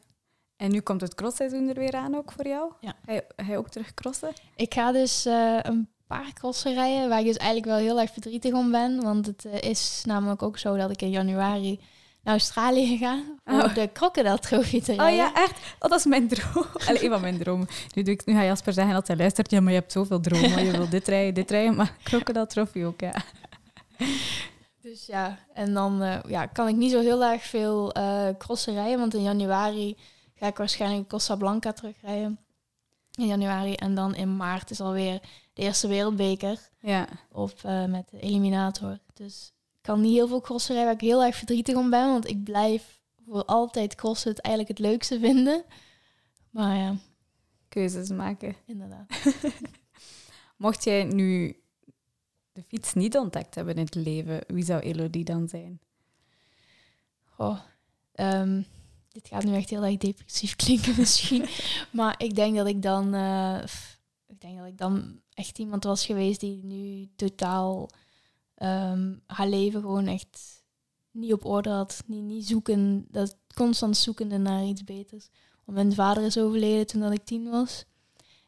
En 0.56 0.72
nu 0.72 0.80
komt 0.80 1.02
het 1.02 1.16
crossseizoen 1.16 1.68
er 1.68 1.76
weer 1.76 1.94
aan 1.94 2.16
ook 2.16 2.32
voor 2.32 2.48
jou? 2.48 2.72
Ja. 2.80 2.96
Ga 3.06 3.14
je, 3.14 3.26
ga 3.36 3.52
je 3.52 3.58
ook 3.58 3.70
terug 3.70 3.94
crossen? 3.94 4.34
Ik 4.56 4.74
ga 4.74 4.92
dus 4.92 5.26
eh, 5.26 5.60
een 5.62 5.90
paar 6.08 6.34
crossen 6.34 6.74
rijden, 6.74 7.10
waar 7.10 7.20
ik 7.20 7.26
dus 7.26 7.38
eigenlijk 7.38 7.66
wel 7.66 7.78
heel 7.78 8.00
erg 8.00 8.12
verdrietig 8.12 8.54
om 8.54 8.72
ben. 8.72 9.02
Want 9.02 9.26
het 9.26 9.46
eh, 9.46 9.70
is 9.70 10.04
namelijk 10.06 10.44
ook 10.44 10.58
zo 10.58 10.78
dat 10.78 10.92
ik 10.92 11.02
in 11.02 11.10
januari 11.10 11.80
naar 12.30 12.38
Australië 12.40 12.98
ga 12.98 13.14
om 13.46 13.60
Oh. 13.60 13.74
de 13.76 13.90
Crocodile 13.94 14.40
Trophy 14.40 14.82
te 14.82 14.92
Oh 14.92 14.98
rijden. 14.98 15.16
ja, 15.16 15.34
echt? 15.36 15.52
Oh, 15.80 15.90
dat 15.90 16.00
is 16.00 16.06
mijn 16.06 16.28
droom. 16.28 16.66
Allee, 16.88 17.04
een 17.04 17.10
van 17.10 17.22
mijn 17.22 17.38
dromen. 17.38 17.68
Nu, 17.94 18.04
doe 18.04 18.14
ik, 18.14 18.26
nu 18.26 18.34
ga 18.34 18.44
Jasper 18.44 18.74
zeggen 18.74 18.94
dat 18.94 19.08
hij 19.08 19.18
luistert. 19.18 19.52
Ja, 19.52 19.62
maar 19.62 19.74
je 19.74 19.80
hebt 19.80 19.92
zoveel 19.92 20.20
dromen. 20.20 20.66
Je 20.66 20.72
wil 20.72 20.90
dit 20.90 21.08
rijden, 21.08 21.34
dit 21.34 21.52
rijden. 21.52 21.76
Maar 21.76 21.98
Crocodile 22.04 22.48
Trophy 22.48 22.84
ook, 22.84 23.00
ja. 23.00 23.14
Dus 24.82 25.06
ja, 25.06 25.38
en 25.54 25.74
dan 25.74 26.02
eh, 26.02 26.18
ja, 26.28 26.46
kan 26.46 26.68
ik 26.68 26.76
niet 26.76 26.92
zo 26.92 27.00
heel 27.00 27.24
erg 27.26 27.44
veel 27.44 27.92
eh 27.92 28.28
crossen 28.38 28.74
rijden, 28.74 29.00
want 29.00 29.14
in 29.14 29.22
januari 29.22 29.98
ga 30.36 30.48
ik 30.48 30.58
waarschijnlijk 30.58 31.08
Costa 31.08 31.36
Blanca 31.36 31.72
terugrijden. 31.72 32.40
In 33.16 33.26
januari. 33.26 33.74
En 33.74 33.96
dan 33.96 34.16
in 34.16 34.36
maart 34.38 34.70
is 34.72 34.82
alweer 34.82 35.20
de 35.54 35.62
eerste 35.62 35.88
wereldbeker. 35.88 36.60
Ja. 36.80 37.08
op 37.32 37.54
eh, 37.64 37.86
met 37.86 38.10
de 38.10 38.20
eliminator. 38.20 38.98
Dus 39.14 39.52
kan 39.82 40.02
niet 40.02 40.14
heel 40.14 40.28
veel 40.28 40.42
crossen 40.42 40.76
rijden 40.76 40.94
waar 40.94 41.04
ik 41.04 41.10
heel 41.10 41.24
erg 41.24 41.36
verdrietig 41.36 41.76
om 41.76 41.90
ben, 41.90 42.08
want 42.08 42.30
ik 42.30 42.44
blijf 42.44 43.02
voor 43.26 43.46
altijd 43.46 43.96
crossen 43.96 44.32
het 44.32 44.42
eigenlijk 44.42 44.78
het 44.78 44.88
leukste 44.88 45.20
vinden. 45.30 45.64
Maar 46.50 46.78
ja, 46.78 46.96
Keuzes 47.70 48.10
maken. 48.10 48.56
inderdaad. 48.66 49.08
Mocht 50.58 50.84
jij 50.84 51.04
nu 51.04 51.56
de 52.52 52.64
fiets 52.68 52.94
niet 52.94 53.18
ontdekt 53.18 53.56
hebben 53.56 53.76
in 53.76 53.86
het 53.86 53.96
leven, 53.96 54.42
wie 54.48 54.64
zou 54.64 54.82
Elodie 54.82 55.24
dan 55.24 55.48
zijn? 55.48 55.80
Goh, 57.24 57.60
ehm, 58.12 58.62
dit 59.10 59.28
gaat 59.28 59.44
nu 59.44 59.56
echt 59.56 59.70
heel 59.70 59.84
erg 59.84 59.98
depressief 59.98 60.56
klinken 60.66 60.94
misschien, 60.98 61.46
maar 61.92 62.16
ik 62.18 62.36
denk 62.36 62.56
dat 62.56 62.68
ik 62.68 62.82
dan, 62.82 63.14
eh, 63.14 63.64
ik 64.28 64.42
denk 64.42 64.58
dat 64.58 64.68
ik 64.68 64.78
dan 64.78 65.22
echt 65.34 65.58
iemand 65.60 65.84
was 65.84 66.06
geweest 66.06 66.40
die 66.40 66.64
nu 66.64 67.10
totaal 67.16 67.90
ehm, 68.60 69.14
haar 69.26 69.48
leven 69.48 69.82
gewoon 69.82 70.08
echt 70.08 70.64
niet 71.12 71.34
op 71.34 71.46
orde 71.46 71.70
had, 71.70 72.04
niet, 72.06 72.24
niet 72.24 72.48
zoeken, 72.48 73.08
dat 73.12 73.38
constant 73.56 73.98
zoekende 73.98 74.38
naar 74.38 74.66
iets 74.66 74.84
beters. 74.84 75.30
Want 75.66 75.78
mijn 75.78 75.94
vader 75.94 76.24
is 76.24 76.38
overleden 76.38 76.88
toen 76.88 77.02
dat 77.02 77.12
ik 77.12 77.26
tien 77.26 77.50
was. 77.50 77.86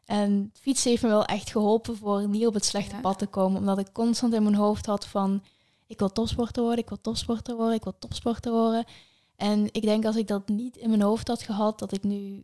En 0.06 0.52
fietsen 0.54 0.90
heeft 0.90 1.04
me 1.04 1.10
wel 1.10 1.26
echt 1.26 1.52
geholpen 1.52 1.98
voor 1.98 2.28
niet 2.28 2.48
op 2.48 2.54
het 2.54 2.66
slechte 2.66 2.96
Ja. 2.96 3.02
pad 3.02 3.20
te 3.20 3.28
komen. 3.28 3.60
Omdat 3.60 3.78
ik 3.78 3.94
constant 3.94 4.34
in 4.34 4.44
mijn 4.44 4.56
hoofd 4.56 4.86
had 4.86 5.06
van... 5.06 5.44
Ik 5.88 6.00
wil 6.00 6.12
topsporter 6.12 6.62
worden, 6.62 6.84
ik 6.84 6.90
wil 6.90 7.02
topsporter 7.02 7.56
worden, 7.56 7.76
ik 7.76 7.84
wil 7.84 7.98
topsporter 8.00 8.52
worden. 8.52 8.86
En 9.36 9.68
ik 9.72 9.82
denk 9.82 10.06
als 10.06 10.16
ik 10.16 10.28
dat 10.28 10.48
niet 10.48 10.78
in 10.78 10.90
mijn 10.90 11.02
hoofd 11.02 11.28
had 11.28 11.42
gehad, 11.42 11.80
dat 11.80 11.94
ik 11.94 12.04
nu 12.04 12.44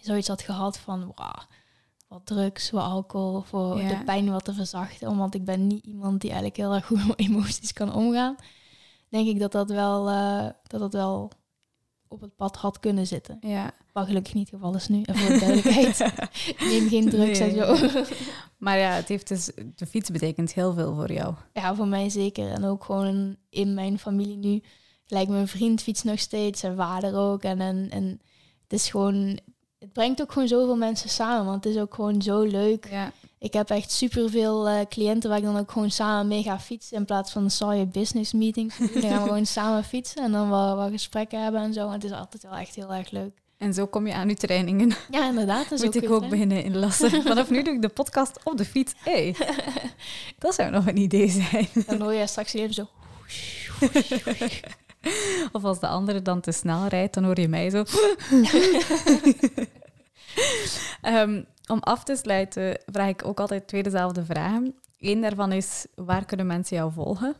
zoiets 0.00 0.28
had 0.28 0.42
gehad 0.42 0.78
van... 0.78 1.12
Wauw, 1.14 1.42
wat 2.08 2.26
drugs, 2.26 2.70
wat 2.70 2.82
alcohol, 2.84 3.40
voor 3.40 3.80
Ja. 3.82 3.88
de 3.88 4.04
pijn 4.04 4.30
wat 4.30 4.44
te 4.44 4.52
verzachten. 4.54 5.16
Want 5.16 5.34
ik 5.34 5.44
ben 5.44 5.66
niet 5.66 5.84
iemand 5.84 6.20
die 6.20 6.30
eigenlijk 6.30 6.60
heel 6.60 6.74
erg 6.74 6.86
goed 6.86 7.06
met 7.06 7.18
emoties 7.18 7.72
kan 7.72 7.94
omgaan. 7.94 8.36
Denk 9.08 9.28
ik 9.28 9.38
dat 9.38 9.52
dat 9.52 9.70
wel, 9.70 10.08
eh, 10.08 10.46
dat 10.66 10.80
dat 10.80 10.92
wel 10.92 11.30
op 12.08 12.20
het 12.20 12.36
pad 12.36 12.56
had 12.56 12.80
kunnen 12.80 13.06
zitten. 13.06 13.38
Ja. 13.40 13.70
Wat 13.92 14.06
gelukkig 14.06 14.34
niet 14.34 14.50
het 14.50 14.60
geval 14.60 14.74
is 14.74 14.88
nu. 14.88 15.02
En 15.02 15.16
voor 15.16 15.32
de 15.32 15.38
duidelijkheid, 15.38 15.98
neem 16.70 16.88
geen 16.88 17.10
drugs 17.10 17.38
Nee. 17.38 17.62
en 17.64 17.78
zo. 17.88 18.04
Maar 18.58 18.78
ja, 18.78 18.90
het 18.90 19.08
heeft 19.08 19.28
dus, 19.28 19.50
de 19.74 19.86
fiets 19.86 20.10
betekent 20.10 20.52
heel 20.54 20.74
veel 20.74 20.94
voor 20.94 21.12
jou. 21.12 21.34
Ja, 21.52 21.74
voor 21.74 21.88
mij 21.88 22.08
zeker. 22.08 22.50
En 22.50 22.64
ook 22.64 22.84
gewoon 22.84 23.36
in 23.50 23.74
mijn 23.74 23.98
familie 23.98 24.36
nu. 24.36 24.62
Gelijk 25.04 25.28
mijn 25.28 25.48
vriend 25.48 25.82
fietst 25.82 26.04
nog 26.04 26.18
steeds, 26.18 26.60
zijn 26.60 26.76
vader 26.76 27.16
ook. 27.16 27.42
En, 27.42 27.60
en, 27.60 27.90
en 27.90 28.20
het 28.62 28.72
is 28.72 28.88
gewoon... 28.90 29.38
Het 29.78 29.92
brengt 29.92 30.20
ook 30.20 30.32
gewoon 30.32 30.48
zoveel 30.48 30.76
mensen 30.76 31.08
samen, 31.08 31.44
want 31.46 31.64
het 31.64 31.74
is 31.74 31.80
ook 31.80 31.94
gewoon 31.94 32.22
zo 32.22 32.42
leuk. 32.42 32.88
Ja. 32.90 33.12
Ik 33.38 33.52
heb 33.52 33.70
echt 33.70 33.92
superveel 33.92 34.68
eh 34.68 34.86
cliënten 34.88 35.28
waar 35.28 35.38
ik 35.38 35.44
dan 35.44 35.58
ook 35.58 35.70
gewoon 35.70 35.90
samen 35.90 36.28
mee 36.28 36.42
ga 36.42 36.58
fietsen. 36.58 36.96
In 36.96 37.04
plaats 37.04 37.32
van 37.32 37.50
saaie 37.50 37.86
business 37.86 38.32
meetings. 38.32 38.78
Dan 38.92 39.02
gaan 39.02 39.22
we 39.22 39.28
gewoon 39.28 39.46
samen 39.46 39.84
fietsen 39.84 40.22
en 40.22 40.32
dan 40.32 40.48
wat, 40.48 40.76
wat 40.76 40.90
gesprekken 40.90 41.42
hebben 41.42 41.60
en 41.60 41.72
zo. 41.72 41.86
En 41.86 41.92
het 41.92 42.04
is 42.04 42.12
altijd 42.12 42.42
wel 42.42 42.56
echt 42.56 42.74
heel 42.74 42.94
erg 42.94 43.10
leuk. 43.10 43.30
En 43.58 43.74
zo 43.74 43.86
kom 43.86 44.06
je 44.06 44.14
aan 44.14 44.28
je 44.28 44.34
trainingen. 44.34 44.92
Ja, 45.10 45.28
inderdaad. 45.28 45.68
Dat 45.68 45.84
Moet 45.84 46.02
ik 46.02 46.10
ook 46.10 46.22
hè? 46.22 46.28
beginnen 46.28 46.64
inlassen. 46.64 47.22
Vanaf 47.22 47.50
nu 47.50 47.62
doe 47.62 47.74
ik 47.74 47.82
de 47.82 47.88
podcast 47.88 48.40
op 48.44 48.56
de 48.56 48.64
fiets. 48.64 48.92
Hey, 48.96 49.36
dat 50.38 50.54
zou 50.54 50.70
nog 50.70 50.86
een 50.86 50.96
idee 50.96 51.28
zijn. 51.28 51.68
Dan 51.86 52.00
hoor 52.00 52.12
je 52.12 52.26
straks 52.26 52.52
even 52.52 52.74
zo... 52.74 52.88
Of 55.52 55.64
als 55.64 55.80
de 55.80 55.86
andere 55.86 56.22
dan 56.22 56.40
te 56.40 56.52
snel 56.52 56.86
rijdt, 56.86 57.14
dan 57.14 57.24
hoor 57.24 57.40
je 57.40 57.48
mij 57.48 57.70
zo. 57.70 57.84
Ehm, 61.02 61.42
om 61.66 61.78
af 61.78 62.04
te 62.04 62.16
sluiten 62.16 62.80
vraag 62.86 63.08
ik 63.08 63.24
ook 63.24 63.40
altijd 63.40 63.66
twee 63.66 63.82
dezelfde 63.82 64.24
vragen. 64.24 64.74
Eén 64.98 65.20
daarvan 65.20 65.52
is, 65.52 65.86
waar 65.94 66.24
kunnen 66.24 66.46
mensen 66.46 66.76
jou 66.76 66.92
volgen? 66.92 67.36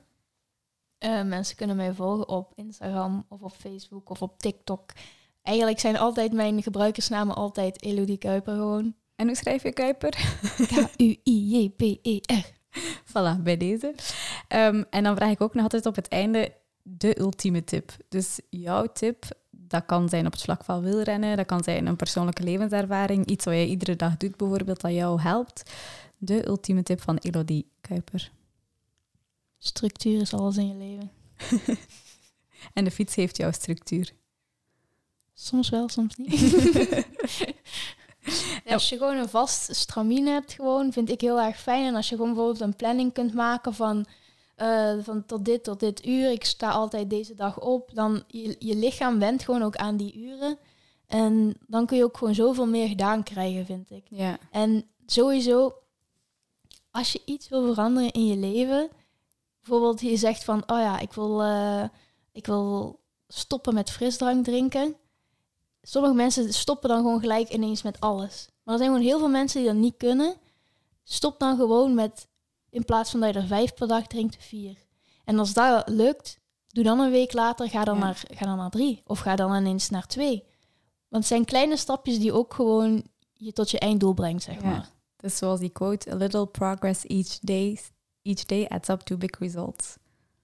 Eh, 0.98 1.22
mensen 1.22 1.56
kunnen 1.56 1.76
mij 1.76 1.92
volgen 1.92 2.28
op 2.28 2.52
Instagram 2.54 3.26
of 3.28 3.40
op 3.40 3.52
Facebook 3.52 4.10
of 4.10 4.22
op 4.22 4.38
TikTok. 4.38 4.90
Eigenlijk 5.42 5.80
zijn 5.80 5.98
altijd 5.98 6.32
mijn 6.32 6.62
gebruikersnamen 6.62 7.36
altijd 7.36 7.82
Elodie 7.82 8.18
Kuiper 8.18 8.54
gewoon. 8.54 8.94
En 9.16 9.26
hoe 9.26 9.36
schrijf 9.36 9.62
je 9.62 9.72
Kuiper? 9.72 10.10
K-U-I-J-P-E-R. 10.72 12.56
Voilà, 13.04 13.42
bij 13.42 13.56
deze. 13.56 13.94
Ehm, 14.48 14.82
en 14.90 15.04
dan 15.04 15.16
vraag 15.16 15.30
ik 15.30 15.40
ook 15.40 15.54
nog 15.54 15.62
altijd 15.62 15.86
op 15.86 15.96
het 15.96 16.08
einde 16.08 16.52
de 16.96 17.20
ultieme 17.20 17.64
tip. 17.64 17.96
Dus 18.08 18.40
jouw 18.50 18.86
tip, 18.92 19.24
dat 19.50 19.86
kan 19.86 20.08
zijn 20.08 20.26
op 20.26 20.32
het 20.32 20.42
vlak 20.42 20.64
van 20.64 20.82
wielrennen, 20.82 21.36
dat 21.36 21.46
kan 21.46 21.62
zijn 21.62 21.86
een 21.86 21.96
persoonlijke 21.96 22.42
levenservaring, 22.42 23.26
iets 23.26 23.44
wat 23.44 23.54
jij 23.54 23.66
iedere 23.66 23.96
dag 23.96 24.16
doet 24.16 24.36
bijvoorbeeld, 24.36 24.80
dat 24.80 24.92
jou 24.92 25.20
helpt. 25.20 25.70
De 26.18 26.46
ultieme 26.48 26.82
tip 26.82 27.00
van 27.00 27.16
Elodie 27.16 27.70
Kuiper. 27.80 28.30
Structuur 29.58 30.20
is 30.20 30.34
alles 30.34 30.56
in 30.56 30.68
je 30.68 30.74
leven. 30.74 31.10
En 32.72 32.84
de 32.84 32.90
fiets 32.90 33.14
heeft 33.14 33.36
jouw 33.36 33.52
structuur. 33.52 34.12
Soms 35.34 35.68
wel, 35.68 35.88
soms 35.88 36.16
niet. 36.16 36.40
Ja, 38.64 38.74
als 38.74 38.88
je 38.88 38.96
gewoon 38.96 39.16
een 39.16 39.28
vast 39.28 39.76
stramien 39.76 40.26
hebt, 40.26 40.52
gewoon, 40.52 40.92
vind 40.92 41.10
ik 41.10 41.20
heel 41.20 41.40
erg 41.40 41.60
fijn. 41.60 41.86
En 41.86 41.94
als 41.94 42.08
je 42.08 42.16
gewoon 42.16 42.34
bijvoorbeeld 42.34 42.60
een 42.60 42.76
planning 42.76 43.12
kunt 43.12 43.34
maken 43.34 43.74
van 43.74 44.06
eh, 44.58 44.94
van 45.00 45.26
tot 45.26 45.44
dit 45.44 45.64
tot 45.64 45.80
dit 45.80 46.06
uur, 46.06 46.30
ik 46.30 46.44
sta 46.44 46.70
altijd 46.70 47.10
deze 47.10 47.34
dag 47.34 47.60
op, 47.60 47.90
dan 47.94 48.22
je, 48.26 48.56
je 48.58 48.76
lichaam 48.76 49.18
went 49.18 49.42
gewoon 49.42 49.62
ook 49.62 49.76
aan 49.76 49.96
die 49.96 50.16
uren. 50.16 50.58
En 51.06 51.56
dan 51.66 51.86
kun 51.86 51.96
je 51.96 52.04
ook 52.04 52.16
gewoon 52.16 52.34
zoveel 52.34 52.66
meer 52.66 52.88
gedaan 52.88 53.22
krijgen, 53.22 53.66
vind 53.66 53.90
ik. 53.90 54.04
Ja. 54.08 54.38
En 54.50 54.84
sowieso, 55.06 55.74
als 56.90 57.12
je 57.12 57.20
iets 57.24 57.48
wil 57.48 57.66
veranderen 57.74 58.12
in 58.12 58.26
je 58.26 58.36
leven, 58.36 58.88
bijvoorbeeld 59.60 60.00
je 60.00 60.16
zegt 60.16 60.44
van, 60.44 60.62
oh 60.66 60.78
ja, 60.78 60.98
ik 60.98 61.12
wil, 61.12 61.42
eh, 61.42 61.84
ik 62.32 62.46
wil 62.46 63.00
stoppen 63.28 63.74
met 63.74 63.90
frisdrank 63.90 64.44
drinken. 64.44 64.96
Sommige 65.82 66.14
mensen 66.14 66.52
stoppen 66.52 66.88
dan 66.88 66.98
gewoon 66.98 67.20
gelijk 67.20 67.48
ineens 67.48 67.82
met 67.82 68.00
alles. 68.00 68.48
Maar 68.62 68.74
er 68.74 68.80
zijn 68.80 68.92
gewoon 68.92 69.06
heel 69.06 69.18
veel 69.18 69.28
mensen 69.28 69.60
die 69.60 69.68
dat 69.68 69.78
niet 69.78 69.96
kunnen. 69.96 70.34
Stop 71.04 71.38
dan 71.38 71.56
gewoon 71.56 71.94
met, 71.94 72.28
in 72.70 72.84
plaats 72.84 73.10
van 73.10 73.20
dat 73.20 73.34
je 73.34 73.40
er 73.40 73.46
vijf 73.46 73.74
per 73.74 73.88
dag 73.88 74.06
drinkt, 74.06 74.36
vier. 74.44 74.76
En 75.24 75.38
als 75.38 75.52
dat 75.52 75.88
lukt, 75.88 76.38
doe 76.68 76.84
dan 76.84 77.00
een 77.00 77.10
week 77.10 77.32
later, 77.32 77.68
ga 77.68 77.84
dan, 77.84 77.98
Ja. 77.98 78.04
naar, 78.04 78.22
ga 78.30 78.46
dan 78.46 78.56
naar 78.56 78.70
drie. 78.70 79.02
Of 79.06 79.18
ga 79.18 79.36
dan 79.36 79.54
ineens 79.54 79.90
naar 79.90 80.06
twee. 80.06 80.44
Want 81.08 81.22
het 81.24 81.26
zijn 81.32 81.44
kleine 81.44 81.76
stapjes 81.76 82.18
die 82.18 82.32
ook 82.32 82.54
gewoon 82.54 83.04
je 83.32 83.52
tot 83.52 83.70
je 83.70 83.78
einddoel 83.78 84.12
brengt, 84.14 84.42
zeg 84.42 84.54
Ja. 84.62 84.68
maar. 84.68 84.90
Dus 85.16 85.36
zoals 85.36 85.60
die 85.60 85.70
quote, 85.70 86.10
a 86.12 86.14
little 86.14 86.46
progress 86.46 87.04
each 87.06 87.38
day, 87.38 87.78
each 88.22 88.44
day 88.44 88.66
adds 88.66 88.88
up 88.88 89.00
to 89.00 89.16
big 89.16 89.38
results. 89.38 89.96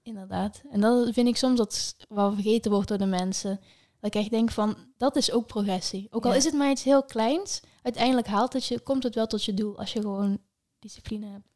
Inderdaad. 0.03 0.63
En 0.71 0.81
dat 0.81 1.13
vind 1.13 1.29
ik 1.29 1.37
soms 1.37 1.57
dat 1.59 1.97
wat 2.09 2.33
vergeten 2.35 2.71
wordt 2.71 2.89
door 2.89 2.99
de 2.99 3.07
mensen. 3.07 3.61
Dat 4.01 4.15
ik 4.15 4.21
echt 4.21 4.31
denk 4.31 4.51
van, 4.51 4.77
dat 4.97 5.17
is 5.17 5.33
ook 5.33 5.47
progressie. 5.47 6.07
Ook 6.11 6.25
al 6.25 6.31
Ja. 6.31 6.37
is 6.37 6.45
het 6.45 6.55
maar 6.55 6.71
iets 6.71 6.83
heel 6.85 7.03
kleins, 7.05 7.61
uiteindelijk 7.83 8.27
haalt 8.27 8.53
het 8.53 8.65
je, 8.67 8.81
komt 8.81 9.03
het 9.03 9.15
wel 9.15 9.27
tot 9.27 9.45
je 9.45 9.55
doel 9.55 9.79
als 9.79 9.93
je 9.93 10.01
gewoon 10.01 10.39
discipline 10.79 11.27
hebt. 11.27 11.49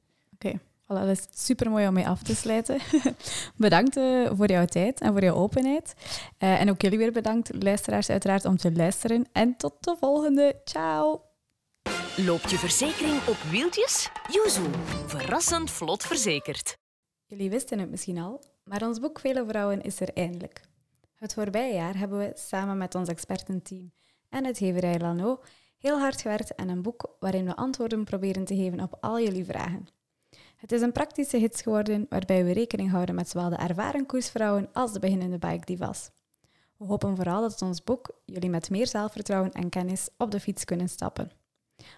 Voilà, 0.88 1.00
dat 1.00 1.18
is 1.18 1.26
super 1.32 1.70
mooi 1.70 1.86
om 1.86 1.94
mee 1.94 2.06
af 2.06 2.22
te 2.22 2.34
sluiten. 2.34 2.80
bedankt 3.56 3.96
eh, 3.96 4.30
voor 4.32 4.50
jouw 4.50 4.64
tijd 4.64 5.00
en 5.00 5.12
voor 5.12 5.22
jouw 5.22 5.34
openheid. 5.34 5.94
Eh, 6.38 6.60
en 6.60 6.70
ook 6.70 6.82
jullie 6.82 6.98
weer 6.98 7.12
bedankt, 7.12 7.62
luisteraars, 7.62 8.10
uiteraard, 8.10 8.44
om 8.44 8.56
te 8.56 8.72
luisteren. 8.72 9.26
En 9.32 9.56
tot 9.56 9.74
de 9.80 9.96
volgende. 10.00 10.60
Ciao! 10.64 11.22
Loopt 12.16 12.50
je 12.50 12.58
verzekering 12.58 13.26
op 13.26 13.36
wieltjes? 13.50 14.10
Yuzu, 14.30 14.62
verrassend 15.06 15.70
vlot 15.70 16.02
verzekerd. 16.02 16.78
Jullie 17.26 17.50
wisten 17.50 17.78
het 17.78 17.90
misschien 17.90 18.18
al, 18.18 18.42
maar 18.64 18.82
ons 18.82 19.00
boek 19.00 19.20
Vele 19.20 19.44
Vrouwen 19.46 19.82
is 19.82 20.00
er 20.00 20.10
eindelijk. 20.14 20.60
Het 21.14 21.34
voorbije 21.34 21.74
jaar 21.74 21.98
hebben 21.98 22.18
we 22.18 22.32
samen 22.34 22.76
met 22.76 22.94
ons 22.94 23.08
expertenteam 23.08 23.92
en 24.28 24.44
uitgeverij 24.44 24.98
Lano 24.98 25.40
heel 25.78 25.98
hard 25.98 26.20
gewerkt 26.20 26.56
aan 26.56 26.68
een 26.68 26.82
boek 26.82 27.16
waarin 27.20 27.44
we 27.44 27.56
antwoorden 27.56 28.04
proberen 28.04 28.44
te 28.44 28.56
geven 28.56 28.80
op 28.80 28.96
al 29.00 29.20
jullie 29.20 29.44
vragen. 29.44 29.97
Het 30.58 30.72
is 30.72 30.80
een 30.80 30.92
praktische 30.92 31.36
hits 31.36 31.62
geworden 31.62 32.06
waarbij 32.08 32.44
we 32.44 32.52
rekening 32.52 32.90
houden 32.90 33.14
met 33.14 33.28
zowel 33.28 33.48
de 33.48 33.56
ervaren 33.56 34.06
koersvrouwen 34.06 34.68
als 34.72 34.92
de 34.92 34.98
beginnende 34.98 35.38
bike 35.38 35.64
divas. 35.64 36.10
We 36.76 36.84
hopen 36.84 37.16
vooral 37.16 37.40
dat 37.40 37.62
ons 37.62 37.84
boek 37.84 38.10
jullie 38.24 38.50
met 38.50 38.70
meer 38.70 38.86
zelfvertrouwen 38.86 39.52
en 39.52 39.68
kennis 39.68 40.08
op 40.16 40.30
de 40.30 40.40
fiets 40.40 40.64
kunnen 40.64 40.88
stappen. 40.88 41.30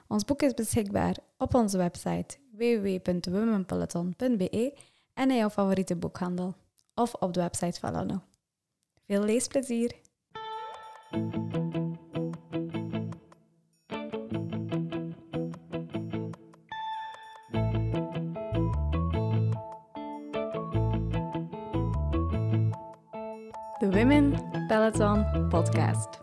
Ons 0.09 0.25
boek 0.25 0.43
is 0.43 0.55
beschikbaar 0.55 1.17
op 1.39 1.55
onze 1.55 1.77
website 1.77 2.37
www.womenpeloton.be 2.53 4.79
en 5.15 5.31
in 5.31 5.37
jouw 5.37 5.51
favoriete 5.51 5.97
boekhandel 5.97 6.55
of 6.95 7.15
op 7.15 7.33
de 7.33 7.41
website 7.41 7.81
van. 7.81 8.23
Veel 9.07 9.23
leesplezier! 9.23 9.95
De 24.93 24.99
Women 24.99 25.25
Peloton 25.25 25.49
Podcast. 25.49 26.20